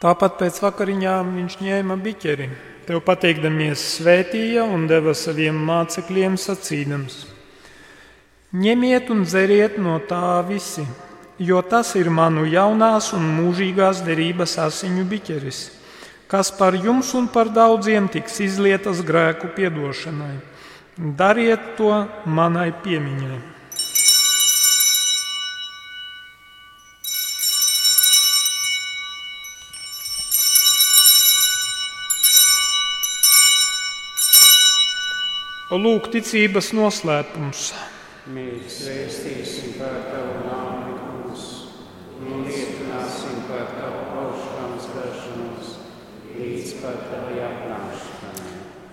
Tāpat 0.00 0.38
pēc 0.40 0.62
vakariņām 0.64 1.34
viņš 1.36 1.58
ņēma 1.60 1.98
biķeri, 2.00 2.46
tev 2.88 3.02
pateikdamies, 3.04 3.82
svētīja 3.98 4.64
un 4.64 4.86
deva 4.88 5.12
saviem 5.12 5.58
mācekļiem 5.68 6.38
sacīdams: 6.40 7.18
Ņemiet 8.56 9.12
un 9.12 9.26
dzeriet 9.28 9.76
no 9.76 9.98
tā 10.08 10.40
visi, 10.48 10.86
jo 11.40 11.62
tas 11.64 11.94
ir 11.96 12.10
manu 12.12 12.44
jaunās 12.44 13.10
un 13.16 13.24
mūžīgās 13.40 14.04
derības 14.06 14.58
asiņu 14.68 15.06
biķeris, 15.08 15.60
kas 16.30 16.52
par 16.54 16.76
jums 16.76 17.14
un 17.16 17.30
par 17.32 17.48
daudziem 17.50 18.10
tiks 18.12 18.42
izlietas 18.44 19.00
grēku 19.00 19.50
piedošanai. 19.56 20.36
Dariet 21.00 21.72
to 21.80 21.94
manai 22.28 22.68
piemiņai. 22.84 23.40
Lūk, 35.70 36.08
ticības 36.10 36.72
noslēpums. 36.74 37.68
Mēs 38.34 38.80
vēstīsim 38.84 39.76
par 39.78 40.00
tavu 40.10 40.40
nāvi, 40.42 40.96
kungs, 40.98 41.44
un 42.18 42.42
liecināsim 42.48 43.44
par 43.46 43.70
tavu 43.76 44.00
augstāmas 44.24 44.88
gāšanos 44.96 45.70
līdz 46.34 46.74
pat 46.82 47.06
tavai 47.12 47.38
apnākšanai. 47.46 48.50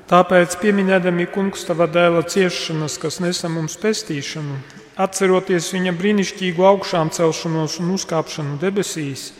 Tāpēc, 0.08 0.56
pieminēdami 0.62 1.28
kungs 1.34 1.66
tava 1.68 1.88
dēla 1.92 2.24
ciešanas, 2.24 2.96
kas 3.02 3.20
nesa 3.20 3.52
mums 3.52 3.76
pestīšanu, 3.82 4.56
atceroties 4.96 5.72
viņa 5.76 5.94
brīnišķīgu 6.00 6.68
augšām 6.72 7.12
celšanos 7.12 7.80
un 7.84 7.96
uzkāpšanu 7.98 8.56
debesīs, 8.62 9.34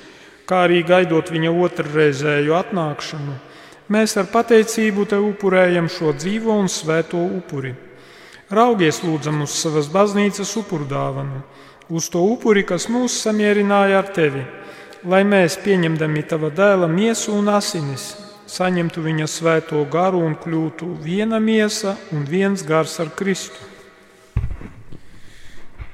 kā 0.48 0.66
arī 0.68 0.84
gaidot 0.88 1.32
viņa 1.32 1.54
otrreizēju 1.56 2.58
atnākšanu 2.60 3.38
Mēs 3.88 4.18
ar 4.20 4.26
pateicību 4.28 5.06
te 5.08 5.16
upurējam 5.24 5.86
šo 5.88 6.12
dzīvo 6.12 6.58
un 6.60 6.66
svēto 6.68 7.22
upuri. 7.24 7.72
Raugies 8.52 9.00
lūdzam 9.00 9.46
uz 9.46 9.54
savas 9.56 9.88
baznīcas 9.92 10.52
upurdāvanu, 10.60 11.40
uz 11.88 12.10
to 12.12 12.20
upuri, 12.20 12.66
kas 12.68 12.90
mūs 12.92 13.16
samierināja 13.24 14.02
ar 14.02 14.10
tevi, 14.12 14.44
lai 15.08 15.22
mēs, 15.24 15.56
pieņemdami 15.64 16.26
tava 16.28 16.52
dēla 16.52 16.90
miesu 16.92 17.32
un 17.40 17.48
asinis, 17.56 18.10
saņemtu 18.48 19.04
viņa 19.04 19.28
svēto 19.30 19.82
garu 19.92 20.22
un 20.26 20.38
kļūtu 20.40 20.94
viena 21.04 21.40
miesa 21.40 21.98
un 22.16 22.24
viens 22.28 22.64
gars 22.64 23.00
ar 23.04 23.12
Kristu. 23.16 23.60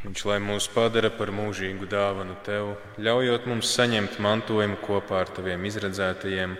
Viņš 0.04 0.26
lai 0.30 0.38
mūs 0.44 0.68
padara 0.70 1.10
par 1.10 1.32
mūžīgu 1.34 1.88
dāvanu 1.90 2.36
tev, 2.46 2.76
ļaujot 3.02 3.48
mums 3.50 3.72
saņemt 3.74 4.20
mantojumu 4.22 4.78
kopā 4.84 5.24
ar 5.24 5.32
taviem 5.34 5.66
izredzētajiem 5.66 6.58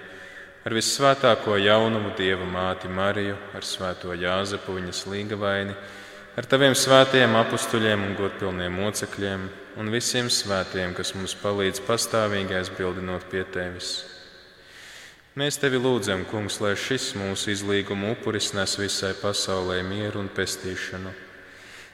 ar 0.64 0.76
visvētāko 0.78 1.58
jaunumu 1.60 2.14
Dieva 2.18 2.46
māti 2.48 2.88
Mariju, 2.88 3.36
ar 3.56 3.68
svēto 3.68 4.16
Jāzepu 4.16 4.78
viņas 4.78 5.04
līgavaini, 5.12 5.76
ar 6.40 6.48
taviem 6.48 6.76
svētajiem 6.78 7.36
apstuļiem 7.42 8.08
un 8.08 8.16
godpilniem 8.20 8.80
mocekļiem 8.80 9.46
un 9.82 9.92
visiem 9.92 10.32
svētiem, 10.32 10.96
kas 10.96 11.14
mums 11.18 11.36
palīdz 11.44 11.84
pastāvīgi 11.88 12.62
aizbildinot 12.62 13.28
pie 13.32 13.44
tevis. 13.52 14.13
Mēs 15.34 15.58
tevi 15.58 15.80
lūdzam, 15.82 16.28
Kungs, 16.30 16.60
lai 16.62 16.76
šis 16.78 17.16
mūsu 17.18 17.56
izlīguma 17.56 18.12
upuris 18.14 18.52
nes 18.54 18.78
visai 18.78 19.16
pasaulē 19.18 19.80
mieru 19.82 20.22
un 20.22 20.30
pestīšanu 20.30 21.14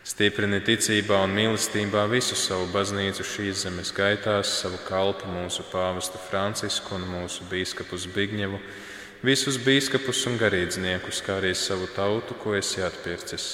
Stiprini 0.09 0.57
ticībā 0.63 1.19
un 1.25 1.33
mīlestībā 1.35 2.05
visu 2.09 2.35
savu 2.39 2.65
baznīcu 2.73 3.23
šīs 3.27 3.65
zemes 3.65 3.91
gaitās, 3.95 4.51
savu 4.61 4.79
kalpu, 4.87 5.27
mūsu 5.29 5.65
pāvestu 5.69 6.17
Francisku 6.29 6.95
un 6.95 7.03
mūsu 7.07 7.47
bīskapu 7.51 7.99
Zbigņevu, 7.99 8.59
visus 9.27 9.59
bīskapus 9.61 10.23
un 10.31 10.39
garīdzniekus, 10.39 11.19
kā 11.23 11.35
arī 11.41 11.51
savu 11.55 11.87
tautu, 11.95 12.37
ko 12.41 12.55
esi 12.57 12.81
atpircis. 12.81 13.49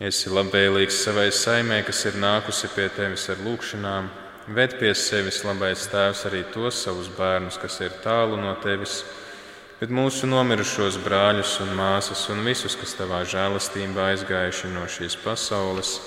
Esi 0.00 0.32
labvēlīgs 0.32 1.04
savai 1.04 1.28
saimē, 1.32 1.84
kas 1.86 2.02
ir 2.08 2.18
nākusi 2.18 2.72
pie 2.74 2.88
tevis 2.96 3.28
ar 3.28 3.38
lūgšanām, 3.44 4.08
ved 4.54 4.78
pie 4.80 4.94
sevis 4.96 5.42
labais 5.44 5.86
tēvs 5.92 6.26
arī 6.28 6.44
tos 6.54 6.82
savus 6.84 7.08
bērnus, 7.12 7.60
kas 7.60 7.80
ir 7.84 7.96
tālu 8.04 8.40
no 8.40 8.54
tevis 8.62 9.02
bet 9.78 9.92
mūsu 9.94 10.26
nomirušos 10.26 10.98
brāļus 11.04 11.58
un 11.62 11.74
māsas 11.78 12.24
un 12.32 12.42
visus, 12.46 12.74
kas 12.78 12.96
tavā 12.98 13.22
žēlastībā 13.30 14.08
aizgājuši 14.12 14.72
no 14.72 14.86
šīs 14.90 15.14
pasaules, 15.22 15.98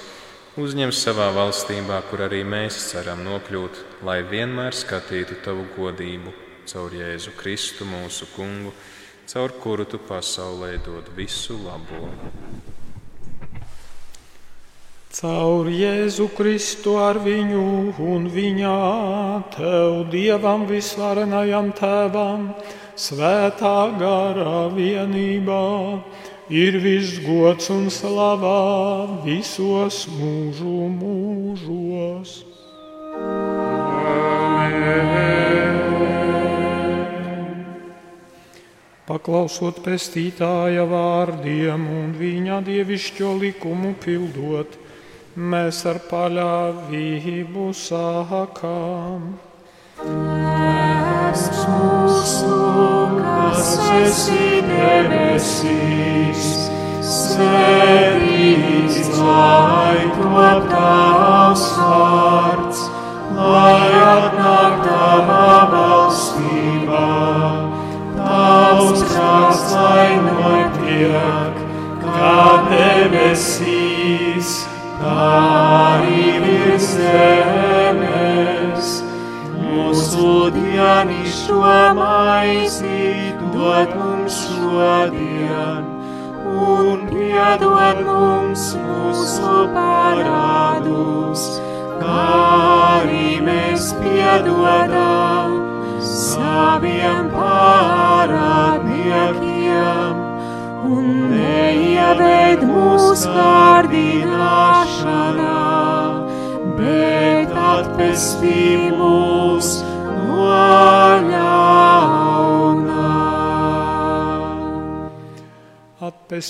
uzņem 0.59 0.91
savā 0.91 1.30
valstībā, 1.38 2.01
kur 2.09 2.26
arī 2.27 2.43
mēs 2.43 2.81
ceram 2.89 3.23
nokļūt, 3.27 3.80
lai 4.07 4.19
vienmēr 4.27 4.76
skatītu 4.76 5.39
tavu 5.45 5.69
godību 5.77 6.35
caur 6.68 6.91
Jēzu 6.95 7.31
Kristu, 7.39 7.88
mūsu 7.88 8.27
kungu, 8.35 8.76
caur 9.31 9.55
kuru 9.63 9.88
tu 9.88 10.01
pasaulē 10.03 10.76
dod 10.84 11.07
visu 11.15 11.55
labo. 11.63 12.11
Caur 15.11 15.67
Jēzu 15.67 16.29
Kristu 16.31 16.93
ar 16.95 17.17
viņu 17.19 17.63
un 17.99 18.29
viņā, 18.31 18.75
Tev, 19.51 20.05
Dievam 20.07 20.63
visvarenajam 20.69 21.73
Tēvam, 21.75 22.45
svētā 22.95 23.91
garā 23.99 24.69
vienībā 24.71 25.65
ir 26.47 26.77
viss 26.79 27.19
gods 27.25 27.67
un 27.75 27.89
slavā 27.91 29.23
visos 29.25 30.05
mūžu 30.15 30.77
mūžos. 30.95 32.38
Paklausot 39.11 39.83
pestītāja 39.83 40.88
vārdiem 40.88 41.83
un 41.99 42.15
viņa 42.15 42.61
dievišķo 42.63 43.33
likumu 43.41 43.91
pildot, 43.99 44.79
mēs 45.35 45.85
ar 45.87 45.99
paļāvību 46.09 47.69
sākām. 47.77 49.27
Tēvs 50.01 51.43
mūsu, 51.71 52.57
kas 53.21 53.69
esi 54.01 54.59
debesīs, 54.67 56.49
svētīts 57.07 59.07
lai 59.21 60.01
top 60.17 60.67
tavs 60.73 61.65
vārds, 61.79 62.83
lai 63.37 63.87
atnāk 64.01 64.83
tava 64.89 65.47
valstība, 65.71 67.05
tavs 68.19 69.07
krāsts 69.13 69.77
lai 69.77 70.09
notiek, 70.27 71.30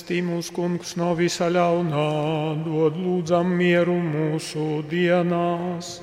Atpestī 0.01 0.23
mūs, 0.25 0.47
kungs, 0.49 0.95
no 0.97 1.11
visa 1.13 1.45
ļaunā, 1.45 2.63
dod 2.65 2.95
lūdzam 2.97 3.51
mieru 3.53 3.99
mūsu 4.01 4.81
dienās, 4.89 6.01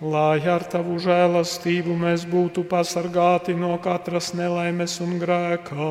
lai 0.00 0.40
ar 0.48 0.64
tavu 0.64 0.96
žēlastību 0.96 1.92
mēs 1.92 2.24
būtu 2.24 2.64
pasargāti 2.64 3.52
no 3.52 3.76
katras 3.84 4.32
nelaimes 4.32 4.96
un 5.04 5.18
grēkā, 5.20 5.90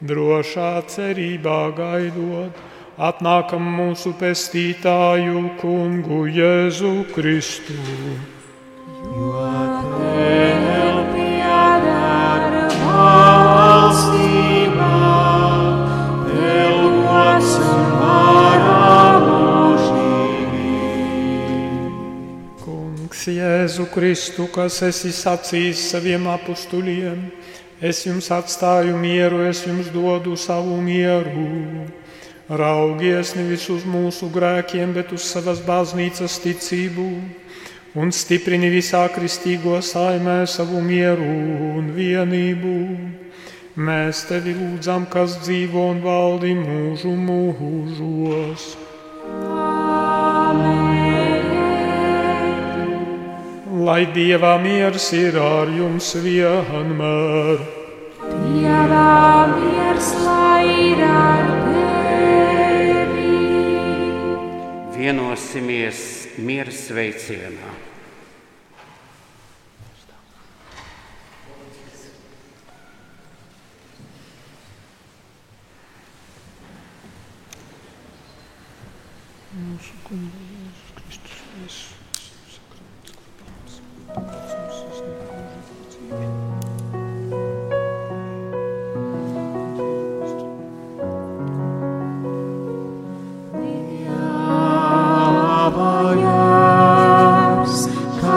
drošā 0.00 0.72
cerībā 0.88 1.60
gaidot 1.76 2.56
atnākam 2.96 3.68
mūsu 3.76 4.16
pestītāju, 4.16 5.58
kungu 5.60 6.24
Jēzu 6.32 6.96
Kristu. 7.12 7.76
Jo 9.04 9.48
tev 9.92 10.53
Jēzu 23.32 23.86
Kristu, 23.92 24.48
kas 24.52 24.80
esi 24.84 25.12
sacījis 25.14 25.86
saviem 25.92 26.26
apustuļiem, 26.28 27.20
es 27.80 28.02
jums 28.04 28.28
atstāju 28.34 28.96
mieru, 29.00 29.44
es 29.48 29.62
jums 29.64 29.88
dodu 29.94 30.36
savu 30.36 30.76
mieru. 30.82 31.86
Raugies 32.48 33.32
nevis 33.38 33.64
uz 33.72 33.86
mūsu 33.88 34.28
grēkiem, 34.34 34.92
bet 34.92 35.14
uz 35.16 35.24
savas 35.24 35.62
baznīcas 35.64 36.36
ticību 36.44 37.08
un 37.96 38.12
stiprini 38.12 38.68
visā 38.74 39.04
kristīgo 39.14 39.78
saimē 39.80 40.42
savu 40.50 40.82
mieru 40.84 41.30
un 41.78 41.92
vienību. 41.96 42.74
Mēs 43.74 44.26
tevi 44.28 44.52
lūdzam, 44.58 45.08
kas 45.10 45.38
dzīvo 45.42 45.88
un 45.94 46.02
valdi 46.04 46.52
mūžu 46.58 47.14
mūžos. 47.28 48.74
Lai 53.84 54.06
Dieva 54.06 54.56
miers 54.56 55.10
ir 55.12 55.34
ar 55.36 55.68
jums 55.68 56.14
vienmēr. 56.24 57.58
Dievā 58.24 59.44
miers 59.50 60.08
lai 60.24 60.64
ir 60.86 61.02
ar 61.04 61.50
tevi. 61.66 63.34
Vienosimies 64.96 66.00
miera 66.40 66.72
sveicienā. 66.72 67.74
Mūsu 79.60 80.00
kungu 80.08 80.43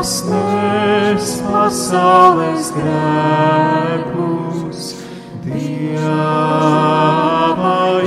kas 0.07 0.23
nes 0.23 1.25
pasaules 1.43 2.69
grēkus, 2.71 4.15
Dieva 5.43 6.13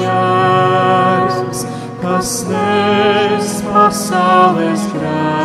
jēzus, 0.01 1.61
kas 2.01 2.33
nes 2.49 3.53
pasaules 3.69 4.89
grēkus, 4.95 5.40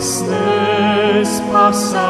jēzus, 0.00 0.22
kas 0.24 0.28
nes 0.28 1.40
pasaules 1.52 2.09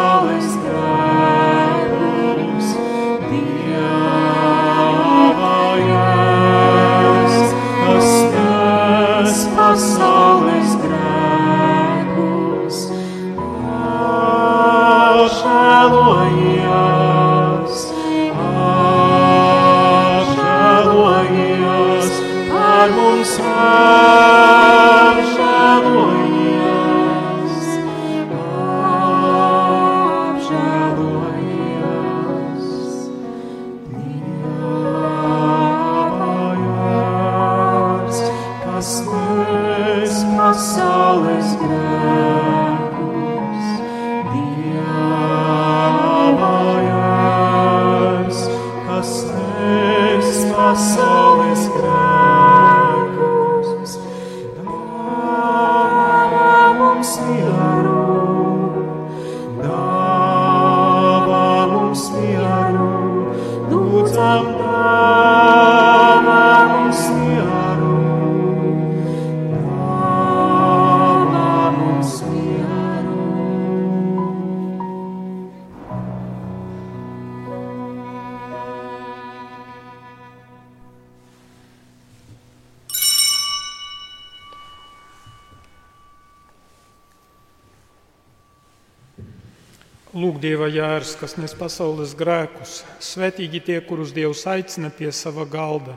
jērs, 90.81 91.15
kas 91.21 91.37
nes 91.39 91.55
pasaules 91.57 92.17
grēkus, 92.19 92.81
svētīgi 93.05 93.61
tie, 93.67 93.79
kurus 93.85 94.15
Dievs 94.17 94.47
aicina 94.49 94.91
pie 94.91 95.13
sava 95.15 95.47
galda. 95.49 95.97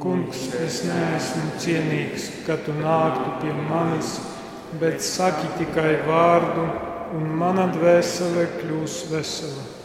Kungs, 0.00 0.46
es 0.60 0.82
neesmu 0.86 1.48
cienīgs, 1.60 2.28
ka 2.46 2.56
tu 2.64 2.74
nāktu 2.78 3.34
pie 3.42 3.56
manis, 3.68 4.14
bet 4.80 5.02
saki 5.04 5.50
tikai 5.58 5.98
vārdu, 6.06 6.64
un 7.18 7.28
mana 7.40 7.66
dvēsele 7.74 8.46
kļūs 8.60 9.02
vesela. 9.10 9.79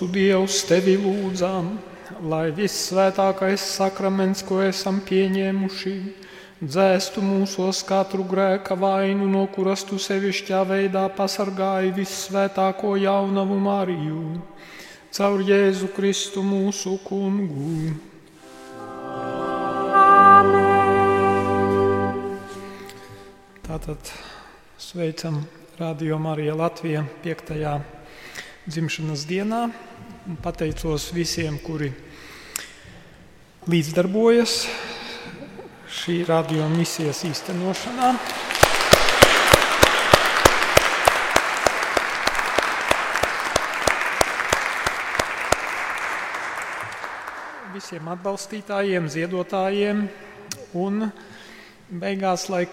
Mūsu 0.00 0.14
Dievs, 0.16 0.62
tevi 0.64 0.94
lūdzām, 0.96 1.74
lai 2.24 2.48
vissvētākais 2.56 3.60
sakraments, 3.60 4.40
ko 4.40 4.62
esam 4.64 4.96
pieņēmuši, 5.04 5.92
dzēstu 6.64 7.20
mūsos 7.20 7.82
katru 7.84 8.24
grēka 8.24 8.72
vainu, 8.80 9.28
no 9.28 9.44
kuras 9.52 9.84
tu 9.84 9.98
sevišķā 10.00 10.62
veidā 10.64 11.04
pasargāji 11.12 11.92
vissvētāko 11.92 12.94
jaunavu 12.96 13.58
Mariju, 13.60 14.40
caur 15.12 15.44
Jēzu 15.44 15.92
Kristu 15.92 16.40
mūsu 16.40 16.96
kungu. 17.04 17.92
Tātad 23.68 24.14
Sveicam 24.78 25.44
Radio 25.76 26.16
Marija 26.16 26.56
Latvija 26.56 27.04
5. 27.20 27.80
dzimšanas 28.64 29.28
dienā. 29.28 29.89
Pateicos 30.20 31.06
visiem, 31.16 31.54
kuri 31.64 31.86
līdzdarbojas 33.72 34.66
šī 35.88 36.16
radio 36.28 36.66
misijas 36.68 37.22
īstenošanā. 37.24 38.10
Visiem 47.72 48.10
atbalstītājiem, 48.12 49.08
ziedotājiem 49.08 50.02
un 50.76 51.06
beigās, 51.88 52.44
lai 52.52 52.66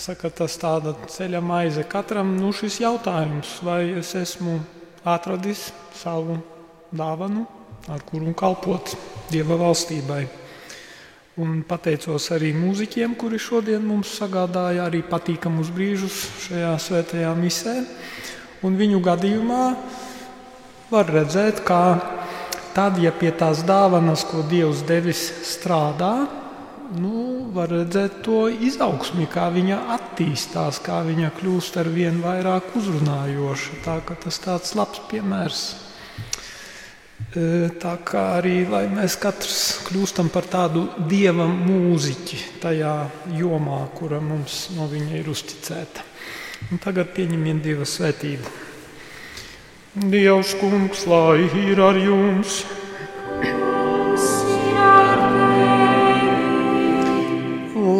saka, 0.00 0.32
tas 0.32 0.56
tāda 0.56 0.96
ceļa 1.04 1.44
maize 1.44 1.84
katram, 1.84 2.32
nu 2.40 2.54
šis 2.56 2.80
jautājums, 2.80 3.58
vai 3.60 3.82
es 4.00 4.14
esmu 4.16 4.56
atradis 5.04 5.68
savu 6.00 6.40
dāvanu, 6.92 7.46
ar 7.88 8.04
kuru 8.06 8.32
kalpot 8.36 8.94
Dieva 9.32 9.56
valstībai. 9.60 10.22
Un 11.40 11.62
pateicos 11.64 12.26
arī 12.34 12.50
mūziķiem, 12.52 13.14
kuri 13.16 13.38
šodien 13.40 13.84
mums 13.88 14.10
sagādāja 14.18 14.84
arī 14.84 15.00
patīkamus 15.00 15.70
brīžus 15.72 16.18
šajā 16.44 16.72
svētajā 16.76 17.30
misē. 17.38 17.78
Un 18.62 18.76
viņu 18.76 19.00
gadījumā 19.02 19.62
var 20.92 21.08
redzēt, 21.08 21.62
kā 21.64 21.96
tad, 22.76 23.00
ja 23.00 23.14
pie 23.16 23.32
tās 23.32 23.64
dāvanas, 23.64 24.26
ko 24.28 24.44
Dievs 24.44 24.84
devis, 24.84 25.24
strādā, 25.48 26.12
nu, 27.00 27.48
var 27.56 27.72
redzēt 27.72 28.20
to 28.26 28.44
izaugsmi, 28.52 29.24
kā 29.32 29.48
viņa 29.54 29.78
attīstās, 29.96 30.82
kā 30.84 31.00
viņa 31.06 31.32
kļūst 31.38 31.80
ar 31.80 31.88
vien 31.92 32.20
vairāk 32.20 32.76
uzrunājoša. 32.76 33.80
Tā, 33.86 33.96
tas 34.24 34.40
tāds 34.44 34.76
labs 34.76 35.00
piemērs. 35.08 35.64
Tā 37.32 37.92
kā 38.04 38.22
arī 38.36 38.58
mēs 38.68 39.14
katrs 39.16 39.60
kļūstam 39.86 40.28
par 40.34 40.44
tādu 40.52 40.82
dieva 41.08 41.46
mūziķi 41.48 42.40
tajā 42.60 42.92
jomā, 43.38 43.86
kura 43.96 44.20
mums 44.20 44.66
no 44.76 44.84
viņa 44.90 45.16
ir 45.16 45.30
uzticēta. 45.32 46.04
Un 46.70 46.82
tagad 46.82 47.14
pieņemiet 47.16 47.64
Dieva 47.64 47.88
svētību. 47.88 48.52
Dievs, 50.12 50.52
kungs, 50.60 51.06
lai 51.08 51.48
ir 51.64 51.80
ar 51.80 51.98
jums! 52.00 52.62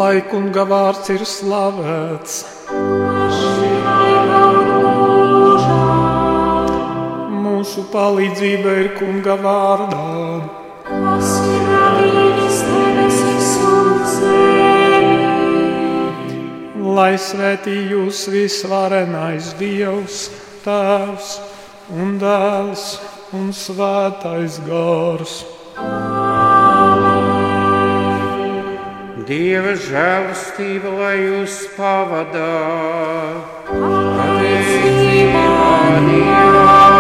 lai 0.03 0.23
kunga 0.27 0.65
vārds 0.67 1.11
ir 1.15 1.23
slavēts. 1.29 2.41
Mūsu 7.63 7.85
palīdzība 7.93 8.71
ir 8.75 8.87
kunga 8.99 9.37
vārdā. 9.39 10.07
Lai 16.97 17.13
svētī 17.23 17.77
jūs 17.93 18.25
visvarenais 18.35 19.53
Dievs, 19.61 20.25
Tēvs 20.65 21.29
un 22.03 22.19
Dēls 22.19 22.87
un 23.39 23.55
Svētais 23.55 24.59
Gārs. 24.67 25.37
Dieva 29.31 29.77
žēlastība, 29.87 30.97
lai 30.99 31.15
jūs 31.29 31.63
pavadā, 31.79 32.57
pateicībā 33.71 35.47
Dievam. 36.11 36.92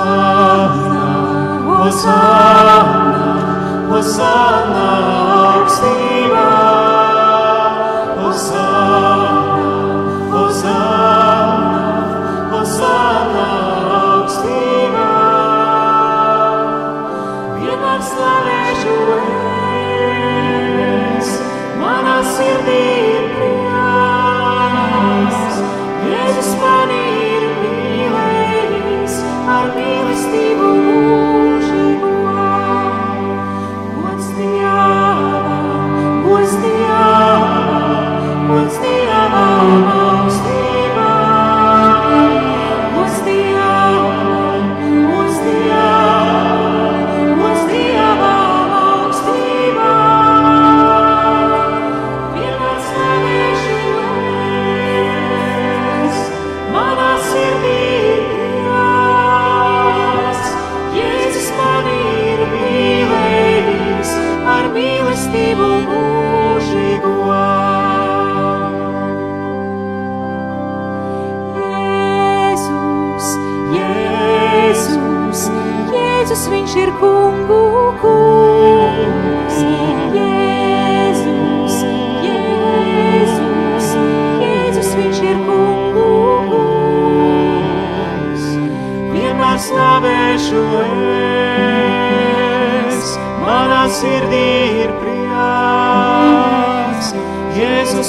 Hosanna, 0.00 1.82
Hosanna, 1.82 2.78
Hosanna, 3.90 4.86
Hosanna, 5.68 6.79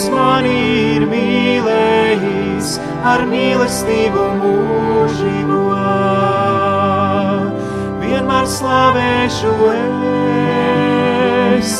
kungs 0.01 0.15
mani 0.15 0.95
ir 0.95 1.03
mīlējis, 1.05 2.79
ar 3.05 3.21
mīlestību 3.29 4.23
mūžīgo. 4.39 5.59
Vienmēr 8.01 8.47
slavēšu 8.49 9.51
es, 11.59 11.75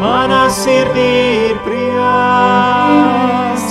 manā 0.00 0.46
sirdī 0.48 1.10
ir 1.50 1.60
prieks. 1.66 3.66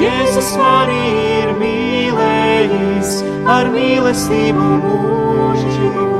Jēzus 0.00 0.54
mani 0.56 1.02
ir 1.40 1.50
mīlējis, 1.58 3.18
ar 3.58 3.74
mīlestību 3.74 4.70
mūžīgo. 4.86 6.19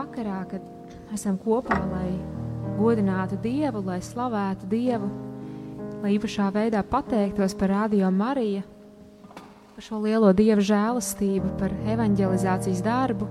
vakarā, 0.00 0.42
kad 0.50 1.14
esam 1.14 1.38
kopā, 1.40 1.78
lai 1.90 2.10
godinātu 2.78 3.38
Dievu, 3.42 3.82
lai 3.84 4.00
slavētu 4.04 4.68
Dievu, 4.70 5.08
lai 6.00 6.14
īpašā 6.16 6.48
veidā 6.54 6.82
pateiktos 6.86 7.54
par 7.58 7.72
Radio 7.74 8.10
Mariju, 8.14 8.62
par 9.74 9.84
šo 9.84 10.00
lielo 10.04 10.32
Dieva 10.36 10.62
žēlastību, 10.64 11.54
par 11.60 11.74
evanģelizācijas 11.92 12.82
darbu. 12.84 13.28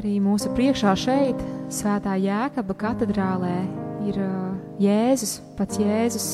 Arī 0.00 0.16
mūsu 0.22 0.50
priekšā 0.56 0.94
šeit, 0.96 1.40
Svētā 1.70 2.14
Jēkaba 2.18 2.74
katedrālē, 2.78 3.56
ir 4.08 4.16
uh, 4.22 4.54
Jēzus, 4.80 5.38
pats 5.58 5.78
Jēzus, 5.78 6.28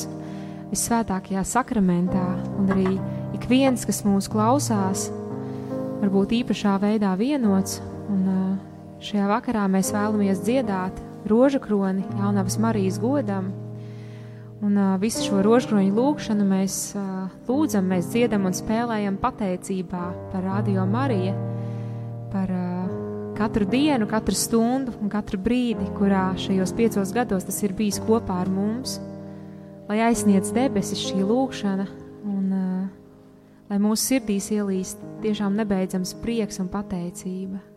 visvētākajā 0.71 1.43
sakramentā, 1.47 2.23
un 2.57 2.71
arī 2.73 2.95
ik 3.35 3.49
viens, 3.51 3.83
kas 3.87 4.03
mūs 4.07 4.29
klausās, 4.31 5.09
varbūt 6.01 6.37
īpašā 6.41 6.77
veidā 6.83 7.11
vienots, 7.19 7.81
un 8.07 8.23
uh, 8.31 8.66
šajā 9.03 9.27
vakarā 9.29 9.67
mēs 9.71 9.91
vēlamies 9.95 10.41
dziedāt 10.45 10.99
rožu 11.27 11.59
kroni 11.61 12.05
Jaunavas 12.17 12.57
Marijas 12.61 12.99
godam, 13.01 13.51
un 14.61 14.77
uh, 14.77 14.95
visu 15.01 15.25
šo 15.27 15.41
rožu 15.45 15.71
kroņu 15.71 15.93
lūgšanu 15.93 16.47
mēs 16.47 16.77
uh, 16.97 17.27
lūdzam, 17.49 17.89
mēs 17.91 18.09
dziedam 18.13 18.47
un 18.49 18.55
spēlējam 18.57 19.19
pateicībā 19.21 20.05
par 20.31 20.47
Radio 20.47 20.85
Mariju, 20.89 21.35
par 22.31 22.53
uh, 22.53 22.97
katru 23.37 23.67
dienu, 23.69 24.07
katru 24.09 24.35
stundu 24.35 24.95
un 25.01 25.13
katru 25.13 25.39
brīdi, 25.41 25.85
kurā 25.99 26.31
šajos 26.39 26.73
piecos 26.77 27.13
gados 27.13 27.45
tas 27.45 27.61
ir 27.63 27.75
bijis 27.77 28.01
kopā 28.01 28.41
ar 28.41 28.49
mums, 28.49 28.97
lai 29.87 30.01
aizsniedz 30.09 30.51
debesis 30.55 31.05
šī 31.05 31.21
lūkšana 31.21 31.87
un 32.25 32.45
uh, 32.57 32.83
lai 33.69 33.81
mūsu 33.83 34.13
sirdīs 34.13 34.49
ielīst 34.55 35.01
tiešām 35.21 35.57
nebeidzams 35.59 36.15
prieks 36.23 36.63
un 36.63 36.71
pateicība. 36.71 37.76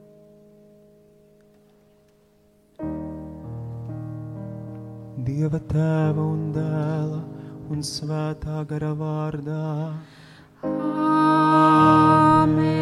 Dieva 5.41 5.57
tēva 5.71 6.21
un 6.21 6.51
dēla 6.53 7.19
un 7.73 7.81
svētā 7.81 8.61
gara 8.69 8.91
vārdā. 8.93 9.97
Amen! 11.81 12.75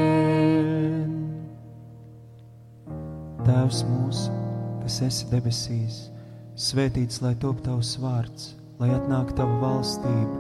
Tēvs 3.46 3.84
mūsu, 3.86 4.34
kas 4.80 4.96
esi 5.06 5.28
debesīs, 5.30 6.10
svētīts 6.58 7.22
lai 7.22 7.36
top 7.44 7.62
tavs 7.62 7.94
vārds, 8.02 8.48
lai 8.82 8.90
atnāk 8.96 9.30
tava 9.38 9.54
valstība, 9.62 10.34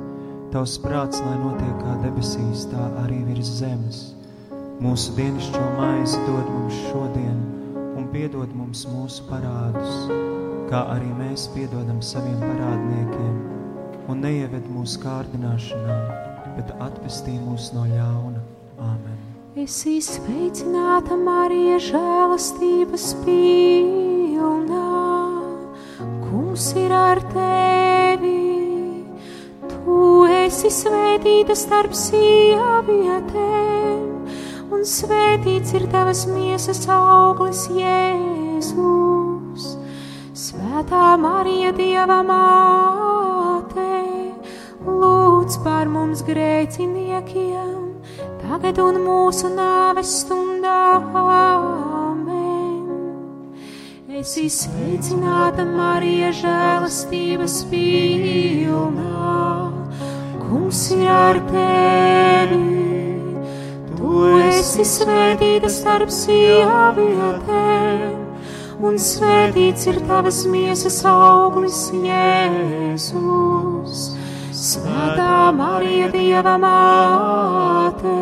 tavs 0.56 0.74
prāts, 0.82 1.22
lai 1.22 1.36
notiek 1.44 1.76
kā 1.84 1.94
debesīs, 2.02 2.66
tā 2.72 2.82
arī 3.04 3.20
virs 3.28 3.52
zemes. 3.60 3.98
Mūsu 4.82 5.14
dienascho 5.20 5.62
maizi 5.78 6.18
dod 6.26 6.50
mums 6.50 6.82
šodien, 6.88 7.38
un 7.94 8.10
piedod 8.10 8.50
mums 8.58 8.82
mūsu 8.90 9.22
parādus, 9.30 10.10
kā 10.68 10.82
arī 10.92 11.08
mēs 11.16 11.46
piedodam 11.54 12.00
saviem 12.04 12.36
parādniekiem, 12.42 13.36
un 14.12 14.20
neieved 14.24 14.66
mūsu 14.72 15.00
kārdināšanā, 15.00 15.96
bet 16.58 16.68
atpestī 16.84 17.34
mūs 17.40 17.70
no 17.76 17.84
ļauna. 17.88 18.40
Āmen! 18.84 19.16
Es 19.58 19.80
izsveicināta 19.88 21.16
Marija 21.18 21.78
žēlastības 21.88 23.06
pilnā, 23.24 24.92
kungs 26.28 26.68
ir 26.78 26.92
ar 26.94 27.22
tevi. 27.32 28.36
Tu 29.72 29.98
esi 30.44 30.70
svētīta 30.72 31.56
starp 31.58 31.96
sievietēm, 31.96 33.42
un 34.68 34.80
svētīts 34.86 35.74
ir 35.80 35.84
tavas 35.92 36.26
miesas 36.30 36.84
auglis 36.92 37.66
Jēzus. 37.72 39.07
Svētā 40.78 41.18
Marija 41.18 41.72
Dieva 41.74 42.22
māte, 42.22 43.86
lūdz 44.86 45.56
par 45.64 45.88
mums 45.90 46.20
grēciniekiem 46.22 47.98
tagad 48.44 48.78
un 48.78 49.00
mūsu 49.02 49.50
nāves 49.50 50.12
stundā. 50.20 51.02
Amen. 51.18 52.84
Es 54.20 54.36
izsveicināta 54.38 55.66
Marija 55.66 56.30
žēlastības 56.44 57.58
pilnā, 57.74 59.34
kungs 60.44 60.84
ir 60.94 61.10
ar 61.10 61.42
tevi. 61.50 62.62
Tu 63.98 64.14
esi 64.46 64.86
svētīta 64.94 65.74
starp 65.80 66.14
sievietēm, 66.22 66.98
un 68.84 68.94
svētīts 69.02 69.88
ir 69.90 69.98
tavas 70.06 70.44
miesas 70.50 71.00
auglis 71.08 71.88
Jēzus. 71.94 73.14
Svētā 74.58 75.52
Marija, 75.54 76.08
Dieva 76.10 76.56
māte, 76.58 78.14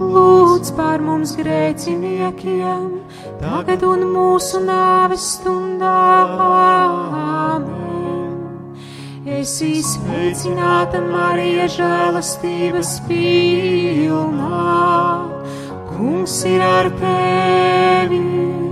lūdz 0.00 0.72
par 0.76 1.04
mums 1.04 1.34
grēciniekiem, 1.36 2.90
tagad 3.42 3.84
un 3.88 4.06
mūsu 4.14 4.60
nāves 4.64 5.24
stundā. 5.36 6.00
Amen. 6.48 7.84
Es 9.24 9.60
izsveicināta 9.64 11.00
Marija 11.04 11.68
žēlastības 11.76 13.00
pilnā, 13.08 14.64
kungs 15.92 16.44
ir 16.48 16.60
ar 16.64 16.88
tevi. 17.00 18.63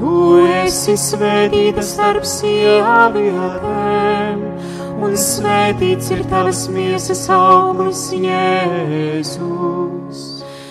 Tu 0.00 0.40
esi 0.48 0.94
svētīta 0.96 1.82
starp 1.84 2.24
sievietēm 2.24 4.38
un 5.04 5.12
svētīts 5.16 6.10
ir 6.14 6.22
tavas 6.30 6.68
miesas 6.72 7.28
auglis, 7.34 8.12
Jēzus. 8.16 10.20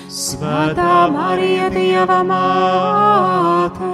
Svētā 0.10 1.10
Marija, 1.14 1.70
Dieva 1.74 2.24
māte, 2.26 3.90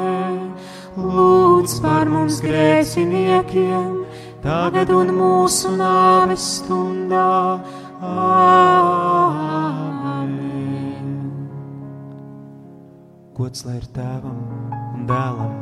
lūdz 0.96 1.82
par 1.84 2.10
mums 2.12 2.40
grēciniekiem, 2.44 4.06
tagad 4.46 4.90
un 4.96 5.08
mūsu 5.20 5.70
nāves 5.76 6.44
stundā. 6.62 7.60
Amen. 8.00 8.96
Gods 13.36 13.66
lai 13.68 13.76
ir 13.82 13.88
tēvam 13.96 14.75
dēlam 15.10 15.58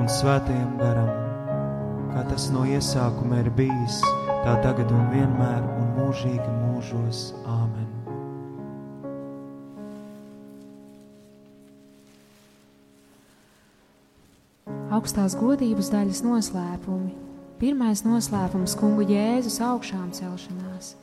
un 0.00 0.10
svētajam 0.10 0.76
garam 0.80 1.26
kā 2.16 2.22
tas 2.30 2.46
no 2.48 2.62
iesākuma 2.64 3.42
ir 3.42 3.50
bijis, 3.52 3.98
tā 4.40 4.54
tagad 4.64 4.88
un 4.88 5.02
vienmēr 5.12 5.64
un 5.76 5.90
mūžīgi 5.98 6.46
mūžos. 6.62 7.26
Āmen! 7.44 7.90
Augstās 14.96 15.36
godības 15.36 15.92
daļas 15.92 16.24
noslēpumi. 16.24 17.12
Pirmais 17.60 18.00
noslēpums- 18.08 18.76
kungu 18.80 19.04
Jēzus 19.04 19.60
augšām 19.60 20.08
celšanās. 20.16 20.94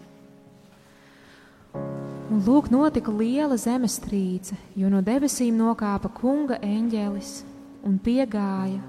Un 2.34 2.42
lūk, 2.42 2.72
notika 2.74 3.12
liela 3.14 3.54
zemestrīce, 3.54 4.58
jo 4.76 4.90
no 4.90 5.02
debesīm 5.02 5.54
nokāpa 5.62 6.10
kunga 6.10 6.58
eņģelis 6.58 7.44
un 7.84 8.00
piegāja 8.00 8.82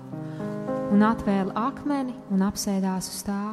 un 0.95 1.03
atvēla 1.03 1.55
akmeni 1.69 2.15
un 2.33 2.43
apsēdās 2.47 3.11
uz 3.11 3.23
tā. 3.27 3.45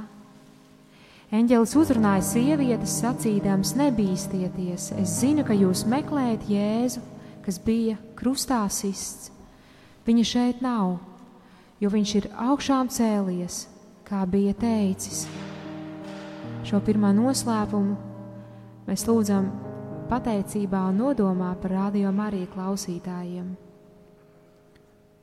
Eņģelis 1.31 1.73
uzrunāja 1.79 2.23
sievietes, 2.27 2.97
sacīdams: 2.99 3.73
Nebīsties, 3.79 4.91
es 4.99 5.13
zinu, 5.21 5.45
ka 5.47 5.55
jūs 5.55 5.85
meklējat 5.87 6.49
Jēzu, 6.51 7.01
kas 7.45 7.57
bija 7.63 7.95
krustā 8.19 8.65
sists. 8.69 9.31
Viņa 10.05 10.25
šeit 10.27 10.61
nav, 10.65 10.97
jo 11.79 11.89
viņš 11.93 12.13
ir 12.19 12.29
augšām 12.35 12.91
cēlies, 12.91 13.63
kā 14.05 14.25
bija 14.27 14.53
teicis. 14.59 15.23
Šo 16.67 16.81
pirmā 16.83 17.13
noslēpumu 17.15 17.95
mēs 18.89 19.07
lūdzam 19.07 19.49
pateicībā 20.11 20.83
un 20.91 20.99
nodomā 21.05 21.55
par 21.63 21.77
radio 21.79 22.11
Mariju 22.11 22.51
klausītājiem. 22.53 23.70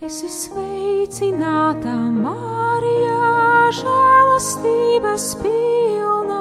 Esi 0.00 0.30
sveicināta, 0.32 1.92
Marija, 1.92 3.32
žēlastības 3.76 5.26
pilna, 5.42 6.38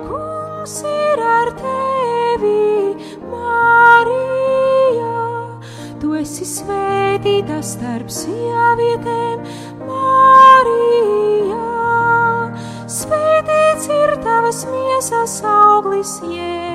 kungs 0.00 0.78
ir 0.88 1.20
ar 1.20 1.50
tevi, 1.58 2.96
Marija. 3.28 5.12
Tu 6.00 6.16
esi 6.22 6.48
svētīta 6.48 7.60
starp 7.60 8.08
sievietēm, 8.08 9.44
Marija. 9.84 11.60
Svētīts 12.96 13.92
ir 13.92 14.16
tavas 14.24 14.64
miesas 14.72 15.42
auglis, 15.52 16.16
Jēzus. 16.24 16.65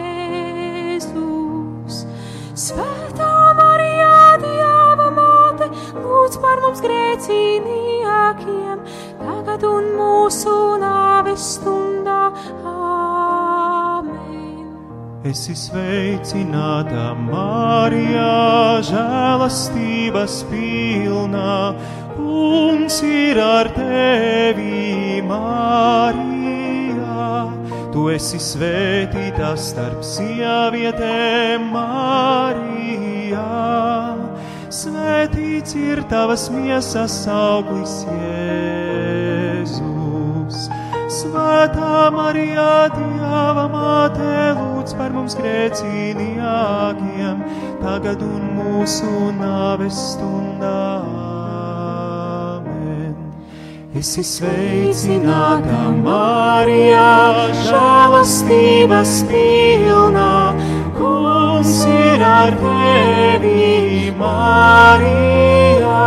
Mums 6.71 6.85
grēcīniekiem, 6.85 8.79
tagad 9.19 9.63
un 9.67 9.89
mūsu 9.97 10.79
nāves 10.79 11.43
stundā. 11.57 12.31
Āmen. 12.63 14.13
Esi 15.27 15.51
sveicināta, 15.51 17.11
Marija, 17.27 18.79
žēlastības 18.87 20.45
pilna. 20.47 21.75
Kungs 22.15 23.01
ir 23.03 23.35
ar 23.43 23.67
tevi, 23.75 25.19
Marija. 25.27 27.19
Tu 27.91 28.07
esi 28.15 28.39
svētīta 28.39 29.57
starp 29.59 29.99
sievietēm, 30.07 31.67
Marija. 31.75 33.43
Svētīts 34.71 35.73
ir 35.75 35.99
tavas 36.07 36.45
miesas 36.47 37.27
auglis, 37.27 38.07
Jēzus. 38.07 39.75
Svētā 41.11 42.07
Marija, 42.15 42.87
Dieva 42.93 43.65
māte, 43.73 44.55
lūdz 44.55 44.95
par 44.95 45.11
mums 45.11 45.35
grēcīnījākiem, 45.35 47.43
tagad 47.81 48.21
un 48.23 48.55
mūsu 48.61 49.11
nāves 49.41 49.99
stundā. 50.13 51.03
Amen. 52.55 53.11
Esi 53.91 54.23
sveicināta, 54.23 55.91
Marija, 55.99 57.51
žēlastības 57.67 59.27
pilna, 59.27 60.50
kungs 61.61 61.85
ir 61.85 62.21
ar 62.23 62.55
tevi, 62.57 64.11
Marija. 64.17 66.01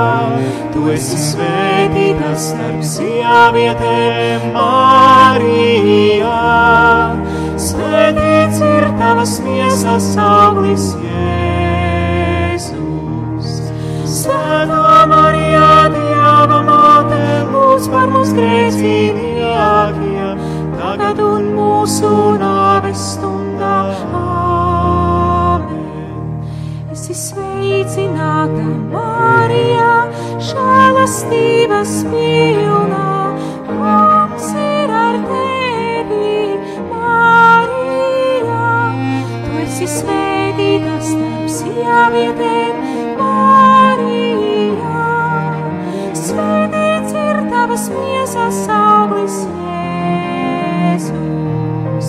Tu 0.73 0.89
esi 0.91 1.19
svētīta 1.19 2.35
starp 2.35 2.83
sievietēm, 2.83 4.53
Marija. 4.57 6.41
Svētīts 7.67 8.59
ir 8.67 8.85
tavas 8.99 9.41
miesas 9.47 10.17
auglis, 10.19 10.97
Jēzus. 11.07 12.69
Svētā 14.19 15.07
Marija, 15.07 15.89
Dieva 15.95 16.61
māte, 16.67 17.23
lūdz 17.55 17.87
par 17.95 18.07
mums 18.11 18.35
grēcīniekiem, 18.35 20.37
tagad 20.79 21.19
un 21.23 21.43
mūsu 21.55 22.11
nāves 22.43 23.01
stundā. 23.15 23.79
Āmen. 24.03 24.34
Esi 27.15 27.31
sveicināta, 27.31 28.65
Marija, 28.91 30.11
žēlastības 30.43 31.93
pilna. 32.11 33.03
Kungs 33.69 34.49
ir 34.59 34.91
ar 34.91 35.15
tevi, 35.29 36.59
Marija. 36.91 38.65
Tu 39.45 39.51
esi 39.63 39.87
svētīta 39.93 40.97
starp 41.07 41.47
sievietēm, 41.59 42.75
Marija. 43.21 45.05
Svētīts 46.19 47.15
ir 47.15 47.37
tavas 47.53 47.85
miesas 47.95 48.59
auglis, 48.81 49.39
Jēzus. 50.89 52.09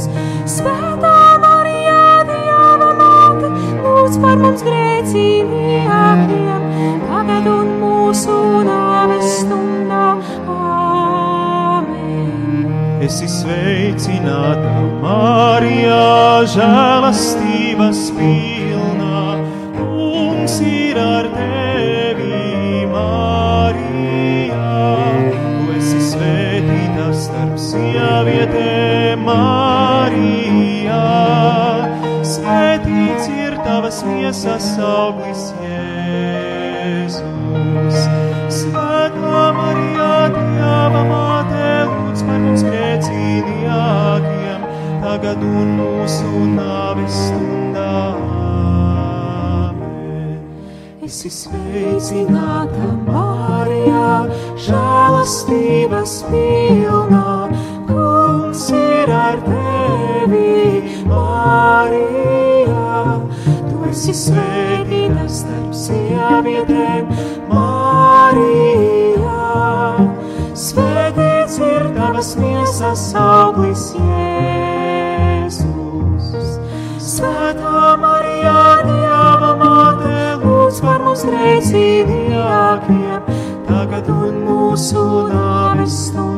Svētā 0.56 1.38
Marija, 1.45 2.02
Dieva 2.32 2.90
māte, 3.03 3.53
lūdz 3.86 4.18
par 4.26 4.36
mums 4.41 4.61
grēcīniekiem, 4.65 4.85
Esi 13.06 13.27
sveicināta, 13.30 14.73
Marija, 15.03 16.41
žēlastības 16.56 18.07
pilna. 18.18 18.55
Miesas 34.06 34.68
auglis, 34.80 35.53
Jēzus. 35.64 37.18
Svētā 38.56 39.41
Marija, 39.57 40.30
Dieva 40.36 41.03
māte, 41.10 41.68
lūdz 41.90 42.22
par 42.27 42.40
mums 42.44 42.64
grēcīnījākiem, 42.68 44.60
tagad 45.03 45.40
un 45.45 45.68
mūsu 45.80 46.32
nāves 46.53 47.15
stundā. 47.27 47.98
Amen. 49.65 50.40
Esi 51.10 51.30
sveicināta, 51.41 52.86
Marija, 53.10 54.10
žēlastības 54.69 56.14
pilna. 56.32 57.25
Tu 64.16 64.20
esi 64.22 64.32
svētīta 64.32 65.26
starp 65.28 65.74
sievietēm, 65.76 67.10
Marija. 67.50 69.34
Svētīts 70.56 71.58
ir 71.60 71.84
tavas 71.98 72.30
miesas 72.40 73.04
auglis, 73.20 73.92
Jēzus. 74.00 75.68
Svētā 77.04 78.00
Marija, 78.00 78.88
Dieva 78.88 79.52
māte, 79.60 80.40
lūdz 80.46 80.80
par 80.86 81.04
mums 81.04 81.28
grēcīniekiem, 81.28 83.20
tagad 83.68 84.08
un 84.16 84.40
mūsu 84.48 85.04
nāves 85.28 85.92
stundā. 86.08 86.35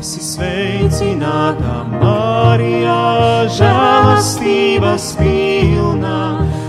Esi 0.00 0.22
sveicināta, 0.24 1.82
Marija, 1.84 3.44
žēlastības 3.52 5.10
pilna. 5.18 6.20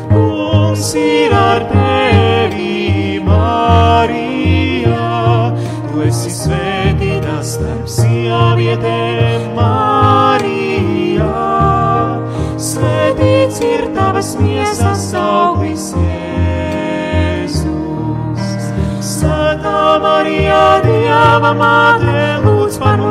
Kungs 0.09 0.89
ir 0.99 1.31
ar 1.31 1.63
tevi, 1.69 3.21
Marija. 3.23 5.05
Tu 5.85 6.03
esi 6.09 6.33
svētīta 6.41 7.37
starp 7.53 7.87
sievietēm, 7.95 9.47
Marija. 9.55 11.31
Svētīts 12.59 13.63
ir 13.63 13.87
tavas 13.95 14.35
miesas 14.43 15.07
auglis, 15.15 15.95
Jēzus. 16.03 17.63
Svētā 19.13 20.03
Marija, 20.03 20.83
Dieva 20.83 21.55
māte, 21.55 22.40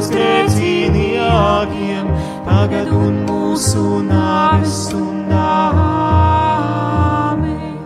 mums 0.01 0.15
grēcīniekiem, 0.17 2.07
tagad 2.47 2.89
un 2.89 3.19
mūsu 3.29 4.01
nāves 4.07 4.87
stundā. 4.87 5.75
Āmen. 7.37 7.77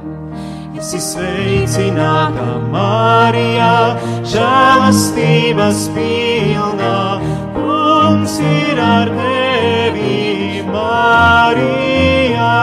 Esi 0.78 1.00
sveicināta, 1.02 2.46
Marija, 2.70 3.98
žēlastības 4.30 5.90
pilna. 5.96 7.18
Kungs 7.56 8.38
ir 8.38 8.78
ar 8.78 9.10
tevi, 9.18 10.62
Marija. 10.70 12.54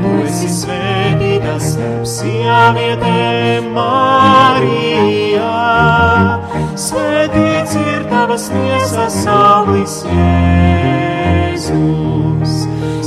Tu 0.00 0.16
esi 0.24 0.48
svētīta 0.62 1.60
starp 1.60 2.08
sievietēm, 2.08 3.68
Marija 3.76 5.28
sēdīts 6.78 7.74
ir 7.80 8.04
tavas 8.10 8.44
tiesas 8.52 9.14
saulis 9.24 9.94
Jēzus. 10.06 11.72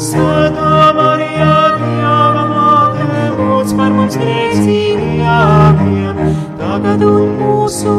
Svētā 0.01 0.91
Marijā, 0.97 1.77
Dieva 1.79 2.43
māte, 2.49 3.05
lūdz 3.37 3.71
par 3.79 3.91
mums 3.95 4.15
grēcīgākiem, 4.19 6.15
tagad 6.59 6.99
un 7.07 7.27
mūsu 7.39 7.93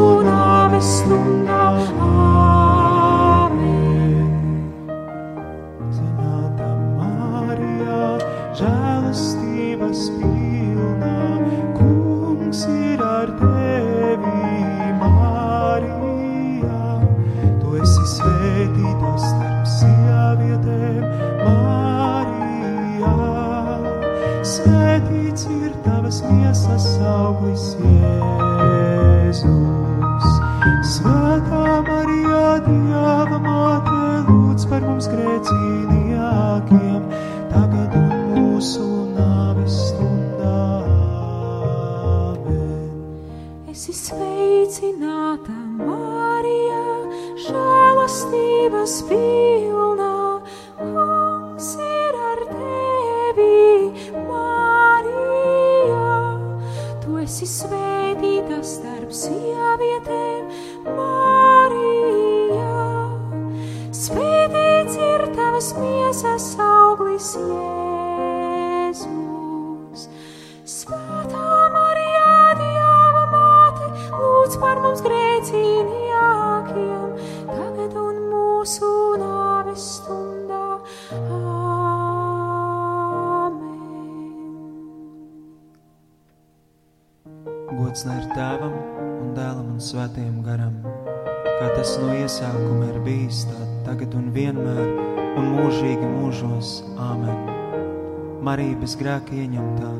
bez 99.33 99.39
grēka 99.39 99.41
ieņemtā. 99.41 99.91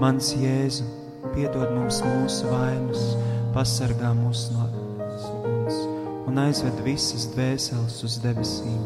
Mans 0.00 0.34
Jēzu, 0.36 0.84
piedod 1.34 1.72
mums 1.74 2.02
mūsu 2.02 2.46
vainas, 2.50 3.16
pasargā 3.54 4.12
mūs 4.14 4.50
no 4.52 4.66
uguns 4.66 5.76
un 6.26 6.38
aizved 6.38 6.82
visas 6.84 7.26
dvēseles 7.32 8.04
uz 8.04 8.18
debesīm, 8.20 8.82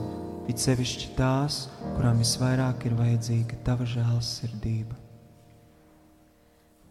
it 0.48 0.58
sevišķi 0.58 1.16
tās, 1.16 1.68
kurām 1.96 2.18
visvairāk 2.18 2.86
ir 2.86 2.94
vajadzīga 2.94 3.56
tava 3.64 3.84
žēlsirdība. 3.84 4.96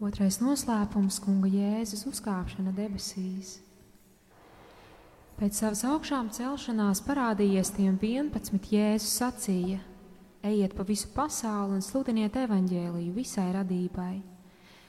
Otrais 0.00 0.40
noslēpums- 0.40 1.20
Kunga 1.24 1.48
Jēzus 1.48 2.06
uzkāpšana 2.08 2.72
debesīs. 2.72 3.58
Pēc 5.38 5.52
savas 5.54 5.84
augšām 5.84 6.30
celšanās 6.32 7.00
parādījies 7.04 7.70
tiem 7.76 7.98
11 7.98 8.72
Jēzus 8.72 9.16
sacīja: 9.20 9.80
Ejiet 10.42 10.74
pa 10.76 10.86
visu 10.88 11.10
pasauli 11.14 11.76
un 11.76 11.84
sludiniet 11.84 12.36
evaņģēliju 12.40 13.12
visai 13.14 13.50
radībai. 13.54 14.22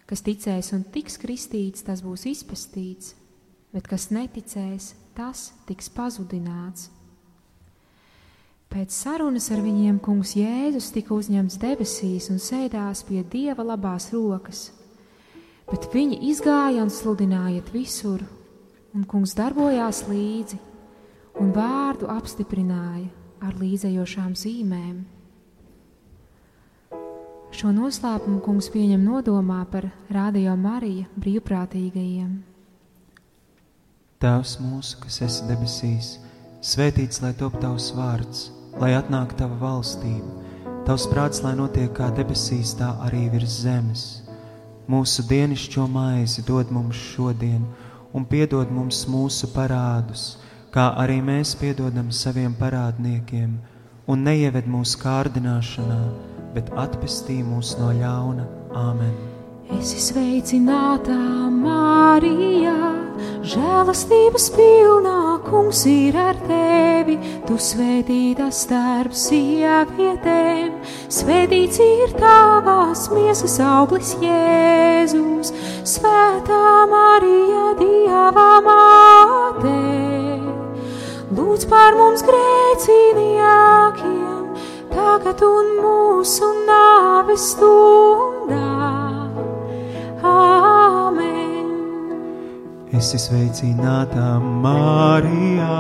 Kas 0.08 0.24
ticēs 0.24 0.72
un 0.76 0.86
tiks 0.94 1.18
kristīts, 1.20 1.84
tas 1.88 2.04
būs 2.04 2.26
izpestīts, 2.32 3.16
bet 3.72 3.88
kas 3.88 4.10
neticēs, 4.12 4.94
tas 5.16 5.52
tiks 5.68 5.92
pazudināts. 5.92 6.90
Pēc 8.72 8.96
sarunas 8.96 9.50
ar 9.52 9.60
viņiem 9.64 10.00
kungs 10.00 10.38
Jēzus 10.40 10.94
tika 10.96 11.16
uzņemts 11.16 11.60
debesīs 11.60 12.30
un 12.32 12.40
sēdās 12.40 13.04
pie 13.08 13.24
Dieva 13.28 13.66
labās 13.68 14.14
rokas 14.16 14.70
Bet 15.72 15.86
viņi 15.94 16.18
izgāja 16.28 16.82
un 16.84 16.90
sludināja 16.92 17.62
visur, 17.72 18.20
un 18.92 19.06
kungs 19.08 19.32
darbojās 19.38 20.02
līdzi, 20.10 20.58
un 21.40 21.54
vārdu 21.56 22.10
apstiprināja 22.12 23.08
ar 23.48 23.56
līdzējošām 23.56 24.34
zīmēm. 24.36 24.98
Šo 27.52 27.68
noslēpumu 27.76 28.40
kungs 28.46 28.70
pieņem 28.72 29.02
nodomā 29.04 29.66
par 29.68 29.90
Rādio 30.08 30.54
Mariju 30.56 31.04
brīvprātīgajiem. 31.20 32.30
Tēvs 34.24 34.54
mūsu, 34.64 35.02
kas 35.04 35.18
esi 35.26 35.50
debesīs, 35.50 36.14
svētīts 36.64 37.20
lai 37.20 37.34
top 37.36 37.58
tavs 37.60 37.90
vārds, 37.98 38.46
lai 38.80 38.94
atnāktu 38.96 39.42
tava 39.44 39.60
valstība, 39.60 40.32
tavs 40.88 41.10
prāts, 41.12 41.44
lai 41.44 41.52
notiek 41.60 41.92
kā 41.98 42.08
debesīs, 42.16 42.72
tā 42.80 42.94
arī 43.04 43.26
virs 43.36 43.60
zemes. 43.66 44.08
Mūsu 44.88 45.28
dienascho 45.28 45.90
maizi 45.92 46.48
dod 46.48 46.72
mums 46.72 46.96
šodien, 47.12 47.68
un 48.16 48.32
piedod 48.32 48.72
mums 48.72 49.04
mūsu 49.12 49.52
parādus, 49.52 50.38
kā 50.72 50.94
arī 51.04 51.20
mēs 51.20 51.58
piedodam 51.60 52.16
saviem 52.16 52.56
parādniekiem, 52.56 53.58
un 54.08 54.24
neieved 54.24 54.72
mūsu 54.72 55.04
kārdināšanā, 55.04 56.04
bet 56.56 56.72
atpestī 56.80 57.42
mūs 57.46 57.76
no 57.80 57.92
ļauna. 57.96 58.44
Āmen! 58.78 59.14
Es 59.72 59.94
esmu 59.96 60.04
sveicināta 60.10 61.16
Mārijā! 61.56 62.76
Žēlastības 63.42 64.52
pilnā 64.54 65.40
kungs 65.48 65.80
ir 65.90 66.14
ar 66.20 66.38
tevi, 66.46 67.16
tu 67.48 67.56
svētīta 67.62 68.52
starp 68.54 69.14
sievietēm, 69.18 70.76
svētīts 71.10 71.80
ir 71.82 72.14
tavās 72.20 73.10
miesas 73.14 73.60
auglis 73.66 74.14
Jēzus, 74.22 75.52
svētā 75.90 76.86
Marija 76.92 77.74
Dieva 77.82 78.62
māte. 78.68 79.80
Lūdz 81.32 81.66
par 81.72 81.96
mums 81.98 82.22
grēcīgākiem, 82.28 84.31
tagad 84.92 85.42
un 85.46 85.76
mūsu 85.82 86.48
nāves 86.68 87.52
stundā. 87.54 88.70
Āmen! 90.22 91.70
Esi 92.92 93.18
sveicināta 93.24 94.36
Mārijā, 94.64 95.78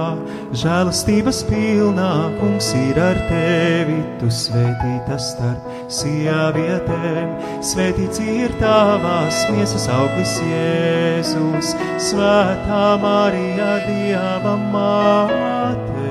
žēlastības 0.57 1.41
pilnā, 1.49 2.11
kungs 2.39 2.71
ir 2.79 2.97
ar 3.03 3.19
tevi, 3.27 3.99
tu 4.21 4.31
svētīta 4.31 5.19
starp 5.21 5.91
sievietēm, 5.91 7.35
svētīts 7.67 8.23
ir 8.23 8.55
tavās 8.63 9.43
miesas 9.51 9.89
auglis 9.91 10.37
Jēzus, 10.47 11.75
svētā 12.09 12.85
Marija, 13.03 13.73
Dieva 13.89 14.55
māte. 14.71 16.10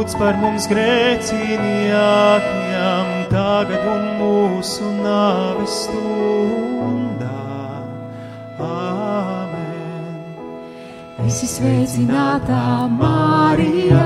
Lūdz 0.00 0.14
par 0.16 0.32
mums 0.40 0.64
grēcīgākiem, 0.64 3.08
tagad 3.28 3.84
un 3.84 4.16
mūsu 4.16 4.88
nāves 5.04 5.68
stundā. 5.82 7.28
Esi 11.20 11.44
sveicināta 11.46 12.88
Mārijā, 12.88 14.04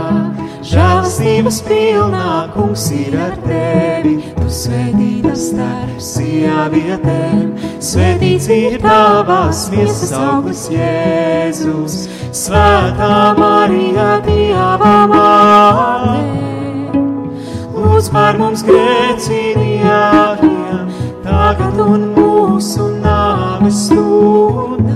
žēlastības 0.66 1.60
pilnā 1.66 2.50
kungs 2.54 2.90
ir 2.94 3.14
ar 3.22 3.36
tevi. 3.44 4.14
Tu 4.34 4.48
svētīta 4.50 5.34
starp 5.38 6.00
sievietēm, 6.02 7.54
svētīts 7.78 8.48
ir 8.52 8.80
tavās 8.82 9.70
miesas 9.72 10.12
auglis 10.18 10.68
Jēzus. 10.74 12.08
Svētā 12.34 13.34
Marija, 13.38 14.18
Dieva 14.26 15.06
māte, 15.12 16.98
lūdz 17.78 18.06
par 18.10 18.34
mums 18.42 18.66
grēcīgajiem, 18.66 20.90
tagad 21.22 21.78
un 21.86 22.10
mūsu 22.18 22.90
nāves 22.98 23.86
stundā. 23.86 24.93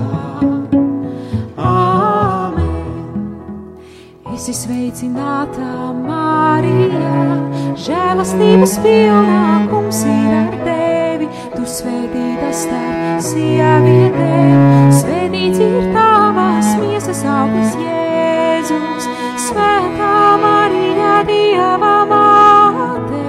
Esi 4.49 4.65
sveicināta 4.65 5.93
Marija, 5.93 7.09
žēlastības 7.85 8.81
pilnā 8.81 9.69
kungs 9.69 10.01
ir 10.09 10.33
ar 10.39 10.55
tevi, 10.63 11.29
tu 11.53 11.67
svētī 11.69 12.49
starp 12.57 13.21
sievietēm. 13.27 14.89
Svētīts 14.97 15.61
ir 15.61 15.93
tavās 15.93 16.65
miesas 16.81 17.21
auglis 17.29 17.77
Jēzus, 17.83 19.05
Svētā 19.51 20.41
Marija, 20.41 21.21
Dieva 21.29 22.09
māte. 22.09 23.21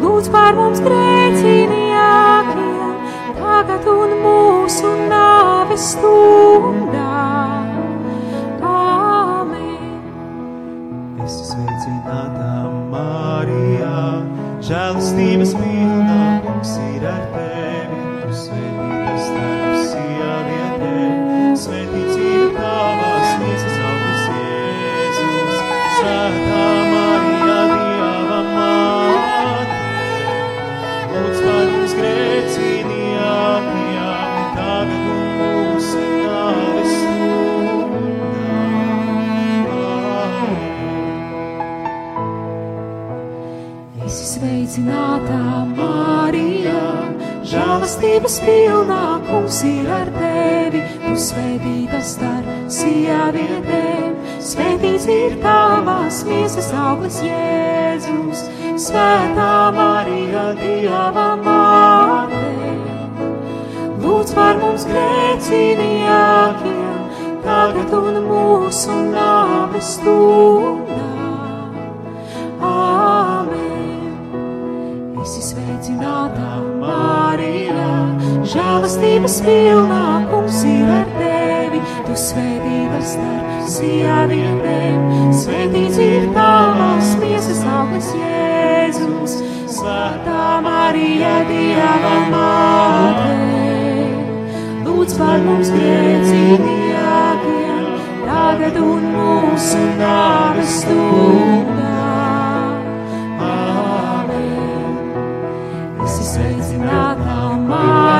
Lūdz 0.00 0.32
par 0.32 0.56
mums 0.56 0.80
grēcīgākiem, 0.86 2.96
tagad 3.36 3.84
un 3.98 4.16
mūsu 4.24 4.96
nāves 5.12 5.92
stundā. 5.92 7.03
Sveicinātā 12.14 12.70
Marijā, 12.92 14.22
žēlastības 14.62 15.54
pilnā, 15.58 15.73
Esi 44.04 44.26
sveicinātā 44.34 45.62
Mārijā, 45.70 46.80
žēlastības 47.48 48.34
pilnā 48.44 49.04
kungs 49.24 49.62
ir 49.64 49.88
ar 49.88 50.10
tevi. 50.12 50.82
Tu 51.06 51.14
svētīta 51.24 52.02
starp 52.04 52.68
sievietēm, 52.76 54.12
svētīts 54.44 55.08
ir 55.08 55.40
tavās 55.40 56.20
miesas 56.28 56.68
auglis 56.84 57.16
Jēzus. 57.24 58.44
Svētā 58.84 59.72
Marija, 59.72 60.52
Dieva 60.60 61.40
māte, 61.40 62.44
lūdz 64.04 64.36
par 64.36 64.60
mums 64.60 64.84
grēcīgākiem, 64.92 66.96
tagad 67.48 67.88
un 68.04 68.24
mūsu 68.28 68.92
nāves 69.14 69.96
stundā. 69.96 70.83
Žēlastības 78.74 79.36
pilnā, 79.44 80.26
kungs 80.30 80.62
ir 80.66 80.88
ar 80.90 81.04
tevi. 81.14 81.80
Tu 82.06 82.14
svētīta 82.18 83.00
starp 83.06 83.68
sievietēm, 83.70 85.30
svētīts 85.38 85.98
ir 86.02 86.26
tavās 86.34 87.12
miesas 87.20 87.62
auglis 87.70 88.08
Jēzus. 88.18 89.32
Svētā 89.76 90.60
Marija, 90.64 91.36
Dieva 91.46 92.16
māte, 92.32 93.36
lūdz 94.88 95.12
par 95.18 95.38
mums 95.46 95.68
grēcīgākiem, 95.74 97.84
tagad 98.26 98.74
un 98.82 99.02
mūsu 99.14 99.80
nāves 100.02 100.70
stundā. 100.82 101.73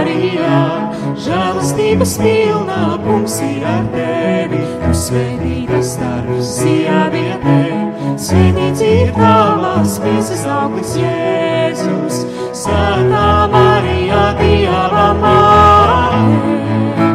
Marija, 0.05 0.93
žēlastības 1.17 2.21
pilnā, 2.21 3.01
kungs 3.01 3.41
ir 3.41 3.65
ar 3.65 3.87
tevi. 3.95 4.59
Tu 4.83 4.91
svētīta 5.01 5.79
starp 5.81 6.29
sievietēm, 6.45 7.89
svētīts 8.21 8.83
ir 8.85 9.15
tavās 9.17 9.97
miesas 10.05 10.45
auglis 10.59 10.93
Jēzus. 11.01 12.21
Svētā 12.53 13.49
Marija, 13.55 14.37
Dieva 14.43 15.07
māte, 15.23 17.09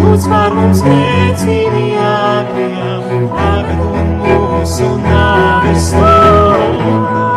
lūdz 0.00 0.24
par 0.34 0.50
mums 0.58 0.82
grēcīgākajām, 0.88 3.30
tagad 3.38 3.80
un 3.86 4.12
mūsu 4.26 4.90
nāves 5.06 5.82
stundā. 5.92 7.27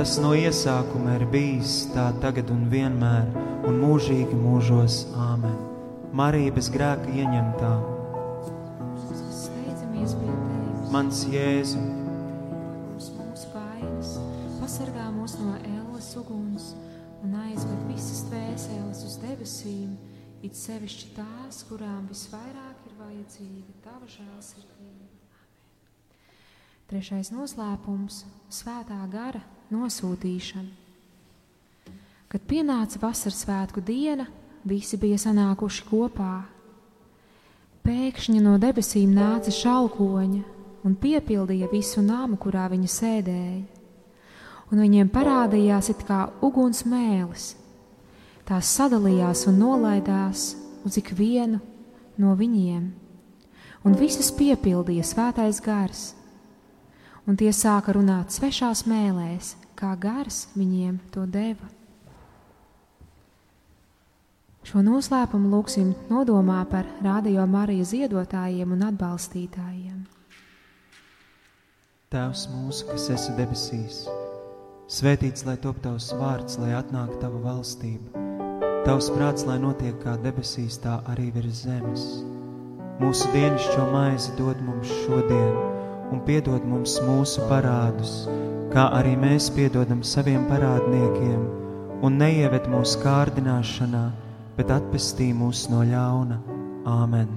Tas 0.00 0.14
no 0.16 0.30
iesākuma 0.32 1.18
ir 1.18 1.26
bijis, 1.28 1.82
tā 1.92 2.06
tagad 2.22 2.48
un 2.48 2.62
vienmēr, 2.72 3.26
un 3.68 3.74
mūžīgi 3.82 4.32
mūžos. 4.32 5.02
Āmen. 5.12 5.58
Marija 6.16 6.54
bez 6.56 6.70
grēka 6.72 7.12
ieņemtā, 7.20 7.72
mans 10.94 11.20
Jēzu, 11.28 11.82
mums 11.84 13.10
mūsu 13.18 13.52
vainas, 13.52 14.16
pasargā 14.62 15.04
mūs 15.18 15.36
no 15.42 15.52
ēlas 15.68 16.08
uguns 16.22 16.72
un 17.20 17.36
aizved 17.44 17.84
visas 17.92 18.24
tvēseles 18.30 19.04
uz 19.04 19.20
debesīm, 19.20 19.98
it 20.40 20.56
sevišķi 20.56 21.12
tās, 21.20 21.60
kurām 21.68 22.08
visvairāk 22.08 22.88
ir 22.88 22.96
vajadzīga 23.04 23.76
tava 23.84 24.08
žēlsirdība. 24.16 25.29
Trešais 26.90 27.28
noslēpums- 27.30 28.24
svētā 28.50 28.96
gara 29.12 29.38
nosūtīšana. 29.70 30.72
Kad 32.26 32.40
pienāca 32.50 32.98
vasaras 32.98 33.44
svētku 33.44 33.78
diena, 33.78 34.26
visi 34.66 34.98
bija 34.98 35.14
sanākuši 35.14 35.84
kopā. 35.86 36.42
Pēkšņi 37.86 38.42
no 38.42 38.58
debesīm 38.58 39.14
nāca 39.14 39.54
šalkoņa 39.54 40.42
un 40.82 40.96
piepildīja 40.96 41.70
visu 41.70 42.02
nāmu, 42.02 42.36
kurā 42.36 42.66
viņi 42.68 42.90
sēdēja. 42.98 43.64
Un 44.72 44.78
viņiem 44.78 45.14
parādījās 45.14 45.90
it 45.90 46.02
kā 46.08 46.28
uguns 46.42 46.82
mēlis. 46.82 47.54
Tās 48.44 48.66
sadalījās 48.66 49.46
un 49.46 49.60
nolaidās 49.62 50.56
uz 50.84 50.96
ikvienu 50.98 51.60
no 52.18 52.34
viņiem, 52.34 52.90
un 53.84 53.94
visus 53.94 54.32
piepildīja 54.32 55.04
svētais 55.06 55.62
gars. 55.62 56.16
Un 57.28 57.36
tie 57.36 57.50
sāka 57.52 57.92
runāt 57.96 58.32
svešās 58.32 58.86
mēlēs, 58.88 59.54
kā 59.76 59.92
gars 60.00 60.46
viņiem 60.56 60.98
to 61.12 61.26
deva. 61.28 61.68
Šo 64.66 64.82
noslēpumu 64.84 65.48
lūgsim 65.50 65.94
nodomā 66.12 66.60
par 66.68 66.88
Radio 67.04 67.46
Mariju 67.48 67.86
ziedotājiem 67.88 68.74
un 68.76 68.84
atbalstītājiem. 68.90 70.02
Tēvs 72.12 72.44
mūsu, 72.52 72.84
kas 72.90 73.06
esi 73.14 73.32
debesīs, 73.38 74.02
svētīts 74.90 75.46
lai 75.46 75.56
top 75.64 75.80
tavs 75.84 76.10
vārds, 76.18 76.58
lai 76.60 76.74
atnāktu 76.76 77.20
tava 77.22 77.40
valstība. 77.44 78.26
Tavs 78.84 79.08
prāts, 79.14 79.46
lai 79.48 79.58
notiek 79.62 79.96
kā 80.02 80.16
debesīs, 80.20 80.78
tā 80.82 80.98
arī 81.12 81.30
virs 81.34 81.64
zemes. 81.64 82.06
Mūsu 83.00 83.30
dienascho 83.32 83.86
maizi 83.94 84.34
dod 84.36 84.60
mums 84.66 84.90
šodien, 85.04 85.79
un 86.10 86.22
piedod 86.26 86.64
mums 86.66 86.98
mūsu 87.06 87.44
parādus, 87.50 88.24
kā 88.74 88.88
arī 88.98 89.16
mēs 89.18 89.50
piedodam 89.54 90.02
saviem 90.06 90.46
parādniekiem, 90.50 91.40
un 92.02 92.18
neieved 92.20 92.66
mūsu 92.70 93.00
kārdināšanā, 93.04 94.04
bet 94.58 94.72
atpestī 94.74 95.30
mūs 95.36 95.68
no 95.72 95.84
ļauna. 95.86 96.40
Āmen! 96.90 97.28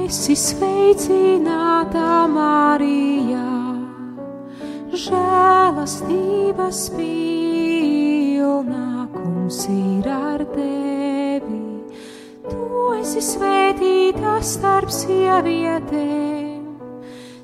Esi 0.00 0.34
sveicināta 0.38 2.26
Marijā, 2.32 3.48
žēlastības 5.04 6.80
pilnā, 6.96 8.86
kungs 9.14 9.60
ir 9.70 10.08
ar 10.10 10.44
tevi. 10.54 11.60
Tu 12.50 12.86
esi 12.98 13.22
svētīta 13.22 14.38
starp 14.42 14.90
sievietēm, 14.94 16.49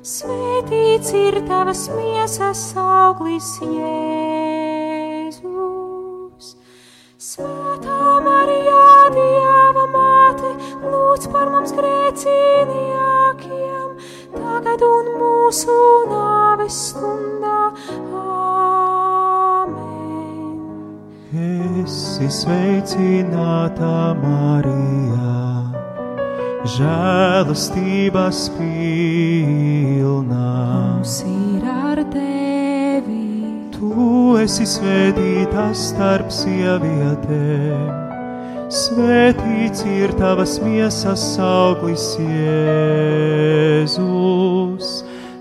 svētīts 0.07 1.09
ir 1.19 1.35
tavas 1.49 1.81
miesas 1.91 2.61
auglis 2.79 3.49
Jēzus. 3.59 5.35
Svētā 7.19 8.23
Marijā, 8.23 9.11
Dieva 9.11 9.83
māte, 9.91 10.53
lūdz 10.85 11.27
par 11.33 11.51
mums 11.51 11.75
grēcīgākiem, 11.75 13.99
tagad 14.37 14.79
un 14.87 15.11
mūsu 15.19 15.75
nāves 16.13 16.77
stundā. 16.87 17.75
Āmen. 18.21 19.83
Esi 21.49 22.29
sveicināta 22.39 23.91
Marijā, 24.23 25.35
žēlastības 26.75 28.39
pilnā. 28.57 30.51
Mums 30.97 31.15
ir 31.27 31.63
ar 31.71 31.99
tevi, 32.11 33.23
Tu 33.77 33.93
esi 34.41 34.65
svētīta 34.67 35.69
starp 35.77 36.31
sievietēm, 36.33 37.91
svētīts 38.73 39.85
ir 39.87 40.11
tavas 40.19 40.59
miesas 40.63 41.39
auglis 41.39 42.17
Jēzus. 42.19 43.47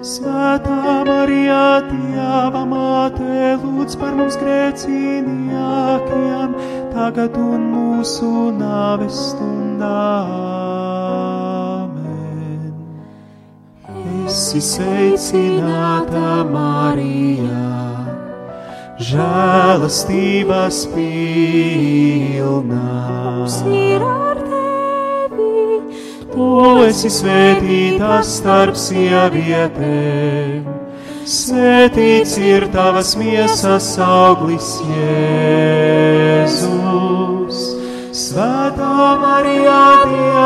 Svētā 0.07 1.03
Marijā, 1.09 1.89
Dieva 1.89 2.65
māte, 2.69 3.57
lūdz 3.65 3.97
par 3.98 4.12
mums 4.15 4.36
grēcīgākiem, 4.39 6.55
tagad 6.93 7.35
un 7.40 7.61
mūsu 7.73 8.53
nāves 8.61 9.16
stundā. 9.32 11.06
Esi 14.27 14.59
sveicināta 14.59 16.43
Marijā, 16.51 17.66
žēlastības 18.98 20.81
pilnā. 20.90 22.81
mums 23.47 23.61
ir 23.70 24.03
ar 24.03 24.40
tevi, 24.48 25.78
Tu 26.32 26.48
esi 26.89 27.12
svētīta 27.19 28.19
starp 28.27 28.74
sievietēm, 28.74 30.66
svētīts 31.23 32.35
ir 32.43 32.66
tavas 32.74 33.15
miesas 33.20 33.93
auglis 34.03 34.73
Jēzus. 34.90 36.86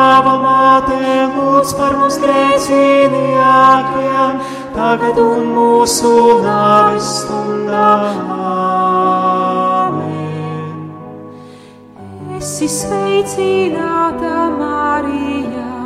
Dieva 0.01 0.33
māte, 0.41 0.97
lūdz 1.35 1.75
par 1.77 1.93
mums 2.01 2.15
grēcīgākiem, 2.23 4.39
tagad 4.73 5.19
un 5.21 5.51
mūsu 5.53 6.13
nāves 6.41 7.05
stundā. 7.19 7.91
Amen. 9.83 10.73
esi 12.39 12.69
sveicināta 12.79 14.33
Marijā, 14.57 15.77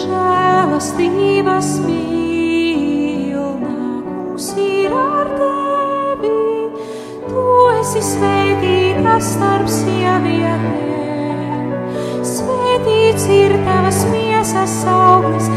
žēlastības 0.00 1.68
pilnā, 1.84 3.78
kungs 4.08 4.48
ir 4.64 4.90
ar 5.04 5.28
tevi. 5.36 6.36
Tu 7.28 7.48
esi 7.76 8.00
svētīta 8.14 9.14
starp 9.32 9.68
sievietēm, 9.76 10.87
svētīts 12.88 13.24
ir 13.28 13.52
tavas 13.66 13.98
miesas 14.08 14.84
auglis, 14.88 15.48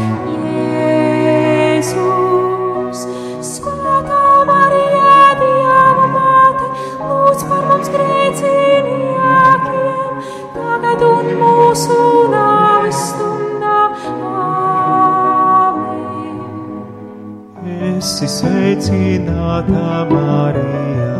Jēzus. 1.72 3.00
Svētā 3.40 4.44
Marija, 4.48 5.38
Dieva 5.40 6.06
māte, 6.12 6.66
lūdz 7.00 7.42
par 7.48 7.62
mums 7.70 7.88
grēcīgākiem, 7.94 10.12
tagad 10.56 11.00
un 11.08 11.26
mūsu 11.40 11.96
nāves 12.32 13.00
stundā. 13.10 13.80
Āmen. 14.42 16.02
Esi 17.96 18.26
sveicināta 18.28 19.86
Marijā, 20.12 21.16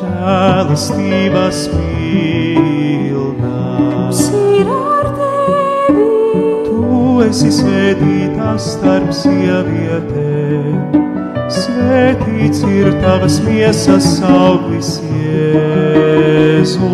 žēlastības 0.00 1.58
pilnā. 1.70 2.43
Esi 7.24 7.48
svētīta 7.52 8.54
starp 8.60 9.12
sievietēm, 9.16 10.98
svētīts 11.52 12.60
ir 12.68 12.88
tavas 13.04 13.36
miesas 13.46 14.08
auglis 14.28 14.90
Jēzus. 15.22 16.84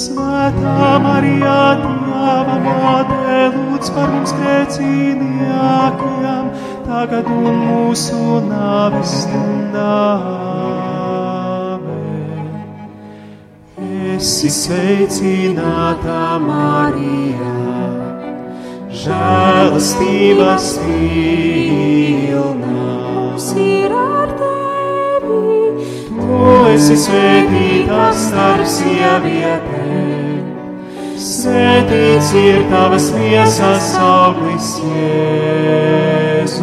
Svētā 0.00 0.88
Marijā, 1.04 1.62
Dieva 1.82 2.56
māte, 2.64 3.38
lūdz 3.54 3.88
par 3.94 4.08
mums 4.14 4.32
grēcīgākiem, 4.38 6.44
tagad 6.86 7.26
un 7.30 7.54
mūsu 7.66 8.22
nāves 8.48 9.12
stundā. 9.24 9.98
Esi 14.16 14.50
sveicināta 14.52 16.22
Marijā, 16.44 17.54
žēlastības 19.04 20.66
pilnā. 20.84 22.70
mums 23.40 23.56
ir 23.56 23.88
ar 23.96 24.28
tevi, 24.40 25.40
Tu 26.10 26.26
esi 26.74 26.96
svētīta 27.04 28.02
starp 28.14 28.66
sievietēm, 28.68 30.44
svētīts 31.16 32.30
ir 32.42 32.58
tavas 32.70 33.06
miesas 33.16 33.88
auglis 34.04 34.68
Jēzus. 34.90 36.60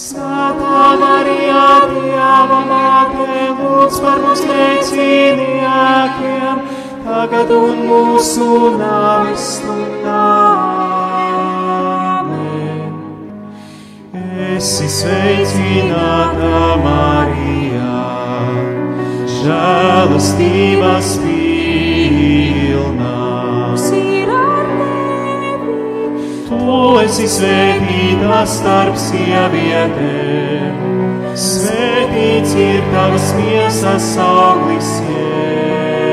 Svētā 0.00 0.82
Marijā, 1.02 1.68
Dieva 1.92 2.60
māte, 2.72 3.28
lūdz 3.60 3.96
par 4.02 4.16
mums 4.24 4.42
grēcīgākiem, 4.48 6.56
tagad 7.06 7.48
un 7.60 7.74
mūsu 7.86 8.50
nāves 8.80 9.44
stundā. 9.60 10.69
Esi 14.60 14.84
sveicināta 14.92 16.56
Marijā, 16.84 18.00
žēlastības 19.38 21.14
tevi, 21.22 22.34
Tu 26.50 26.76
esi 27.06 27.30
svētīta 27.38 28.42
starp 28.52 29.00
sievietēm, 29.00 30.76
svētīts 31.48 32.52
ir 32.60 32.84
tavas 32.92 33.32
miesas 33.40 34.12
auglis 34.28 34.92
Jēzus. 35.08 36.10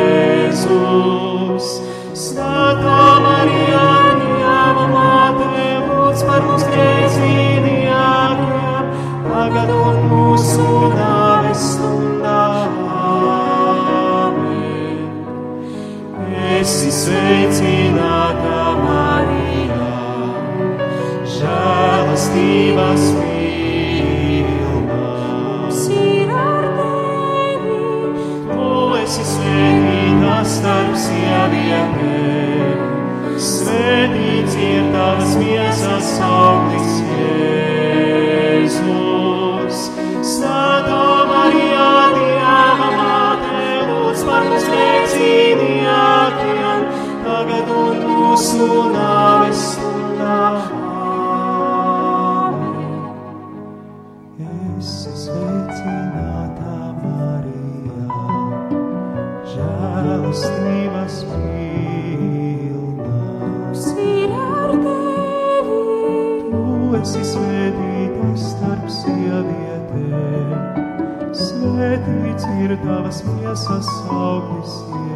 Ir 73.17 73.25
tavas 73.25 73.25
miesas 73.25 75.06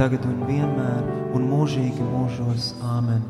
tagad 0.00 0.24
un 0.24 0.38
vienmēr 0.48 1.08
un 1.36 1.42
mūžīgi 1.50 2.00
mūžos. 2.00 2.70
Āmen. 2.88 3.20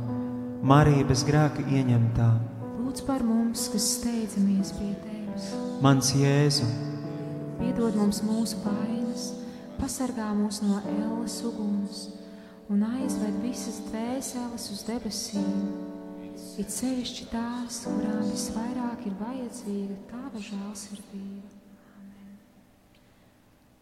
Marija 0.63 1.03
bez 1.09 1.25
grēka 1.27 1.65
ieņemtā, 1.67 2.29
Lūdz 2.77 3.03
par 3.09 3.25
mums, 3.27 3.65
kas 3.73 3.87
steidzamies 3.97 4.71
pie 4.77 4.93
tevis. 5.03 5.49
mans 5.83 6.13
Jēzu, 6.15 6.69
Piedod 7.59 7.97
mums 7.99 8.21
mūsu 8.23 8.61
vainas, 8.63 9.33
pasargā 9.81 10.31
mūs 10.37 10.61
no 10.63 10.79
ēles 10.95 11.41
uguns 11.49 12.07
un 12.71 12.85
aizved 12.87 13.43
visas 13.43 13.81
dvēseles 13.89 14.71
uz 14.71 14.87
debesīm. 14.87 15.61
It 16.61 16.71
sevišķi 16.71 17.31
tās, 17.33 17.83
kurām 17.89 18.27
visvairāk 18.31 19.09
ir 19.11 19.19
vajadzīga 19.19 19.97
tava 20.13 20.39
žēlsirdība. 20.39 21.40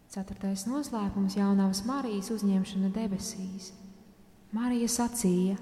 Ceturtais 0.09 0.63
noslēpums- 0.65 1.35
jaunās 1.37 1.83
Marijas 1.85 2.31
uzņemšana 2.33 2.87
debesīs. 2.89 3.67
Marija 4.51 4.87
sacīja: 4.89 5.57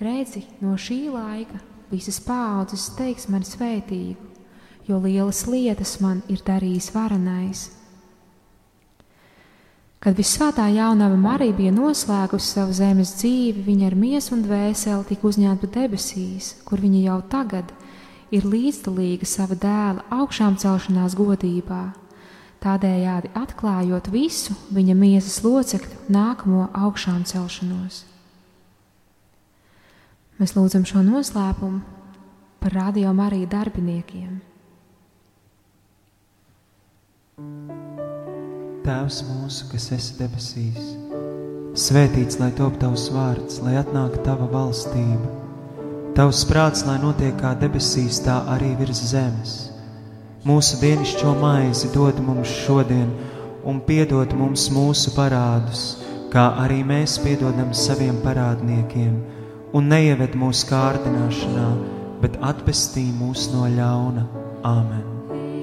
Redzi, 0.00 0.46
no 0.62 0.78
šī 0.80 1.10
laika 1.12 1.60
visas 1.90 2.22
paudzes 2.24 2.86
teiks 2.96 3.28
man 3.28 3.44
svētīgu, 3.44 4.16
jo 4.88 4.96
lielas 5.04 5.44
lietas 5.46 6.00
man 6.00 6.22
ir 6.28 6.38
darījis 6.38 6.88
varenais. 6.94 7.68
Kad 10.00 10.16
visvētā 10.16 10.72
jaunava 10.72 11.20
Marija 11.20 11.52
bija 11.52 11.76
noslēgusi 11.76 12.54
savu 12.56 12.72
zemes 12.72 13.12
dzīvi, 13.20 13.66
viņa 13.68 13.86
ar 13.86 13.94
miesu 13.94 14.38
un 14.38 14.42
dvēseli 14.48 15.04
tika 15.04 15.28
uzņemta 15.28 15.68
debesīs, 15.68 16.54
kur 16.64 16.80
viņa 16.80 17.02
jau 17.10 17.22
tagad 17.28 17.76
ir 18.30 18.42
līdzdalīga 18.42 19.26
sava 19.26 19.54
dēla 19.54 20.08
augšām 20.08 20.56
celšanās 20.56 21.12
godībā, 21.14 21.99
tādējādi 22.60 23.32
atklājot 23.36 24.10
visu 24.12 24.56
viņa 24.74 24.96
miesas 24.98 25.40
locekļu 25.44 26.12
nākamo 26.12 26.68
augšām 26.76 27.24
celšanos. 27.28 28.04
Mēs 30.40 30.54
lūdzam 30.56 30.86
šo 30.88 31.02
noslēpumu 31.04 31.80
par 32.60 32.76
radio 32.76 33.12
Mariju 33.16 33.48
darbiniekiem. 33.52 34.38
Tēvs 38.84 39.20
mūsu, 39.28 39.66
kas 39.72 39.90
esi 39.96 40.16
debesīs, 40.18 40.92
svētīts 41.76 42.40
lai 42.40 42.50
top 42.56 42.76
tavs 42.80 43.06
vārds, 43.12 43.60
lai 43.64 43.76
atnāk 43.80 44.18
tava 44.24 44.48
valstība. 44.52 45.36
Tavs 46.16 46.42
prāts, 46.48 46.84
lai 46.88 46.98
notiek 47.00 47.36
kā 47.40 47.54
debesīs, 47.60 48.20
tā 48.24 48.40
arī 48.56 48.74
virs 48.80 49.04
zemes. 49.12 49.69
Mūsu 50.40 50.78
dienascho 50.80 51.34
maizi 51.36 51.90
dod 51.92 52.16
mums 52.24 52.48
šodien, 52.62 53.10
un 53.68 53.82
piedod 53.84 54.32
mums 54.32 54.70
mūsu 54.72 55.12
parādus, 55.12 55.82
kā 56.32 56.46
arī 56.62 56.78
mēs 56.80 57.18
piedodam 57.20 57.74
saviem 57.76 58.22
parādniekiem, 58.24 59.18
un 59.76 59.90
neieved 59.92 60.38
mūsu 60.40 60.70
kārdināšanā, 60.70 61.68
bet 62.24 62.40
atpestī 62.40 63.04
mūs 63.20 63.50
no 63.52 63.68
ļauna. 63.68 64.24
Āmen! 64.64 65.04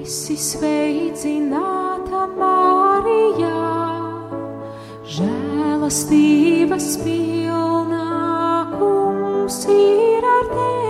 Esi 0.06 0.38
sveicināta 0.38 2.28
Marijā, 2.38 3.66
žēlastības 5.18 6.91
pilnā, 7.02 8.06
kungs 8.78 9.64
ir 9.74 10.30
ar 10.38 10.54
tevi. 10.54 10.86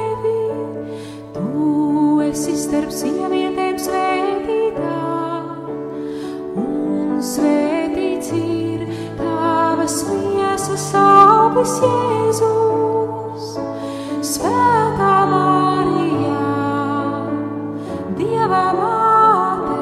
Esi 2.37 2.53
starp 2.53 2.91
sievietēm 2.93 3.79
svētītā, 3.81 4.97
un 6.61 7.15
svētīts 7.25 8.29
ir 8.37 8.83
tavas 9.17 9.95
miesas 10.05 10.83
auglis 10.99 11.73
Jēzus. 11.81 13.47
Svētā 14.35 15.15
Marijā, 15.33 16.53
Dieva 18.21 18.63
māte, 18.83 19.81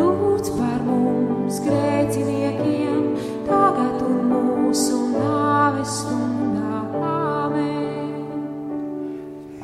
lūdz 0.00 0.54
par 0.56 0.80
mums 0.88 1.60
grēciniekiem, 1.68 3.04
tagad 3.52 4.00
un 4.08 4.32
mūsu 4.32 5.04
nāves 5.12 6.06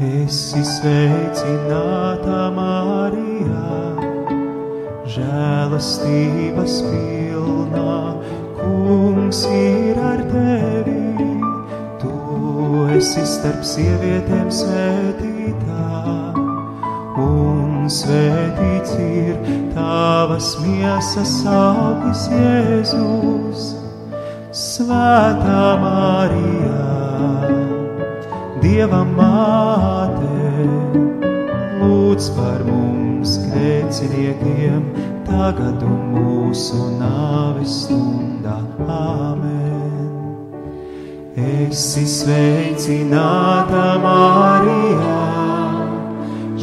Esi 0.02 0.58
sveicināta 0.66 2.48
Marijā, 2.56 3.74
žēlastības 5.14 6.78
pilnā, 6.88 7.92
kungs 8.58 9.44
ir 9.46 10.00
ar 10.02 10.24
tevi. 10.32 11.28
Tu 12.02 12.14
esi 12.96 13.22
starp 13.34 13.62
sievietēm 13.62 14.50
svētītā, 14.50 15.86
un 17.22 17.86
svētīts 17.86 18.98
ir 19.06 19.38
tavas 19.76 20.56
miesas 20.64 21.36
auglis 21.46 22.26
Jēzus. 22.34 23.68
Svētā 24.50 25.66
Marijā, 25.86 26.91
Dieva 28.72 29.02
māte, 29.04 30.28
lūdz 31.76 32.28
par 32.32 32.62
mums 32.64 33.34
grēciniekiem, 33.50 34.86
tagad 35.26 35.82
un 35.84 35.98
mūsu 36.14 36.78
nāves 36.96 37.74
stundā. 37.82 38.54
Āmen! 38.88 40.08
Esi 41.36 42.06
sveicināta 42.14 43.84
Marijā, 44.06 45.20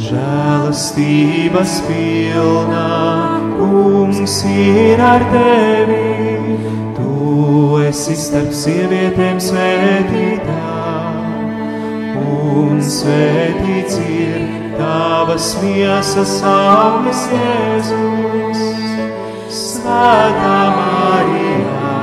žēlastības 0.08 1.76
pilnā, 1.86 2.90
kungs 3.54 4.40
ir 4.50 5.06
ar 5.12 5.28
tevi. 5.30 6.58
Tu 6.98 7.14
esi 7.86 8.18
starp 8.18 8.50
sievietēm 8.64 9.38
svētītā, 9.46 10.79
un 12.60 12.80
svētīts 12.84 13.96
ir 14.04 14.40
tavas 14.76 15.52
miesas 15.62 16.34
augļas 16.46 17.22
Jēzus. 17.34 18.64
Svētā 19.50 20.58
Marijā, 20.76 21.94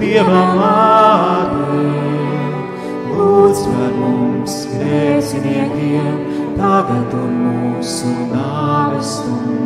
Dieva 0.00 0.42
māte, 0.58 1.84
lūdz 3.16 3.62
par 3.70 3.94
mums 4.00 4.58
grēciniekiem, 4.74 6.18
tagad 6.58 7.16
un 7.22 7.38
mūsu 7.44 8.12
nāves 8.34 9.16
stundā. 9.20 9.65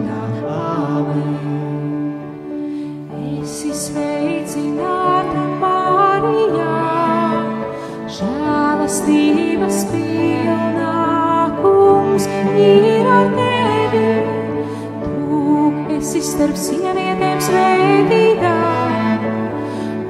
Ir 12.61 13.09
ar 13.09 13.29
tevi. 13.37 14.13
Tu 15.05 15.41
esi 15.97 16.23
starp 16.25 16.57
sievietēm 16.59 17.41
svētītā, 17.47 18.55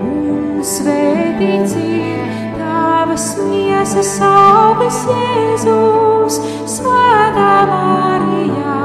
un 0.07 0.61
svētīts 0.75 1.77
ir 1.81 2.37
tavas 2.59 3.27
miesas 3.47 4.13
auglis 4.27 5.01
Jēzus, 5.11 6.41
svētā 6.77 7.51
Marijā, 7.73 8.79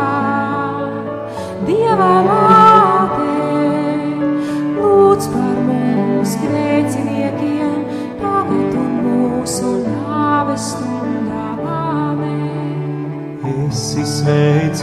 Dieva 1.66 2.12
māte 2.30 2.45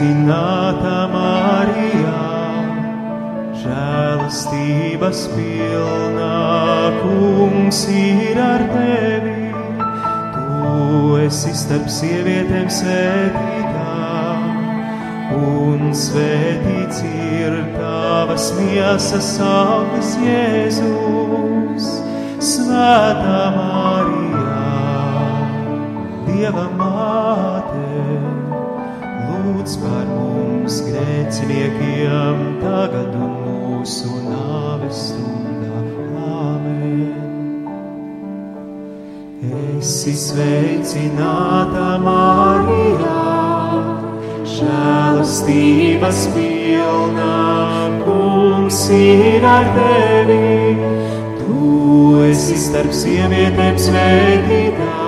sveicināta 0.03 1.07
Marijā, 1.13 2.23
žēlastības 3.63 5.29
pilnā 5.31 6.91
kungs 7.03 7.85
ir 7.87 8.41
ar 8.43 8.65
tevi. 8.73 9.53
Tu 10.35 11.23
esi 11.27 11.55
starp 11.55 11.87
sievietēm 11.87 12.67
svētītā, 12.67 13.95
un 15.39 15.95
svētīts 15.95 17.05
ir 17.07 17.63
tavas 17.79 18.51
miesas 18.59 19.39
auglis 19.39 20.17
Jēzus. 20.19 21.91
Svētā 22.43 23.43
Marijā, 23.55 24.61
Dieva 26.27 26.67
māte, 26.75 27.52
lūdz 29.63 29.77
par 29.79 30.07
mums 30.11 30.81
grēciniekiem 30.83 32.39
tagad 32.59 33.13
un 33.15 33.35
mūsu 33.47 34.11
nāves 34.27 35.03
stundā. 35.13 35.83
Āmen. 36.19 37.13
Esi 39.79 40.15
sveicināta 40.19 42.01
Marijā, 42.03 43.23
žēlastības 44.57 46.25
pilnā, 46.35 47.39
kungs 48.03 48.83
ir 48.99 49.47
ar 49.47 49.71
tevi. 49.79 50.75
Tu 51.39 52.27
esi 52.33 52.59
starp 52.59 52.91
sievietēm 52.91 53.79
svētītā, 53.79 54.91
un 54.97 55.02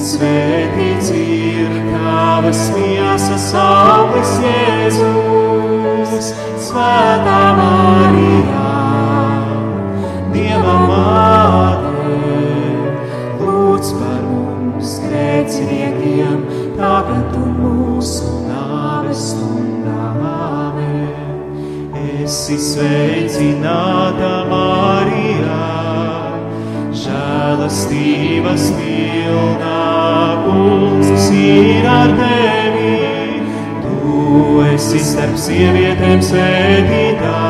svētīts 0.00 1.10
ir 1.14 1.74
tavas 1.92 2.60
miesas 2.74 3.50
auglis 3.58 4.32
Jēzus. 4.42 6.30
Svētā 6.64 7.40
Marijā, 7.58 8.72
Dieva 10.34 10.76
māte, 10.88 12.16
lūdz 13.42 13.92
par 14.00 14.22
mums 14.26 14.96
grēciniekiem, 15.04 16.40
tagad 16.78 17.36
un 17.38 17.54
mūsu 17.60 18.32
nāves 18.48 19.28
stundā. 19.30 19.54
Āmen. 20.24 21.94
Esi 22.24 22.56
sveicināta 22.58 24.32
Marijā, 24.50 25.62
žēlastības 27.04 28.70
pilnā 28.80 29.83
kungs 30.44 31.30
ir 31.30 31.86
ar 31.88 32.12
tevi. 32.18 32.92
Tu 33.82 34.62
esi 34.74 35.00
starp 35.02 35.36
sievietēm 35.40 36.20
svētītā, 36.24 37.40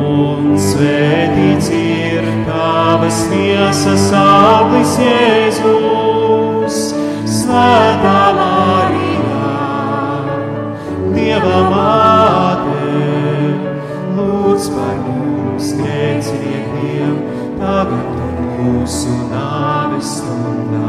un 0.00 0.54
svētīts 0.60 1.70
ir 1.76 2.30
tavas 2.48 3.24
miesas 3.32 4.08
auglis 4.16 4.96
Jēzus. 5.02 6.80
Svētā 7.30 8.20
Marijā, 8.36 9.54
Dieva 11.14 11.60
māte, 11.70 12.90
lūdz 14.16 14.68
par 14.74 14.96
mums 15.06 15.72
grēciniekiem, 15.78 17.16
tagad 17.62 18.20
mūsu 18.60 19.14
nāves 19.30 20.14
stundā. 20.18 20.79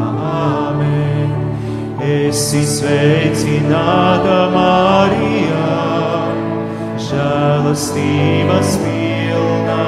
Esi 2.31 2.61
sveicināta 2.63 4.35
Marijā, 4.53 5.71
žēlastības 7.03 8.69
pilnā, 8.79 9.87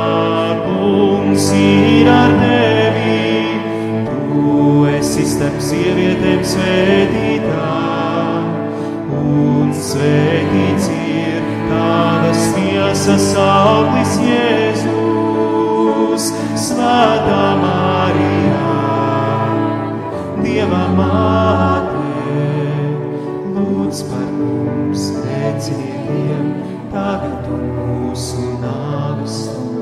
kungs 0.66 1.46
ir 1.56 2.10
ar 2.12 2.34
tevi. 2.42 3.38
Tu 4.10 4.58
esi 4.92 5.24
starp 5.24 5.56
sievietēm 5.64 6.44
svētītā, 6.52 7.78
un 9.22 9.72
svētīts 9.80 10.92
ir 10.98 11.40
tavas 11.70 12.44
miesas 12.58 13.30
auglis 13.46 14.18
Jēzus. 14.28 14.94
Svētā 16.66 17.46
Marijā, 17.64 18.76
Dieva 20.44 20.84
māte, 21.00 21.73
grēciniekiem, 25.64 26.50
tagad 26.92 27.48
un 27.48 27.64
mūsu 27.78 28.50
nāves 28.60 29.38
stundā. 29.46 29.73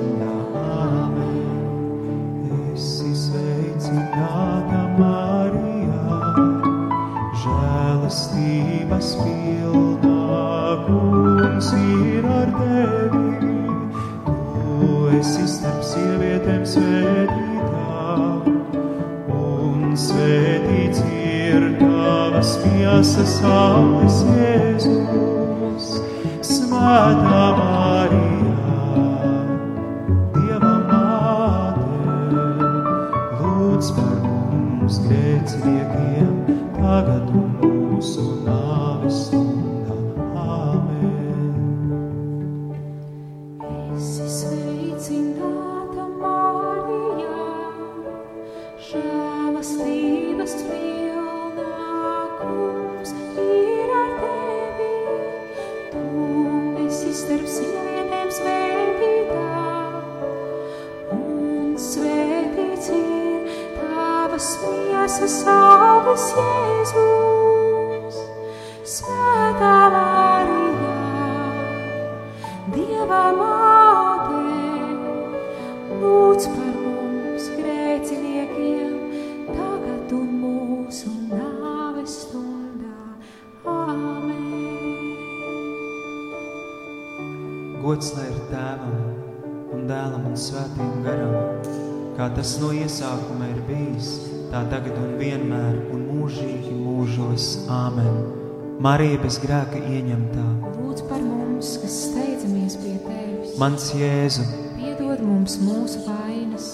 Bez 99.32 99.38
grēka 99.40 99.80
ieņemtā. 99.80 100.46
Lūdz 100.76 101.04
par 101.08 101.22
mums, 101.24 101.78
kas 101.80 101.94
steidzamies 102.10 102.74
pie 102.82 102.98
tevis. 103.06 103.54
Mans 103.62 103.86
Jēzu, 103.96 104.44
Piedod 104.76 105.22
mums 105.24 105.56
mūsu 105.64 106.02
vainas, 106.04 106.66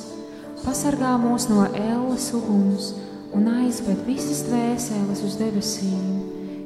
pasargā 0.63 1.11
mūs 1.21 1.45
no 1.51 1.67
ēles 1.67 2.31
uguns 2.33 2.89
un 3.37 3.45
aizved 3.59 4.01
visas 4.09 4.41
dvēseles 4.47 5.21
uz 5.27 5.37
debesīm, 5.37 6.09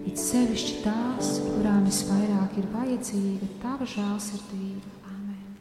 it 0.07 0.15
sevišķi 0.21 0.79
tās, 0.85 1.35
kurām 1.57 1.83
visvairāk 1.89 2.55
ir 2.61 2.71
vajadzīga 2.71 3.51
tava 3.59 3.83
žēlsirdība. 3.83 4.95
Amen. 5.11 5.59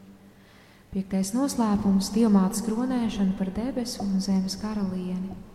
Piektais 0.95 1.35
noslēpums- 1.35 2.13
diamāts 2.19 2.63
kronēšana 2.63 3.35
par 3.41 3.51
debesu 3.51 4.07
un 4.07 4.21
zemes 4.23 4.55
karalieni. 4.63 5.50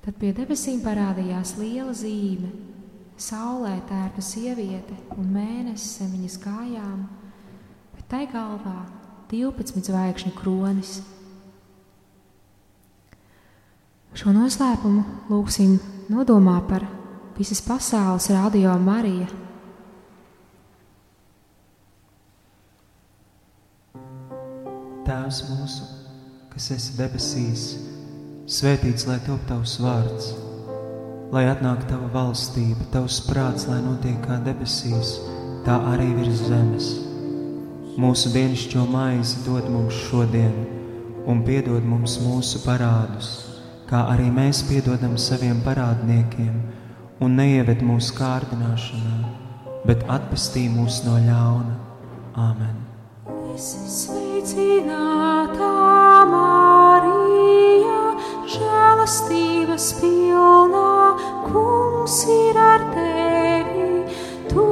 Tad 0.00 0.16
pie 0.16 0.30
debesīm 0.32 0.80
parādījās 0.80 1.58
liela 1.60 1.92
zīme. 1.92 2.48
Saulē 3.20 3.74
tērpa 3.84 4.22
sieviete 4.24 4.96
un 5.20 5.26
mēnesis 5.34 5.98
zem 5.98 6.14
viņas 6.14 6.38
kājām, 6.40 7.02
bet 7.92 8.06
tai 8.08 8.22
galvā 8.32 8.78
12 9.28 9.84
zvaigžņu 9.90 10.32
kronis. 10.38 10.94
Šo 14.16 14.32
noslēpumu 14.32 15.28
lūgsim 15.28 15.76
nodomā 16.08 16.56
par 16.66 16.88
visas 17.36 17.60
pasaules 17.60 18.30
radio 18.32 18.72
Mariju. 18.80 19.28
Tēvs 25.04 25.44
mūsu, 25.52 25.86
kas 26.50 26.72
esi 26.72 26.96
debesīs, 26.96 27.68
svētīts 28.50 29.06
lai 29.06 29.18
top 29.22 29.42
tavs 29.46 29.76
vārds, 29.78 30.32
lai 31.30 31.44
atnāktu 31.46 31.86
tava 31.92 32.08
valstība, 32.14 32.88
tavs 32.90 33.20
prāts, 33.28 33.68
lai 33.70 33.78
notiek 33.84 34.18
kā 34.24 34.40
debesīs, 34.42 35.12
tā 35.66 35.76
arī 35.92 36.08
virs 36.16 36.42
zemes. 36.48 36.88
Mūsu 38.00 38.32
dienascho 38.34 38.82
maizi 38.90 39.44
dod 39.46 39.68
mums 39.70 39.94
šodien, 40.08 40.56
un 41.30 41.44
piedod 41.46 41.86
mums 41.86 42.16
mūsu 42.24 42.62
parādus, 42.64 43.30
kā 43.90 44.02
arī 44.10 44.26
mēs 44.34 44.64
piedodam 44.66 45.14
saviem 45.14 45.62
parādniekiem, 45.66 46.54
un 47.22 47.38
neieved 47.38 47.84
mūsu 47.86 48.16
kārdināšanā, 48.18 49.18
bet 49.86 50.02
atpestī 50.10 50.66
mūs 50.72 51.04
no 51.06 51.20
ļauna. 51.28 51.76
Āmen! 52.40 52.78
Esi 53.54 53.86
sveicināta, 53.90 54.90
Marija, 54.90 55.39
žēlastības 59.10 59.86
pilnā, 59.98 61.18
kungs 61.50 62.26
ir 62.30 62.54
ar 62.54 62.80
tevi. 62.94 64.06
Tu 64.46 64.66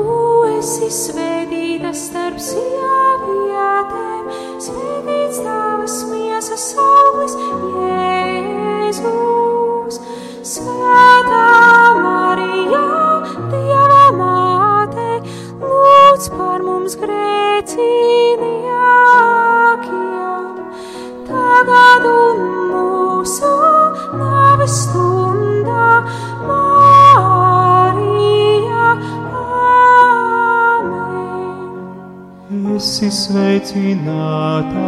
esi 0.59 0.87
svētīta 0.95 1.91
starp 1.93 2.39
sievietēm, 2.39 4.29
svētīts 4.63 5.43
tavas 5.43 6.05
miesas 6.13 6.75
auglis, 6.79 7.35
Jēzus. 8.87 9.99
Svētā 10.47 11.99
Marija, 11.99 12.87
Dieva 13.51 14.07
māte, 14.21 15.21
lūdz 15.65 16.31
par 16.39 16.63
mums 16.63 16.95
grēciniekiem, 17.03 18.23
tagad 21.27 22.07
un 22.07 22.68
Esi 32.79 33.09
sveicināta, 33.11 34.83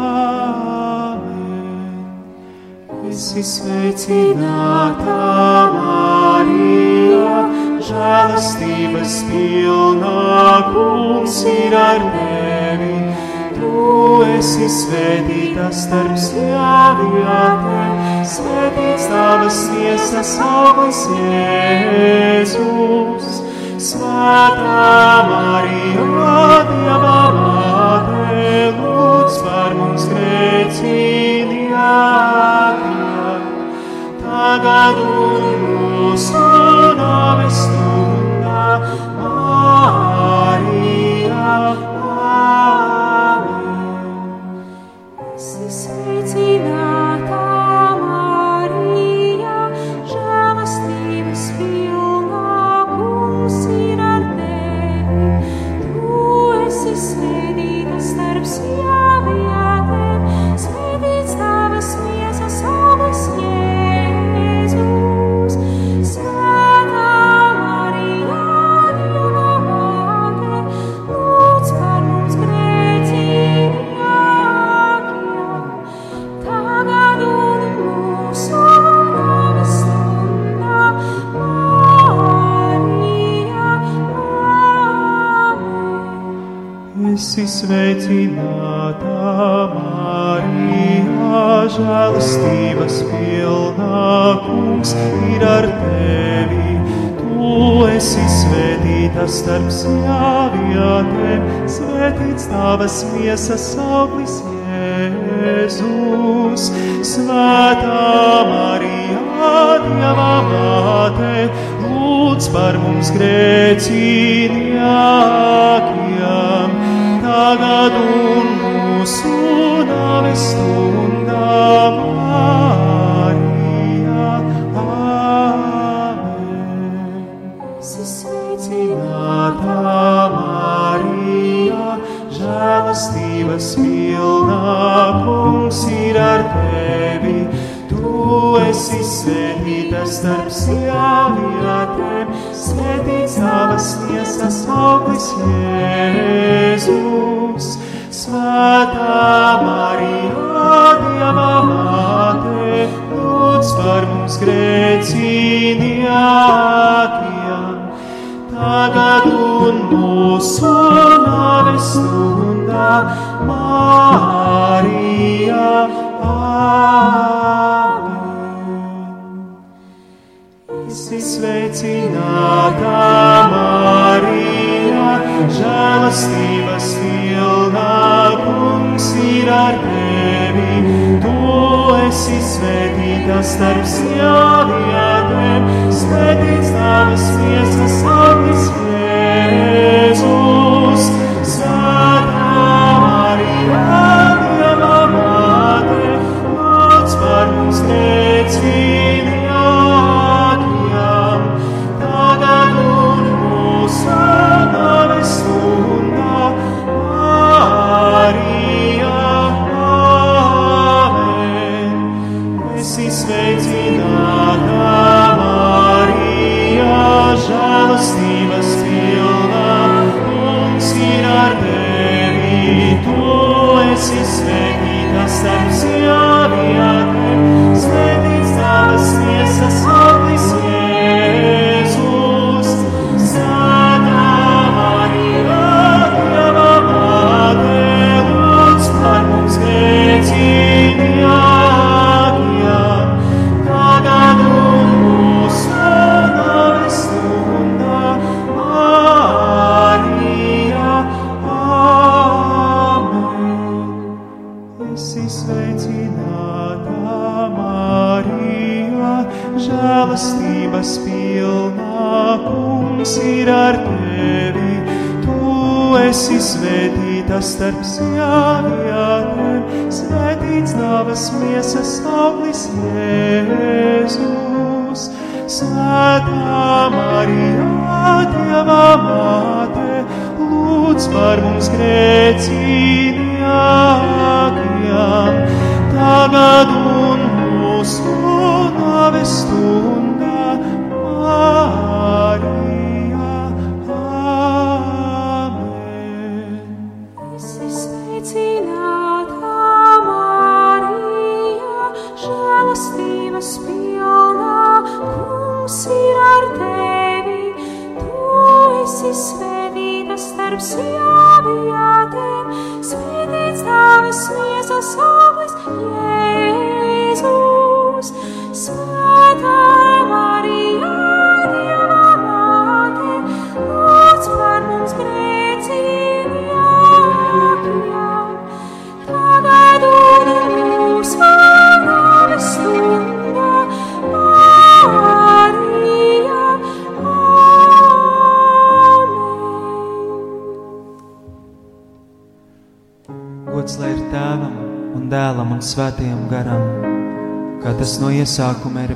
Amen. 0.00 2.08
Esi 3.12 3.44
sveicināta, 3.52 5.20
Marija, 5.76 6.87
žēlastības 7.88 9.14
pilnā, 9.28 10.24
kungs 10.72 11.36
ir 11.48 11.74
ar 11.78 12.00
tevi. 12.12 12.96
Tu 13.56 13.70
esi 14.36 14.68
svētīta 14.70 15.66
starp 15.74 16.16
sievietēm, 16.20 17.94
svētīts 18.28 19.08
tavas 19.10 19.58
miesas 19.72 20.32
auglis 20.44 21.00
Jēzus. 21.16 23.26
Svētā 23.78 24.86
Marija, 25.30 26.36
Dieva 26.68 27.20
māte, 27.36 28.44
lūdz 28.78 29.34
par 29.46 29.70
mums 29.78 30.04
grēciniekiem, 30.10 31.66
tagad 34.24 34.96
un 35.06 35.42
mūsu 35.62 36.42
nāves 36.98 37.77
stundā, 38.78 39.07
tavas 102.98 103.04
miesas 103.14 103.76
auglis 103.78 104.42
Jēzus. 105.42 106.70
Svētā 107.06 108.44
Marija, 108.48 109.20
Dieva 109.84 110.42
māte, 110.48 111.48
lūdz 111.84 112.48
par 112.50 112.78
mums 112.82 113.10
grēciniekiem, 113.14 113.47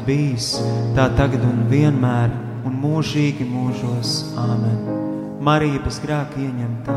ir 0.03 0.07
bijis, 0.07 0.57
tā 0.97 1.09
tagad 1.17 1.43
un 1.47 1.67
vienmēr 1.71 2.31
un 2.67 2.75
mūžīgi 2.83 3.45
mūžos. 3.47 4.35
Āmen. 4.37 5.01
Marija 5.43 5.81
bez 5.83 5.99
grēka 6.03 6.39
ieņemtā, 6.39 6.97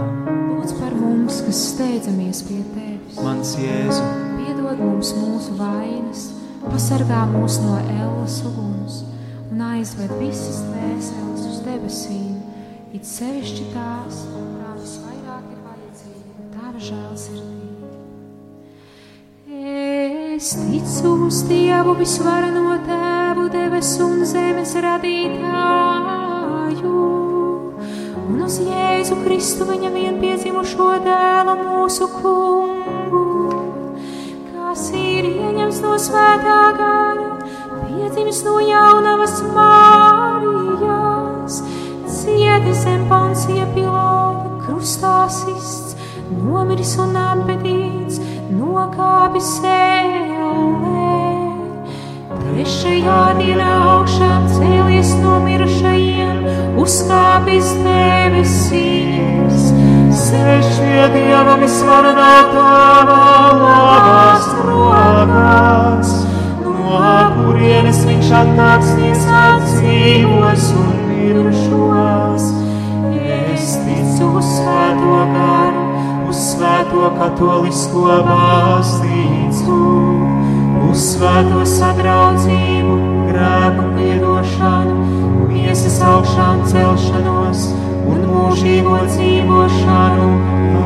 Lūdz 0.55 0.73
par 0.79 0.93
mums, 0.93 1.41
kas 1.45 1.57
steidzamies 1.73 2.43
pie 2.45 2.61
tevis. 2.73 3.17
mans 3.21 3.55
Jēzu, 3.57 4.03
Piedod 4.37 4.79
mums 4.79 5.13
mūsu 5.17 5.55
vainas, 5.57 6.31
pasargā 6.65 7.25
mūs 7.33 7.59
no 7.61 7.79
ēlas 7.79 8.41
uguns 8.45 9.03
un 9.51 9.61
aizved 9.61 10.13
visas 10.19 10.61
dvēseles 10.69 11.45
uz 11.49 11.59
debesīm, 11.65 12.37
it 12.93 13.05
sevišķi 13.05 13.71
tās, 13.73 14.25
kurām 14.29 14.77
visvairāk 14.81 15.49
ir 15.51 15.61
vajadzīga 15.65 16.49
tava 16.53 16.85
žēlsirdība. 16.89 17.65
Es 20.35 20.53
ticu 20.59 21.15
uz 21.25 21.43
Dievu 21.47 21.93
visvarano 21.97 22.64
Kristu 29.25 29.65
viņa 29.65 29.89
vienpiedzimušo 29.89 30.87
dēlu 31.01 31.53
mūsu 31.57 32.05
kungu, 32.13 33.21
kas 34.51 34.83
ir 34.93 35.25
ieņems 35.25 35.79
no 35.81 35.95
svētā 36.03 36.57
gara, 36.77 37.31
piedzimis 37.87 38.43
no 38.45 38.59
jaunavas 38.61 39.33
Mārijas, 39.55 41.57
cieti 42.19 42.75
zem 42.77 43.07
Poncija 43.09 43.65
Pilota, 43.73 44.61
krustā 44.67 45.15
sists, 45.33 45.97
nomiris 46.29 46.93
un 47.01 47.17
apbedīts, 47.23 48.21
nokāpis 48.53 49.49
ellē. 49.73 51.09
Trešajā 52.45 53.19
dienā 53.41 53.73
augšām 53.95 54.47
cēlies 54.53 55.17
no 55.25 55.41
mirušajiem, 55.49 56.47
uzkāpis 56.85 57.73
debesīs. 57.81 59.14
Sēž 60.35 60.67
pie 60.81 61.03
Dieva 61.13 61.55
visvarenā 61.61 62.31
tēva 62.51 63.19
labās 63.59 64.47
rokās, 64.65 66.11
no 66.65 67.11
kurienes 67.37 68.01
viņš 68.07 68.31
atnāks 68.41 68.91
tiesāt 68.99 69.65
dzīvos 69.69 70.67
un 70.81 70.91
mirušos. 71.09 72.49
Es 73.35 73.77
ticu 73.85 74.29
uz 74.41 74.49
svēto 74.57 75.21
garu, 75.31 75.85
uz 76.29 76.41
svēto 76.51 77.09
katolisko 77.19 78.19
baznīcu, 78.27 79.79
uz 80.89 81.07
svēto 81.13 81.63
sadraudzību, 81.77 82.99
grēku 83.31 83.87
piedošanu, 83.95 84.99
miesas 85.49 86.01
augšām 86.11 86.65
celšanos 86.69 87.34
un 88.05 88.21
mūžīgo 88.29 88.97
dzīvošanu. 89.09 90.29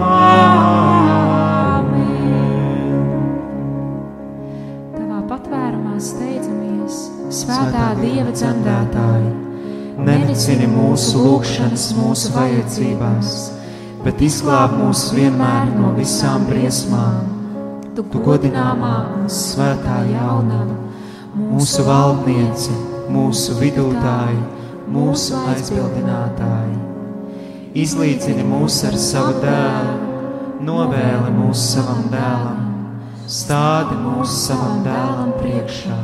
Āmen! 0.10 1.20
Tavā 4.96 5.20
patvērumā 5.30 5.96
steidzamies, 6.02 6.98
svētā 7.42 7.92
Dieva 8.00 8.32
dzemdētāji, 8.34 9.32
Nenicini 10.00 10.68
mūsu 10.72 11.20
lūgšanas, 11.20 11.90
mūsu 11.98 12.32
vajadzībās, 12.32 13.34
bet 14.06 14.22
izglāb 14.24 14.78
mūs 14.80 15.10
vienmēr 15.16 15.74
no 15.76 15.92
visām 15.98 16.48
briesmām. 16.48 17.28
Tu 17.96 18.06
Tu 18.14 18.22
godināmā 18.24 18.96
un 19.18 19.26
svētā 19.28 19.98
jaunava, 20.08 20.78
mūsu 21.36 21.84
valdniece, 21.84 22.72
mūsu 23.12 23.58
vidūtāji, 23.60 24.40
mūsu 24.96 25.36
aizbildinātāji. 25.52 26.89
Izlīdzini 27.78 28.42
mūs 28.50 28.80
ar 28.88 28.96
savu 28.98 29.36
dēlu, 29.44 30.22
novēli 30.66 31.34
mūs 31.36 31.62
savam 31.76 32.08
dēlam, 32.10 32.64
stādi 33.30 33.94
mūs 33.94 34.32
savam 34.48 34.80
dēlam 34.88 35.36
priekšā. 35.38 35.98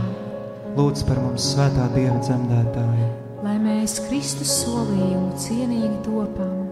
Lūdz 0.77 1.01
par 1.07 1.17
mums 1.23 1.47
svētā 1.55 1.87
Dieva 1.95 2.19
dzemdētāju. 2.21 3.07
lai 3.41 3.55
mēs 3.57 3.97
Kristus 4.05 4.51
solījumu 4.61 5.33
cienīgi 5.41 6.03
topam. 6.05 6.67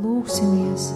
Lūksimies! 0.00 0.88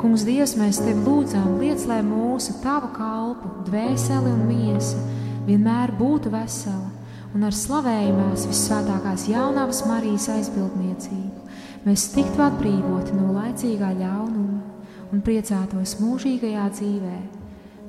Kungs, 0.00 0.26
Dievs, 0.28 0.52
mēs 0.60 0.82
tevi 0.84 1.00
lūdzām, 1.06 1.56
liec, 1.62 1.86
lai 1.88 2.02
mūsu 2.04 2.58
tava 2.60 2.90
kalpu, 2.92 3.48
dvēseli 3.64 4.28
un 4.28 4.44
miesa 4.50 5.00
vienmēr 5.48 5.96
būtu 5.96 6.28
vesela 6.36 6.92
un 7.34 7.48
ar 7.48 7.56
slavējumās 7.56 8.44
visvētākās 8.50 9.28
jaunavas 9.32 9.86
Marijas 9.88 10.28
aizbildniecību 10.36 11.43
mēs 11.84 12.08
tiktu 12.14 12.42
atbrīvoti 12.44 13.16
no 13.16 13.32
laicīgā 13.36 13.90
ļaunuma 13.98 15.12
un 15.12 15.22
priecātos 15.24 15.98
mūžīgajā 16.00 16.64
dzīvē 16.78 17.18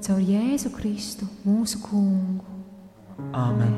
caur 0.05 0.19
Jēzu 0.21 0.69
Kristu, 0.75 1.27
mūsu 1.47 1.79
kungu. 1.81 2.43
Āmen! 3.33 3.73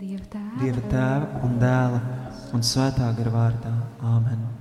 Dieva 0.00 0.24
tēva, 0.32 0.62
Dieva 0.62 0.86
tēva 0.94 1.44
un 1.44 1.58
dēla 1.60 2.00
un 2.56 2.64
svētā 2.64 3.10
gara 3.18 3.34
vārdā. 3.34 3.74
Āmen! 4.14 4.59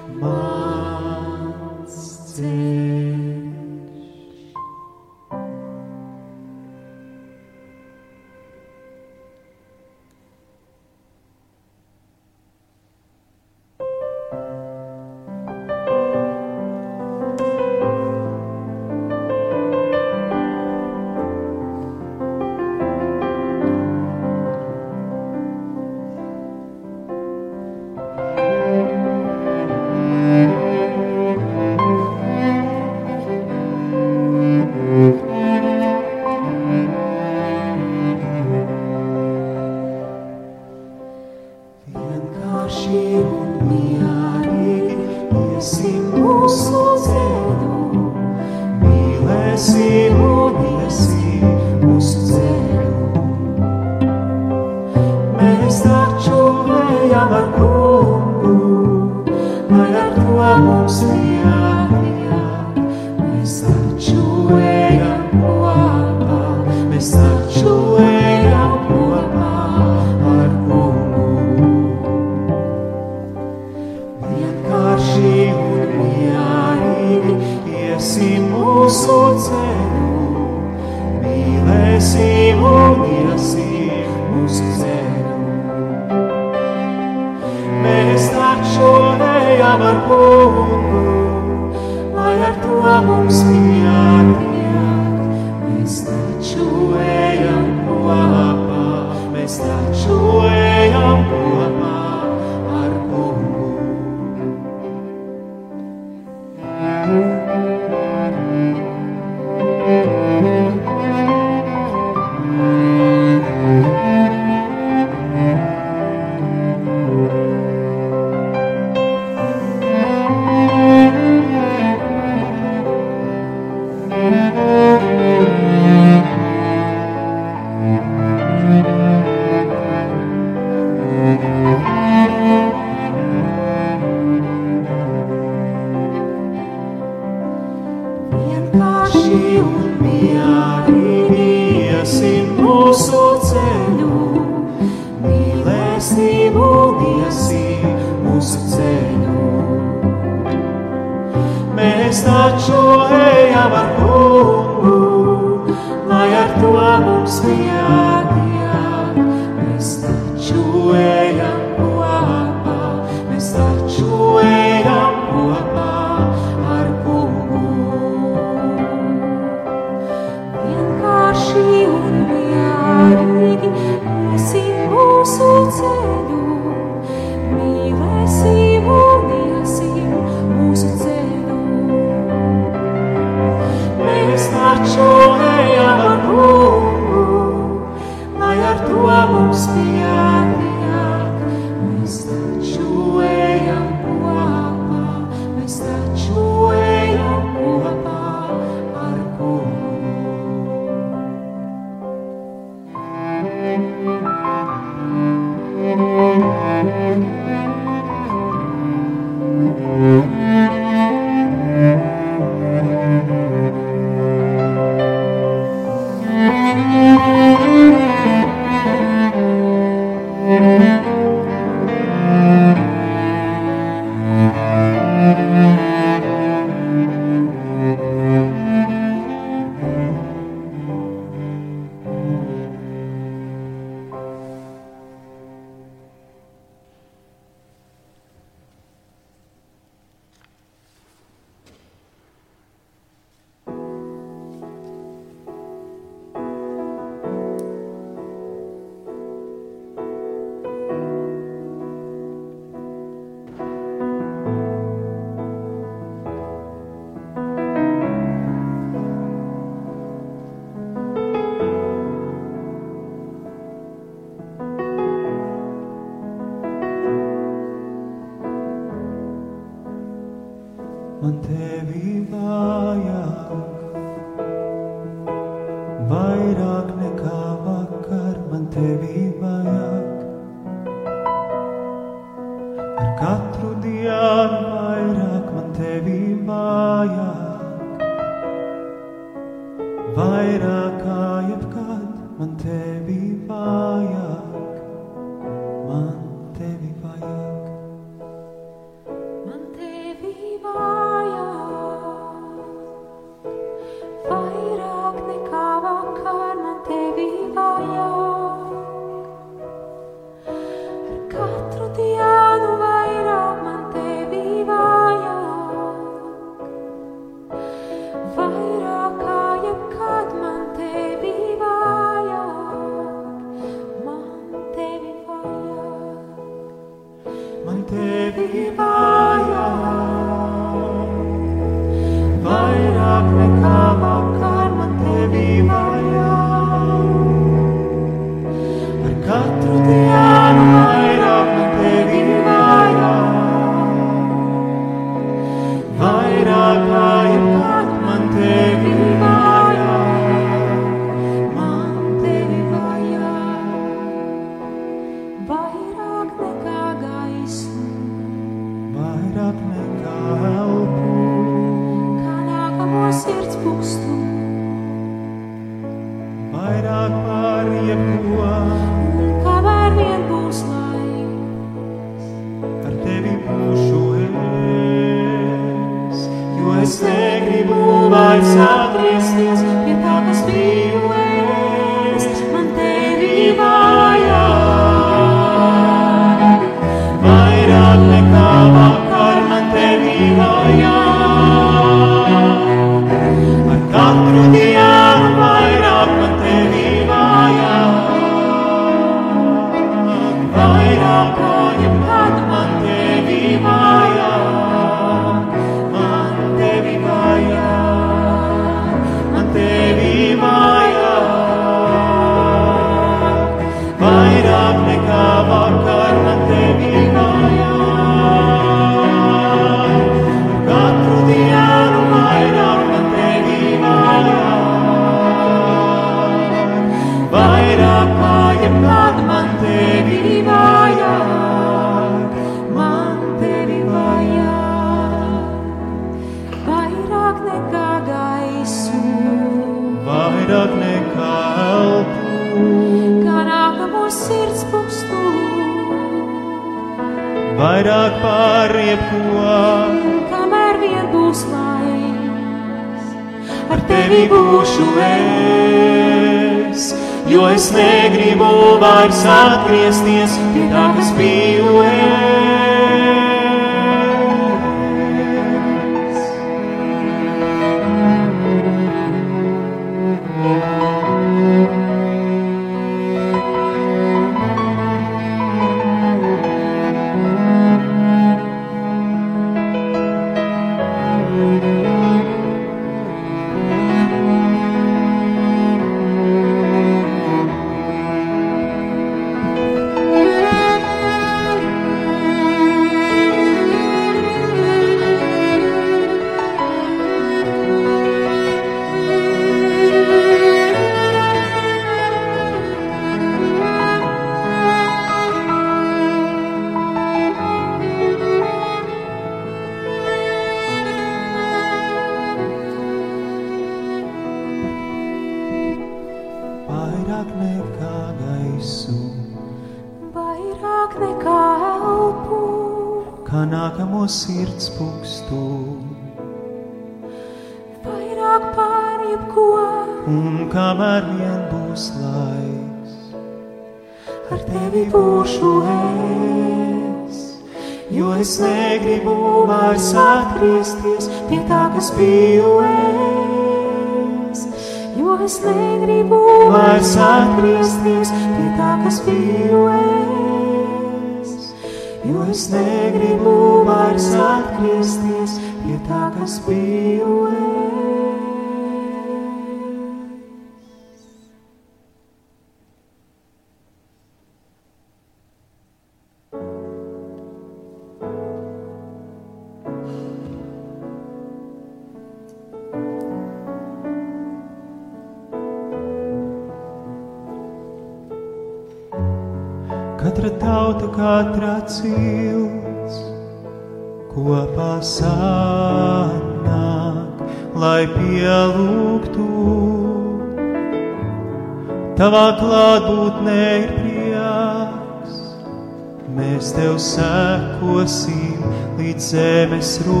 Zemes 599.71 600.00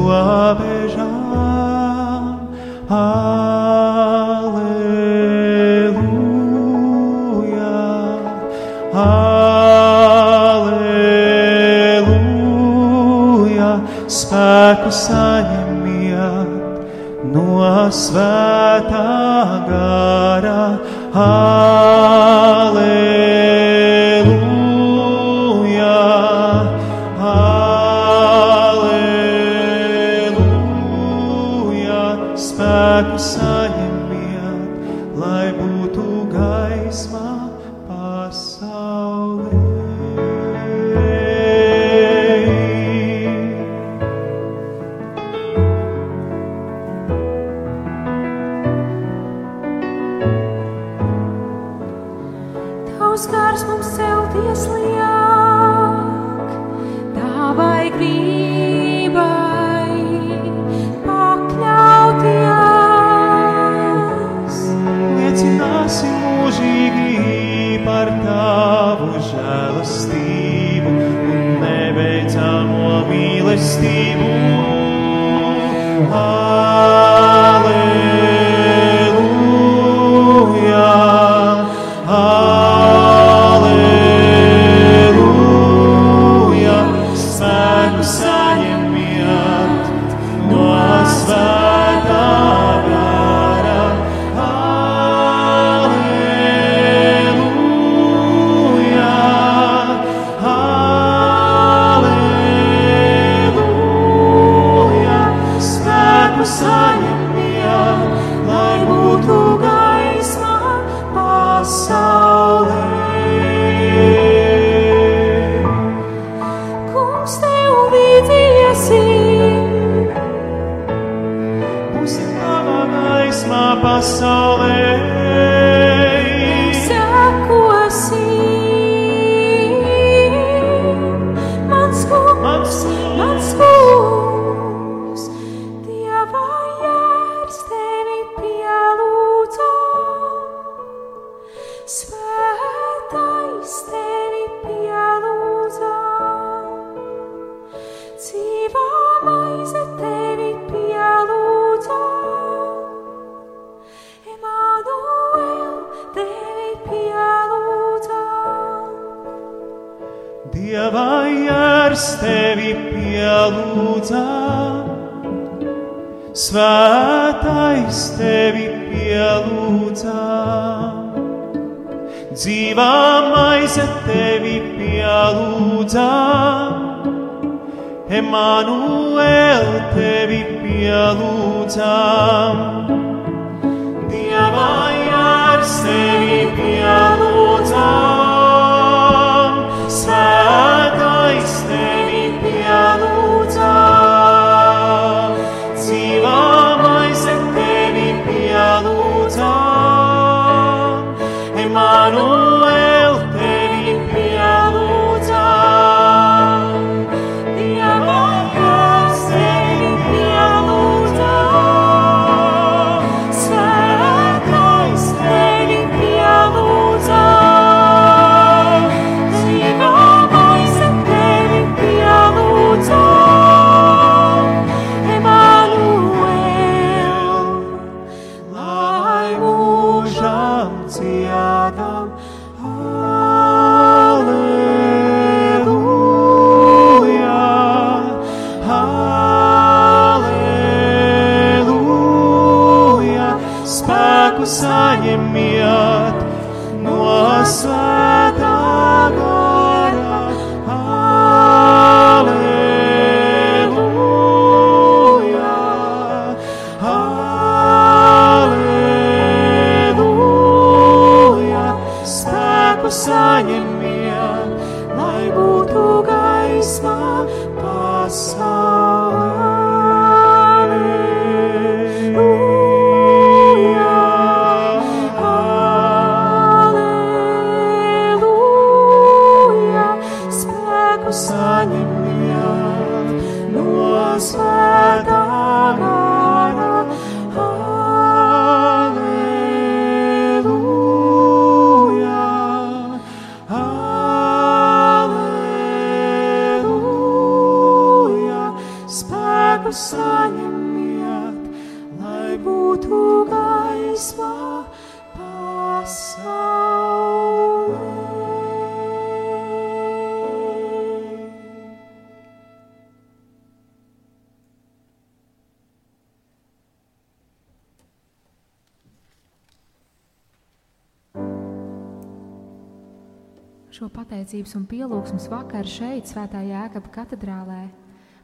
pielūgsmes 324.81 325.27
vakaru 325.29 325.69
šeit, 325.69 326.07
Svētā 326.09 326.39
Jēkabā 326.41 326.89
katedrālē. 326.89 327.67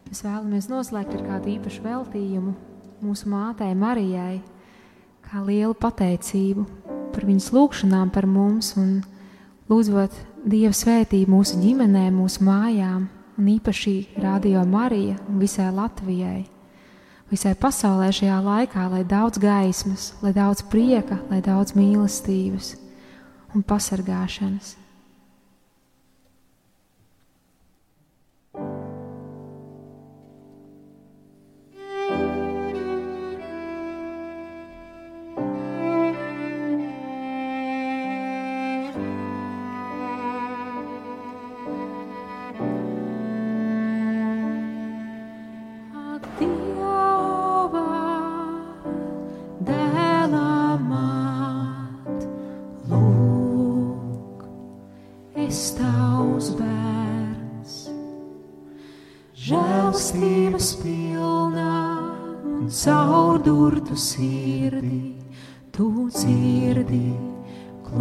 Mēs 0.08 0.24
vēlamies 0.26 0.68
noslēgt 0.72 1.12
ar 1.14 1.26
kādu 1.28 1.52
īpašu 1.52 1.84
veltījumu 1.84 2.54
mūsu 3.06 3.30
mātei 3.30 3.76
Marijai, 3.78 4.40
kā 5.22 5.44
lielu 5.46 5.76
pateicību 5.78 6.64
par 7.14 7.28
viņas 7.30 7.52
lūgšanām 7.54 8.10
par 8.16 8.26
mums 8.26 8.72
un 8.80 9.04
lūdzot 9.70 10.16
Dieva 10.48 10.74
svētību 10.74 11.36
mūsu 11.36 11.60
ģimenēm, 11.62 12.18
mūsu 12.24 12.42
mājām 12.48 13.06
un 13.38 13.54
īpaši 13.54 14.18
Radio 14.24 14.66
Marija 14.66 15.20
un 15.28 15.38
visai 15.44 15.70
Latvijai. 15.76 16.48
Visai 17.30 17.54
pasaulē 17.60 18.10
šajā 18.18 18.42
laikā, 18.42 18.88
lai 18.96 19.04
daudz 19.06 19.38
gaismas, 19.44 20.10
lai 20.26 20.34
daudz 20.34 20.66
prieka, 20.74 21.22
lai 21.30 21.44
daudz 21.46 21.78
mīlestības 21.78 22.74
un 23.54 23.62
pasargāšanas. 23.62 24.87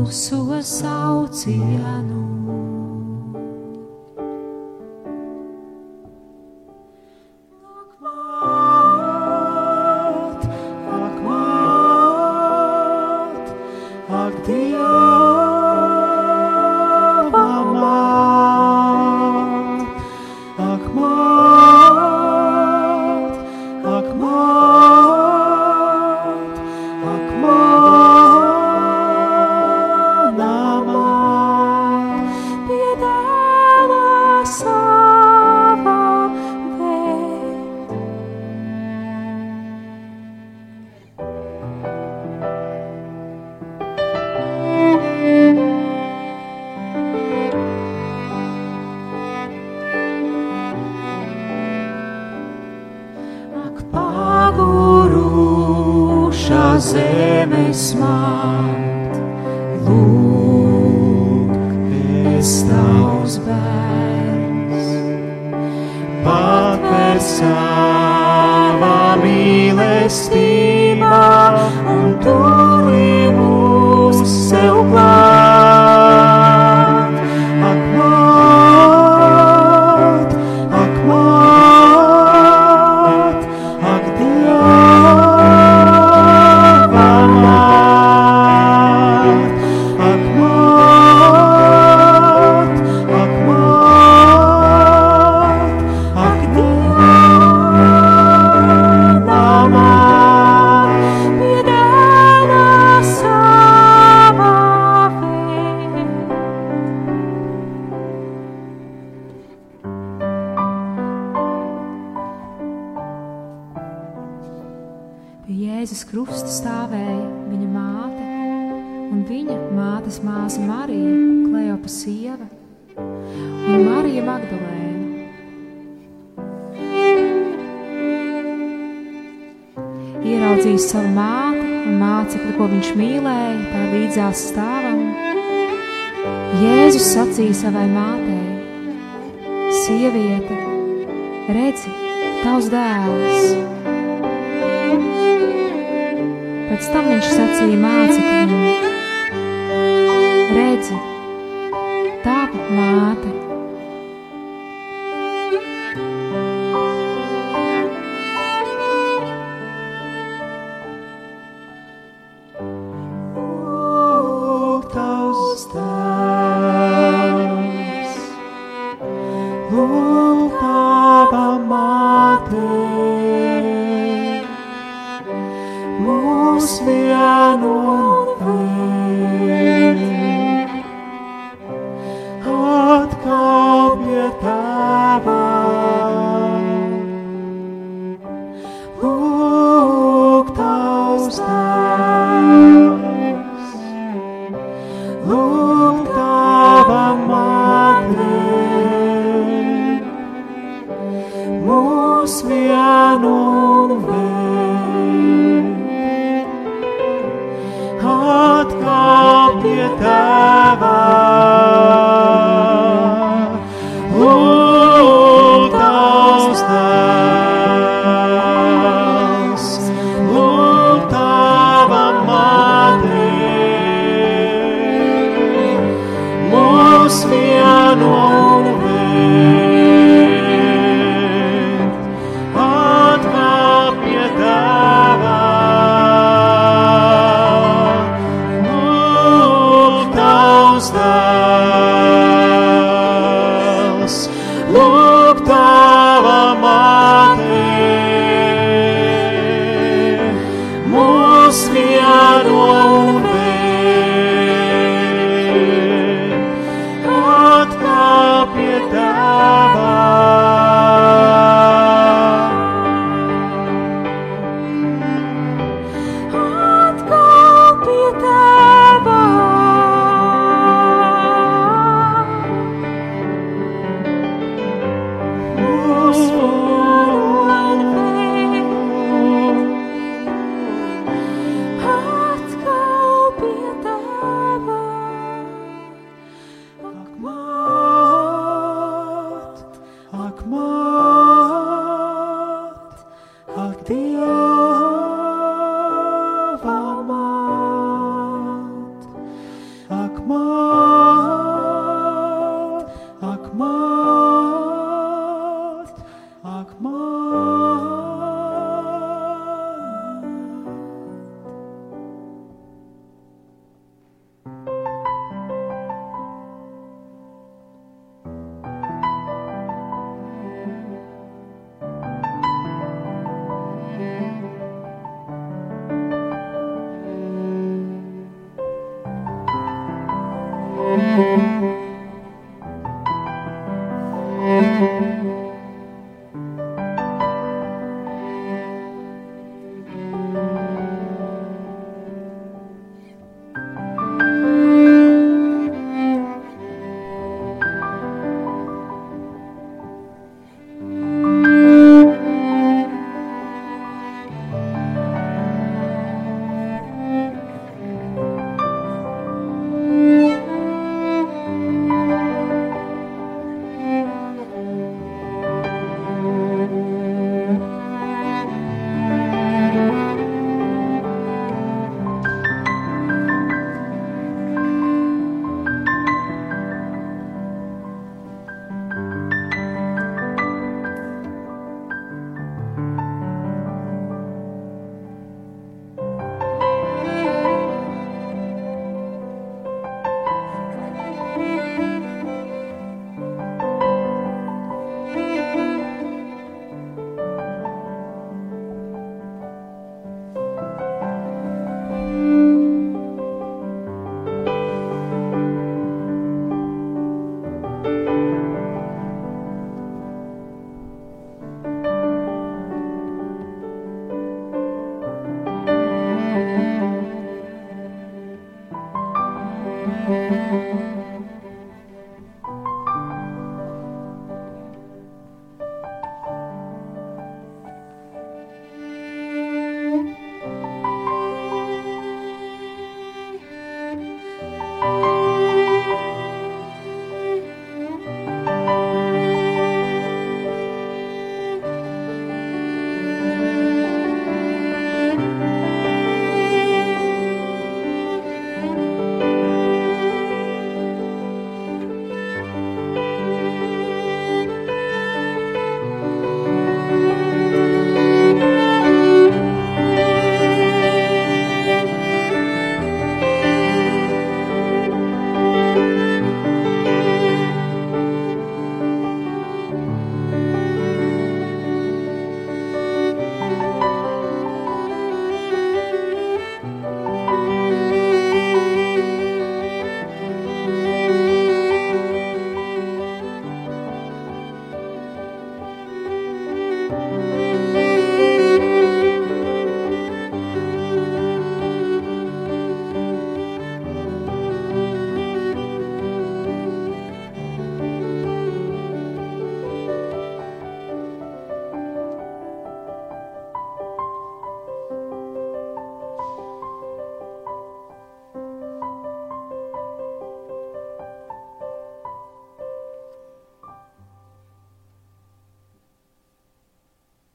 mūsu 0.06 0.62
saucienu. 0.62 2.35